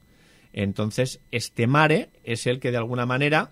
[0.55, 3.51] Entonces, este mare es el que de alguna manera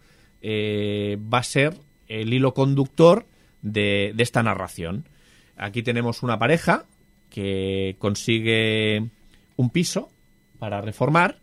[0.49, 1.75] eh, va a ser
[2.07, 3.27] el hilo conductor
[3.63, 5.09] de, de esta narración.
[5.57, 6.87] Aquí tenemos una pareja
[7.31, 9.11] que consigue
[9.57, 10.09] un piso
[10.61, 11.41] para reformar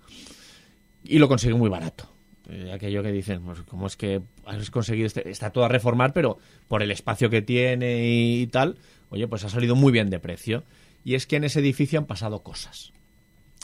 [1.04, 2.10] y lo consigue muy barato.
[2.50, 5.30] Eh, aquello que dicen, pues, ¿cómo es que has conseguido este?
[5.30, 6.38] Está todo a reformar, pero
[6.70, 8.78] por el espacio que tiene y tal,
[9.10, 10.64] oye, pues ha salido muy bien de precio.
[11.04, 12.94] Y es que en ese edificio han pasado cosas.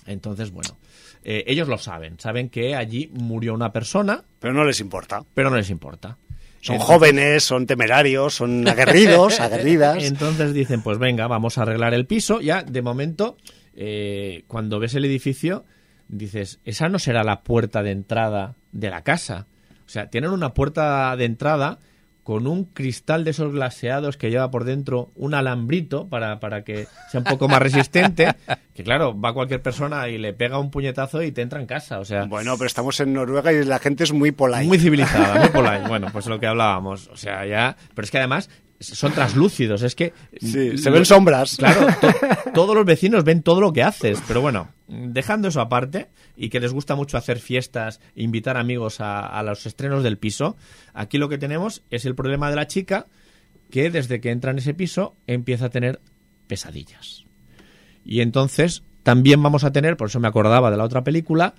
[0.10, 0.78] Entonces, bueno,
[1.24, 5.24] eh, ellos lo saben, saben que allí murió una persona, Pero no les importa.
[5.34, 6.18] pero no les importa.
[6.62, 10.04] Son Entonces- jóvenes, son temerarios, son aguerridos, aguerridas.
[10.04, 12.42] Entonces dicen, pues venga, vamos a arreglar el piso.
[12.42, 13.38] Ya, de momento,
[13.76, 15.64] eh, cuando ves el edificio,
[16.10, 19.48] dices, esa no será la puerta de entrada de la casa.
[19.86, 21.80] O sea, tienen una puerta de entrada
[22.30, 26.86] con un cristal de esos glaseados que lleva por dentro un alambrito para, para que
[27.10, 28.28] sea un poco más resistente.
[28.76, 31.98] Que claro, va cualquier persona y le pega un puñetazo y te entra en casa.
[32.00, 34.64] O sea, Bueno, pero estamos en Noruega y la gente es muy polite.
[34.66, 35.82] muy civilizada, muy polite.
[35.88, 37.08] Bueno, pues lo que hablábamos.
[37.08, 37.76] O sea, ya.
[37.96, 38.50] Pero es que además
[38.80, 39.82] son translúcidos.
[39.82, 40.14] Es que.
[40.40, 41.58] Sí, se ven sombras.
[41.58, 42.14] Claro, to-
[42.54, 44.22] todos los vecinos ven todo lo que haces.
[44.28, 49.26] Pero bueno, dejando eso aparte y que les gusta mucho hacer fiestas, invitar amigos a,
[49.26, 50.58] a los estrenos del piso,
[50.94, 53.06] aquí lo que tenemos es el problema de la chica
[53.70, 56.02] que desde que entra en ese piso empieza a tener
[56.48, 57.26] pesadillas.
[58.04, 61.54] Y entonces también vamos a tener, por eso me acordaba de la otra película,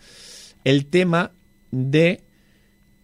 [0.64, 1.30] el tema
[1.70, 2.22] de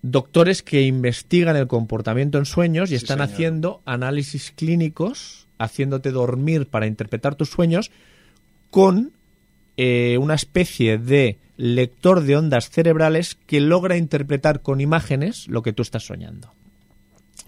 [0.03, 3.33] doctores que investigan el comportamiento en sueños y Sí, están señor.
[3.33, 7.91] haciendo análisis clínicos, haciéndote dormir para interpretar tus sueños
[8.71, 9.13] con
[9.77, 15.73] eh, una especie de lector de ondas cerebrales que logra interpretar con imágenes lo que
[15.73, 16.53] tú estás soñando.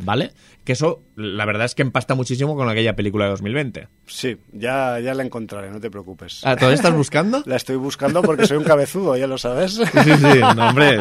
[0.01, 0.31] ¿Vale?
[0.63, 3.89] Que eso, la verdad es que empasta muchísimo con aquella película de 2020.
[4.07, 6.43] Sí, ya, ya la encontraré, no te preocupes.
[6.45, 7.43] Ah, ¿Todavía estás buscando?
[7.47, 9.73] La estoy buscando porque soy un cabezudo, ya lo sabes.
[9.75, 10.97] Sí, sí, no, hombre,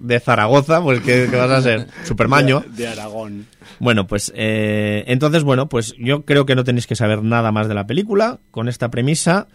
[0.00, 1.86] de- Zaragoza, pues ¿qué, qué vas a ser?
[2.04, 2.60] Supermaño.
[2.70, 3.46] De, de Aragón.
[3.78, 7.68] Bueno, pues eh, entonces, bueno, pues yo creo que no tenéis que saber nada más
[7.68, 8.40] de la película.
[8.50, 9.46] Con esta premisa,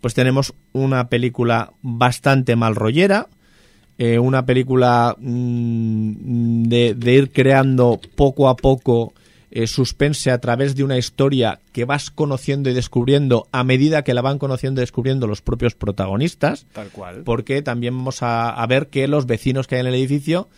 [0.00, 3.28] pues tenemos una película bastante mal rollera,
[3.98, 9.12] eh, una película mm, de, de ir creando poco a poco
[9.50, 14.12] eh, suspense a través de una historia que vas conociendo y descubriendo a medida que
[14.14, 17.22] la van conociendo y descubriendo los propios protagonistas Tal cual.
[17.24, 20.48] porque también vamos a, a ver que los vecinos que hay en el edificio,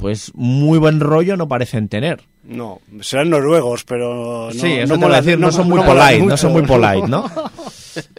[0.00, 2.22] pues muy buen rollo no parecen tener.
[2.42, 6.36] No, serán noruegos, pero no, sí, eso no mola- decir, no, son muy polite, no
[6.36, 7.30] son muy polite, ¿no?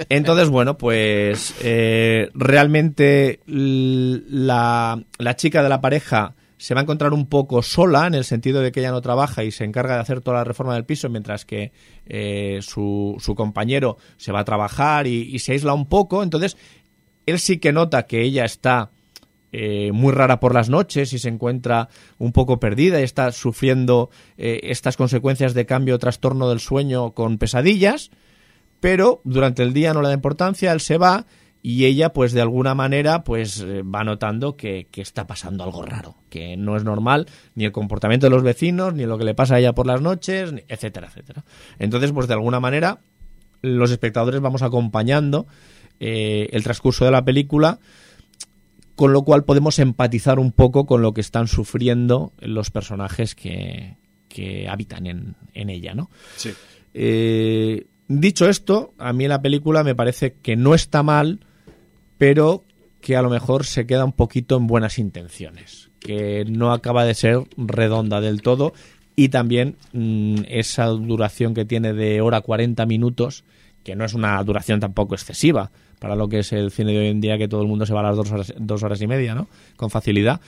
[0.10, 7.14] Entonces, bueno, pues eh, realmente la, la chica de la pareja se va a encontrar
[7.14, 10.02] un poco sola en el sentido de que ella no trabaja y se encarga de
[10.02, 11.72] hacer toda la reforma del piso mientras que
[12.06, 16.22] eh, su, su compañero se va a trabajar y, y se aísla un poco.
[16.22, 16.58] Entonces,
[17.26, 18.91] él sí que nota que ella está
[19.53, 24.10] eh, muy rara por las noches y se encuentra un poco perdida y está sufriendo
[24.38, 28.11] eh, estas consecuencias de cambio trastorno del sueño con pesadillas,
[28.80, 31.26] pero durante el día no le da importancia, él se va
[31.61, 35.84] y ella pues de alguna manera pues eh, va notando que, que está pasando algo
[35.84, 39.36] raro, que no es normal ni el comportamiento de los vecinos, ni lo que le
[39.36, 41.44] pasa a ella por las noches, etcétera, etcétera.
[41.78, 43.02] Entonces pues de alguna manera
[43.61, 45.45] los espectadores vamos acompañando
[45.99, 47.80] el transcurso de la película
[48.96, 53.98] con lo cual podemos empatizar un poco con lo que están sufriendo los personajes que,
[54.28, 56.10] que habitan en, en ella, ¿no?
[56.36, 56.52] Sí.
[56.94, 61.40] Eh, dicho esto, a mí la película me parece que no está mal,
[62.18, 62.66] pero
[63.00, 67.16] que a lo mejor se queda un poquito en buenas intenciones, que no acaba de
[67.16, 68.74] ser redonda del todo
[69.16, 73.44] y también mm, esa duración que tiene de hora 40 minutos,
[73.84, 77.07] que no es una duración tampoco excesiva para lo que es el cine de hoy
[77.10, 79.06] en día, que todo el mundo se va a las dos horas, dos horas y
[79.07, 79.48] media, ¿no?
[79.76, 80.41] Con facilidad.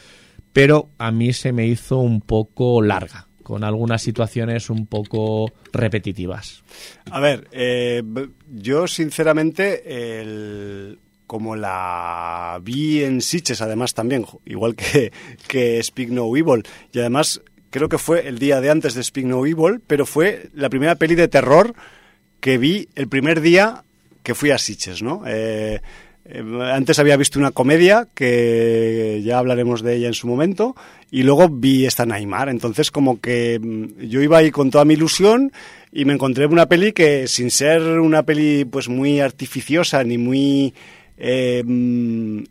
[0.51, 6.63] Pero a mí se me hizo un poco larga, con algunas situaciones un poco repetitivas.
[7.11, 8.01] A ver, eh,
[8.51, 10.97] yo sinceramente, el-
[11.27, 15.11] como la vi en Sitges, además también, igual que,
[15.47, 19.25] que Speak No Evil, y además creo que fue el día de antes de Speak
[19.25, 21.73] No Evil, pero fue la primera peli de terror
[22.39, 23.84] que vi el primer día
[24.23, 25.23] que fui a Sitges, ¿no?
[25.27, 25.81] Eh,
[26.25, 30.75] eh, antes había visto una comedia que ya hablaremos de ella en su momento
[31.11, 32.49] y luego vi esta Neymar.
[32.49, 35.51] Entonces como que mm, yo iba ahí con toda mi ilusión
[35.91, 40.73] y me encontré una peli que sin ser una peli pues muy artificiosa ni muy
[41.18, 41.64] eh,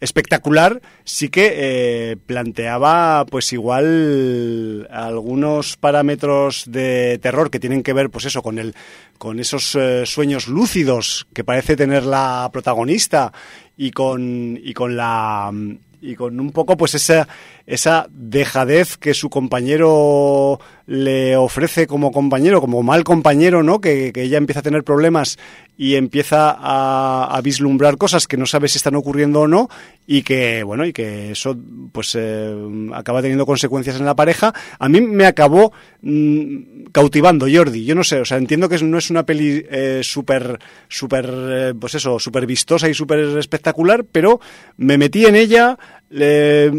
[0.01, 8.11] espectacular sí que eh, planteaba pues igual algunos parámetros de terror que tienen que ver
[8.11, 8.75] pues eso con el
[9.19, 13.33] con esos eh, sueños lúcidos que parece tener la protagonista
[13.77, 15.53] y con y con la
[16.01, 17.29] y con un poco pues esa
[17.67, 23.81] esa dejadez que su compañero le ofrece como compañero, como mal compañero, ¿no?
[23.81, 25.39] Que, que ella empieza a tener problemas
[25.77, 29.69] y empieza a, a vislumbrar cosas que no sabe si están ocurriendo o no
[30.07, 31.57] y que, bueno, y que eso
[31.93, 32.55] pues eh,
[32.93, 34.53] acaba teniendo consecuencias en la pareja.
[34.79, 35.73] A mí me acabó
[36.03, 37.85] mm, cautivando Jordi.
[37.85, 40.59] Yo no sé, o sea, entiendo que no es una peli eh, súper,
[40.89, 44.41] súper, eh, pues eso, súper vistosa y súper espectacular, pero
[44.77, 45.79] me metí en ella,
[46.13, 46.71] le-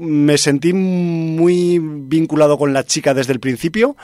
[0.00, 3.96] me sentí muy vinculado con la chica desde el principio.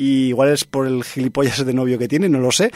[0.00, 2.70] Y igual es por el gilipollas de novio que tiene, no lo sé.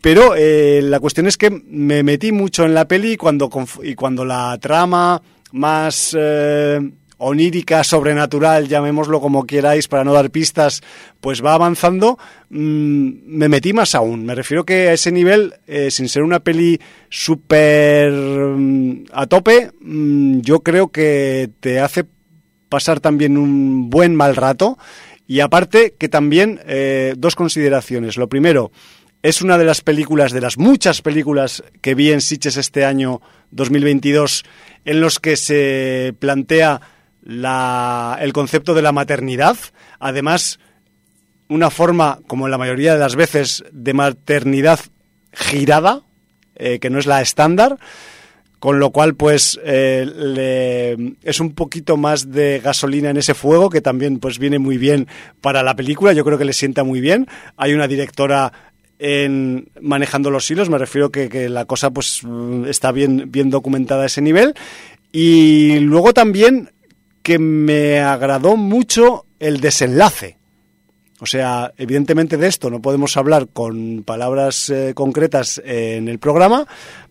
[0.00, 3.50] Pero eh, la cuestión es que me metí mucho en la peli y cuando,
[3.82, 5.20] y cuando la trama
[5.50, 6.78] más eh,
[7.18, 10.82] onírica, sobrenatural, llamémoslo como queráis para no dar pistas,
[11.20, 12.18] pues va avanzando,
[12.48, 14.24] mm, me metí más aún.
[14.24, 16.80] Me refiero que a ese nivel, eh, sin ser una peli
[17.10, 22.06] súper mm, a tope, mm, yo creo que te hace
[22.68, 24.78] pasar también un buen mal rato.
[25.26, 28.16] Y aparte que también eh, dos consideraciones.
[28.16, 28.70] Lo primero,
[29.22, 33.20] es una de las películas, de las muchas películas que vi en Sitges este año
[33.50, 34.44] 2022,
[34.84, 36.80] en los que se plantea
[37.28, 39.56] la- el concepto de la maternidad.
[40.00, 40.58] Además,
[41.48, 44.80] una forma, como en la mayoría de las veces, de maternidad
[45.32, 46.00] girada,
[46.56, 47.76] eh, que no es la estándar,
[48.58, 53.68] con lo cual pues eh, le- es un poquito más de gasolina en ese fuego
[53.70, 55.06] que también pues viene muy bien
[55.42, 56.12] para la película.
[56.14, 57.28] Yo creo que le sienta muy bien.
[57.58, 58.52] Hay una directora
[58.98, 63.48] en manejando los hilos me refiero que, que la cosa pues mm, está bien bien
[63.50, 64.54] documentada a ese nivel.
[65.12, 66.70] Y luego también
[67.28, 70.38] que me agradó mucho el desenlace
[71.20, 76.66] o sea, evidentemente de esto no podemos hablar con palabras eh, concretas en el programa,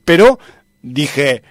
[0.06, 0.40] pero
[0.82, 1.44] dije,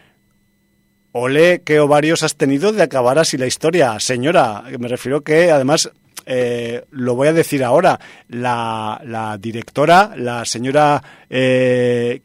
[1.12, 4.64] ole, qué ovarios has tenido de acabar así la historia, señora.
[4.78, 5.90] Me refiero que además,
[6.24, 12.22] eh, lo voy a decir ahora, la, directora, la señora eh,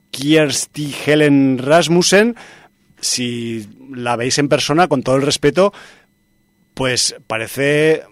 [1.05, 2.38] Helen Rasmussen,
[3.01, 5.73] si la veis en persona, con todo el respeto,
[6.73, 8.03] pues parece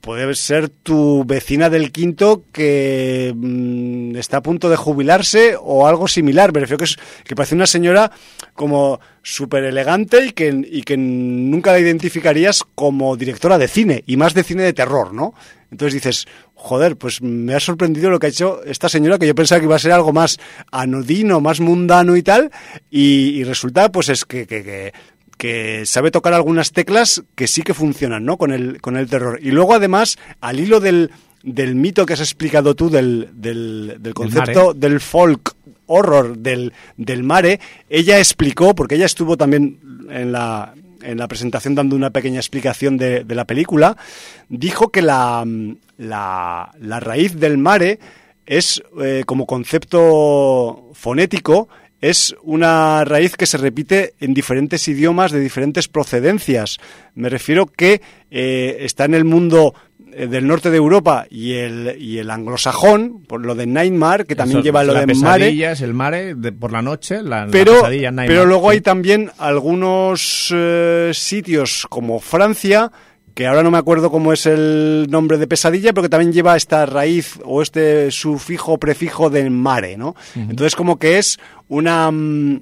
[0.00, 6.06] puede ser tu vecina del quinto que mm, está a punto de jubilarse o algo
[6.06, 6.52] similar.
[6.52, 6.84] Me refiero
[7.24, 8.12] que, parece una señora
[8.54, 14.16] como súper elegante y que, y que nunca la identificarías como directora de cine, y
[14.16, 15.34] más de cine de terror, ¿no?
[15.70, 19.34] Entonces dices, joder, pues me ha sorprendido lo que ha hecho esta señora, que yo
[19.34, 20.38] pensaba que iba a ser algo más
[20.72, 22.50] anodino, más mundano y tal,
[22.90, 24.92] y, resulta pues es que
[25.40, 28.36] que sabe tocar algunas teclas que sí que funcionan, ¿no?
[28.36, 29.38] Con el, con el terror.
[29.42, 31.12] Y luego, además, al hilo del,
[31.42, 35.54] del mito que has explicado tú, del, del, del concepto del folk
[35.86, 37.58] horror, del, del mare,
[37.88, 39.80] ella explicó, porque ella estuvo también
[40.10, 43.96] en la, en la presentación dando una pequeña explicación de, de la película,
[44.50, 45.42] dijo que la,
[45.96, 47.98] la, la raíz del mare
[48.44, 51.70] es, eh, como concepto fonético,
[52.00, 56.78] es una raíz que se repite en diferentes idiomas de diferentes procedencias.
[57.14, 58.00] Me refiero que
[58.30, 59.74] eh, está en el mundo
[60.12, 64.34] eh, del norte de Europa y el, y el anglosajón, por lo de Nightmare, que
[64.34, 65.70] también Eso, lleva lo la de mare.
[65.72, 68.28] es el mare de- por la noche, la, Pero, pesadilla nightmare.
[68.28, 72.90] pero luego hay también algunos eh, sitios como Francia,
[73.34, 76.56] que ahora no me acuerdo cómo es el nombre de pesadilla, pero que también lleva
[76.56, 80.14] esta raíz o este sufijo prefijo de mare, ¿no?
[80.34, 81.38] Entonces como que es
[81.68, 82.60] una mm,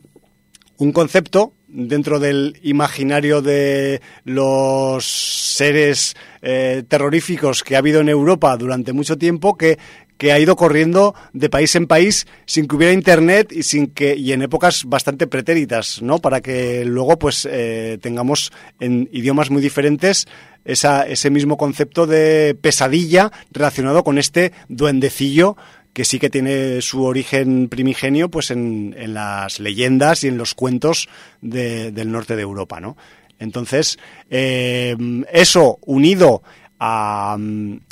[0.79, 8.57] un concepto dentro del imaginario de los seres eh, terroríficos que ha habido en Europa
[8.57, 9.79] durante mucho tiempo que
[10.19, 14.15] que ha ido corriendo de país en país sin que hubiera internet y sin que
[14.17, 16.19] y en épocas bastante pretéritas, ¿no?
[16.19, 20.27] Para que luego pues eh, tengamos en idiomas muy diferentes
[20.65, 25.57] esa, ese mismo concepto de pesadilla relacionado con este duendecillo
[25.93, 30.55] que sí que tiene su origen primigenio pues en, en las leyendas y en los
[30.55, 31.09] cuentos
[31.41, 32.97] de- del norte de Europa, ¿no?
[33.41, 33.99] Entonces,
[34.31, 34.97] eh,
[35.33, 36.43] eso unido
[36.81, 37.37] a,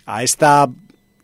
[0.05, 0.69] a esta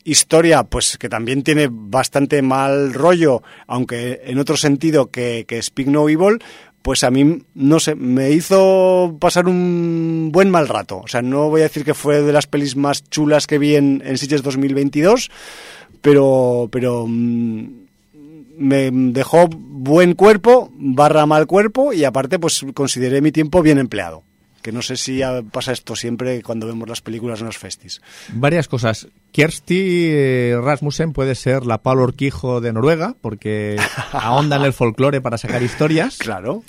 [0.04, 5.88] historia, pues que también tiene bastante mal rollo, aunque en otro sentido que, que Speak
[5.88, 6.38] No Evil,
[6.82, 10.98] pues a mí, no sé, me hizo pasar un buen mal rato.
[10.98, 13.76] O sea, no voy a decir que fue de las pelis más chulas que vi
[13.76, 15.30] en, en Sitges 2022,
[16.00, 17.66] pero, pero mm,
[18.58, 24.24] me dejó buen cuerpo, barra mal cuerpo, y aparte, pues consideré mi tiempo bien empleado.
[24.62, 25.20] Que no sé si
[25.50, 28.00] pasa esto siempre cuando vemos las películas en los festis.
[28.32, 29.08] Varias cosas.
[29.32, 33.76] Kirsty eh, Rasmussen puede ser la Pablo Orquijo de Noruega, porque
[34.12, 36.16] ahonda en el folclore para sacar historias.
[36.18, 36.62] Claro.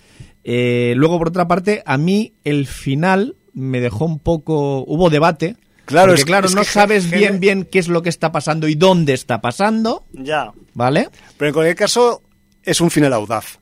[0.43, 4.83] Eh, luego, por otra parte, a mí el final me dejó un poco...
[4.87, 5.55] Hubo debate.
[5.85, 8.31] Claro, porque, es claro, es no que sabes bien bien qué es lo que está
[8.31, 10.51] pasando y dónde está pasando, Ya.
[10.73, 11.09] ¿vale?
[11.37, 12.23] Pero en cualquier caso,
[12.63, 13.59] es un final audaz.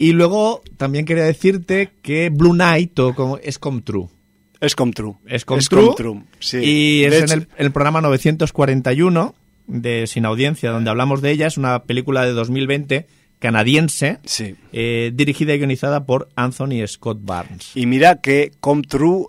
[0.00, 4.08] Y luego también quería decirte que Blue Knight o como, es come true.
[4.58, 5.14] Es come true.
[5.26, 5.82] Es come Es true.
[5.84, 6.56] come true, sí.
[6.58, 9.34] Y es en el programa 941
[9.66, 11.46] de Sin Audiencia, donde hablamos de ella.
[11.46, 13.06] Es una película de 2020
[13.38, 14.54] canadiense, Sí.
[14.72, 17.70] eh, dirigida y guionizada por Anthony Scott Barnes.
[17.74, 19.26] Y mira que Come True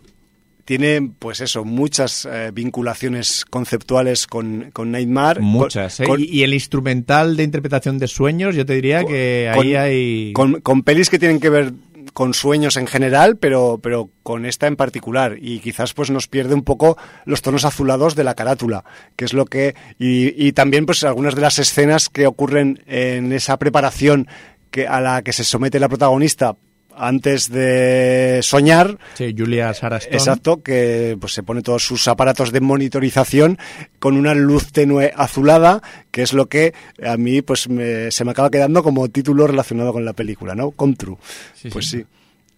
[0.65, 5.41] tiene, pues eso, muchas eh, vinculaciones conceptuales con, con Nightmare.
[5.41, 6.05] Muchas, ¿eh?
[6.05, 10.33] Con, y, el instrumental de interpretación de sueños, yo te diría que ahí con- hay...
[10.33, 11.73] con, con pelis que tienen que ver
[12.13, 15.37] con sueños en general, pero, pero con esta en particular.
[15.39, 18.83] Y quizás pues nos pierde un poco los tonos azulados de la carátula,
[19.15, 19.75] que es lo que...
[19.97, 24.27] Y, y también pues algunas de las escenas que ocurren en esa preparación
[24.71, 26.55] que, a la que se somete la protagonista
[26.95, 30.15] antes de soñar, Sí, Julia Sarah Stone.
[30.17, 33.57] Exacto, que pues se pone todos sus aparatos de monitorización
[33.99, 35.81] con una luz tenue azulada,
[36.11, 36.73] que es lo que
[37.05, 40.71] a mí pues me- se me acaba quedando como título relacionado con la película, ¿no?
[40.71, 41.17] Come True.
[41.53, 41.97] Sí, pues sí.
[41.99, 42.05] sí.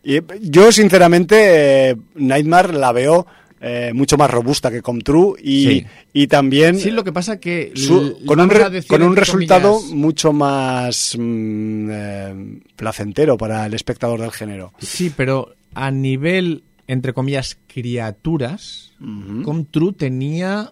[0.05, 3.25] Y eh, yo sinceramente eh, Nightmare la veo
[3.65, 5.85] eh, mucho más robusta que Comtrue y, Sí.
[6.11, 9.95] y también Sí, lo que pasa que su- con un, re- con un resultado comillas,
[9.95, 14.73] mucho más mm, eh, placentero para el espectador del género.
[14.79, 19.43] Sí, pero a nivel, entre comillas, criaturas, Ujú.
[19.43, 20.71] Comtrue tenía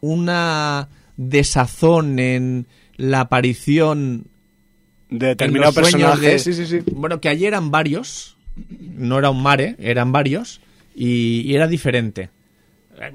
[0.00, 4.24] una desazón en la aparición
[5.08, 6.32] De en determinado los sueños personaje.
[6.32, 6.78] de- Sí, sí, sí.
[6.94, 8.36] Bueno, que allí eran varios,
[8.96, 10.60] no era un mare, eran varios,
[10.94, 12.30] y, y era diferente.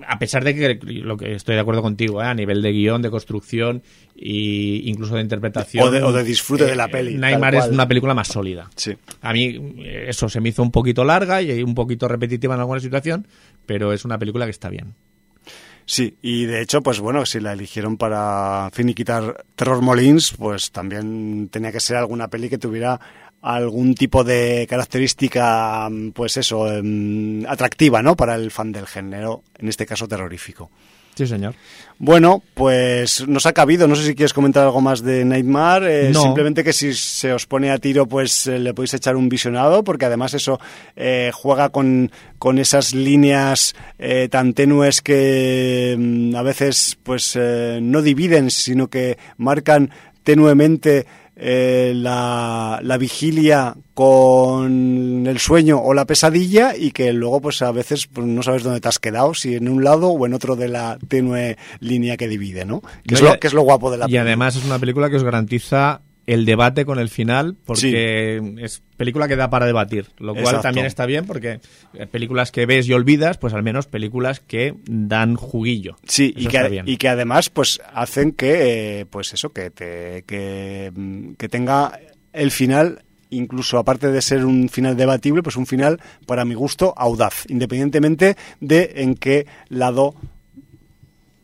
[0.08, 2.26] A pesar de que lo que estoy de acuerdo contigo, ¿eh?
[2.26, 3.84] a nivel de guion, de construcción
[4.18, 5.88] e incluso de interpretación.
[5.88, 8.70] O de- o de disfrute de la peli, Nightmare tal es una película más sólida.
[8.76, 8.95] Sí.
[9.22, 12.62] A mí eh, eso se me hizo un poquito larga y un poquito repetitiva en
[12.62, 13.28] alguna situación,
[13.68, 14.95] pero es una película que está bien.
[15.86, 21.48] Sí, y de hecho, pues bueno, si la eligieron para finiquitar Terror Molins, pues también
[21.49, 22.99] tenía que ser alguna peli que tuviera
[23.56, 28.15] algún tipo de característica, mm, pues eso, em, atractiva, ¿no?
[28.15, 30.69] Para el fan del género, en este caso terrorífico.
[31.15, 31.56] Sí, señor.
[31.98, 33.88] Bueno, pues nos ha cabido.
[33.88, 36.10] No sé si quieres comentar algo más de Nightmare.
[36.10, 36.22] eh, No.
[36.22, 39.84] Simplemente que si se os pone a tiro, pues eh, le podéis echar un visionado,
[39.84, 40.60] porque además eso
[40.95, 43.74] eh, juega con, con esas líneas
[44.30, 47.36] tan tenues que mm, a veces pues
[47.82, 49.90] no dividen, sino que marcan
[50.24, 51.07] tenuemente
[51.39, 57.72] eh, la, la vigilia con el sueño o la pesadilla y que luego pues a
[57.72, 60.55] veces pues, no sabes dónde te has quedado, si en un lado o en otro
[60.55, 62.81] de la tenue línea que divide, ¿no?
[63.05, 64.18] Que, es, No, y lo, a- que es lo guapo de la Y peli.
[64.18, 69.30] además es una película que os garantiza el debate con el final, porque es película
[69.30, 70.64] que da para debatir, lo cual Exacto.
[70.64, 71.62] también está bien, porque
[71.94, 75.95] eh, películas que ves y olvidas, pues al menos películas que dan juguillo.
[76.04, 80.91] Sí, y que, y que además pues hacen que, eh, pues eso, que, te, que,
[80.94, 81.98] mm, que tenga
[82.34, 86.94] el final, incluso aparte de ser un final debatible, pues un final, para mi gusto,
[86.98, 90.14] audaz, independientemente de en qué lado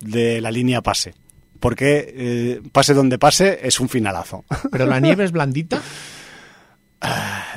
[0.02, 1.14] de la línea pase.
[1.64, 4.44] Porque eh, pase donde pase, es un finalazo.
[4.72, 5.82] Pero la nieve es blandita,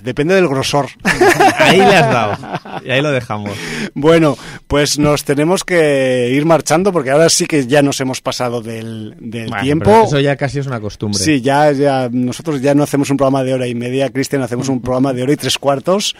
[0.02, 0.86] Depende del grosor.
[1.58, 2.36] ahí le has dado.
[2.84, 3.50] Y ahí lo dejamos.
[3.94, 4.36] Bueno,
[4.68, 9.16] pues nos tenemos que ir marchando porque ahora sí que ya nos hemos pasado del,
[9.18, 9.84] del Bueno, tiempo.
[9.86, 11.18] pero Eso ya casi es una costumbre.
[11.20, 14.68] Sí, ya, ya nosotros ya no hacemos un programa de hora y media, Cristian, hacemos
[14.68, 16.14] un programa de hora y tres cuartos.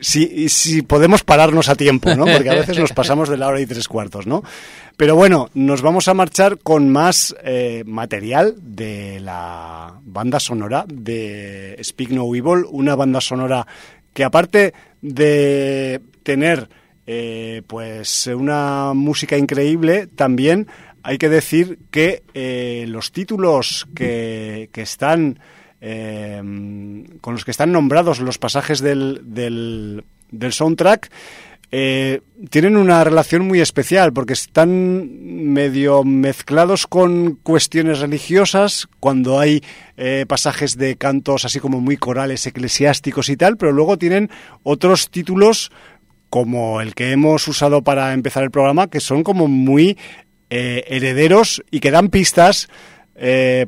[0.00, 2.24] Si, y si podemos pararnos a tiempo, ¿no?
[2.24, 4.42] Porque a veces nos pasamos de la hora y tres cuartos, ¿no?
[4.96, 11.78] Pero bueno, nos vamos a marchar con más eh, material de la banda sonora de
[11.82, 13.66] Speak No Evil, una banda sonora
[14.14, 16.70] que aparte de tener
[17.06, 20.66] eh, pues una música increíble, también
[21.02, 25.38] hay que decir que eh, los títulos que, que están
[25.82, 26.40] eh,
[27.20, 31.10] con los que están nombrados los pasajes del, del, del soundtrack
[31.72, 32.20] eh,
[32.50, 39.62] tienen una relación muy especial porque están medio mezclados con cuestiones religiosas cuando hay
[39.96, 44.30] eh, pasajes de cantos así como muy corales eclesiásticos y tal, pero luego tienen
[44.62, 45.72] otros títulos
[46.30, 49.98] como el que hemos usado para empezar el programa que son como muy
[50.50, 52.68] eh, herederos y que dan pistas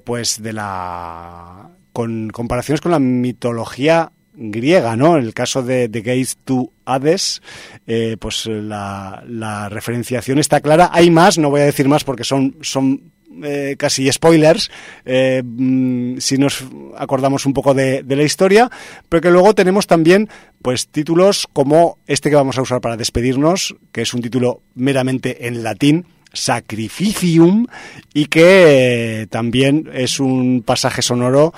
[0.04, 5.16] pues de la con comparaciones con la mitología griega, ¿no?
[5.16, 7.42] En el caso de The Gates to Hades,
[7.86, 10.90] eh, pues la, la referenciación está clara.
[10.92, 13.12] Hay más, no voy a decir más porque son, son
[13.42, 14.70] eh, casi spoilers,
[15.04, 16.64] eh, mm, si nos
[16.96, 18.70] acordamos un poco de, la historia,
[19.08, 20.28] pero que luego tenemos también
[20.60, 25.46] pues títulos como este que vamos a usar para despedirnos, que es un título meramente
[25.46, 27.66] en latín, Sacrificium,
[28.12, 31.54] y que también es un pasaje sonoro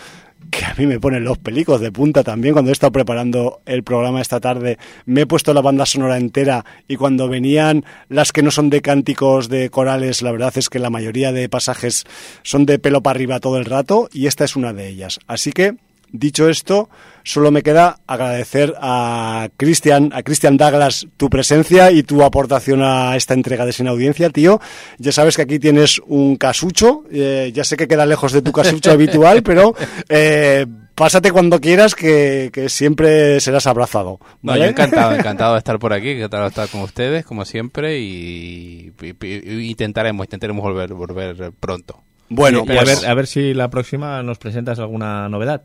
[0.50, 2.52] que a mí me ponen los pelicos de punta también.
[2.52, 6.64] Cuando he estado preparando el programa esta tarde, me he puesto la banda sonora entera
[6.88, 10.78] y cuando venían las que no son de cánticos de corales, la verdad es que
[10.78, 12.04] la mayoría de pasajes
[12.42, 15.20] son de pelo para arriba todo el rato y esta es una de ellas.
[15.26, 15.76] Así que,
[16.12, 16.88] dicho esto,
[17.22, 23.16] solo me queda agradecer a Cristian, a Cristian Douglas tu presencia y tu aportación a
[23.16, 24.60] esta entrega de Sin Audiencia, tío.
[24.98, 28.52] Ya sabes que aquí tienes un casucho, eh, ya sé que queda lejos de tu
[28.52, 29.74] casucho habitual, pero
[30.08, 34.18] eh, pásate cuando quieras que, que siempre serás abrazado.
[34.42, 38.92] Yo encantado, encantado de estar por aquí, encantado de estar con ustedes, como siempre, y,
[39.00, 42.02] y- y- y intentaremos, intentaremos volver, volver pronto.
[42.32, 45.62] Bueno, Y a, pues, ver, a ver si la próxima nos presentas alguna novedad.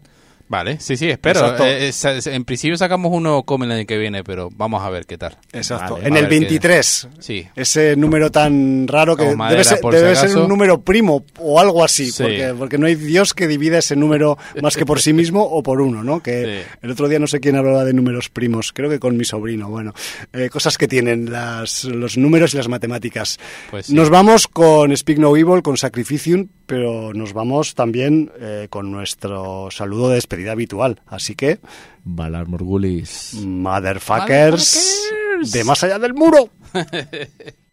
[0.47, 1.57] Vale, sí, sí, espero.
[1.65, 5.07] Eh, eh, en principio sacamos uno come el año que viene, pero vamos a ver
[5.07, 5.38] qué tal.
[5.51, 5.95] Exacto.
[5.95, 7.07] Vale, en el ver qué- 23.
[7.17, 7.47] Sí.
[7.55, 10.81] Ese número tan raro que Como debe, madera, ser, por si debe ser un número
[10.81, 12.22] primo o algo así, Sí.
[12.22, 15.63] porque, porque no hay Dios que divida ese número más que por sí mismo o
[15.63, 16.22] por uno, ¿no?
[16.22, 16.77] Que Sí.
[16.84, 19.69] el otro día no sé quién hablaba de números primos, creo que con mi sobrino,
[19.69, 19.93] bueno,
[20.31, 23.39] eh, cosas que tienen las, los números y las matemáticas.
[23.72, 23.95] Pues sí.
[23.95, 29.69] Nos vamos con Speak No Evil, con Sacrificium, pero nos vamos también eh, con nuestro
[29.72, 31.60] saludo de despedida habitual, así que,
[32.03, 33.34] Valar Morgulis.
[33.45, 35.10] motherfuckers,
[35.52, 36.49] de más allá del muro.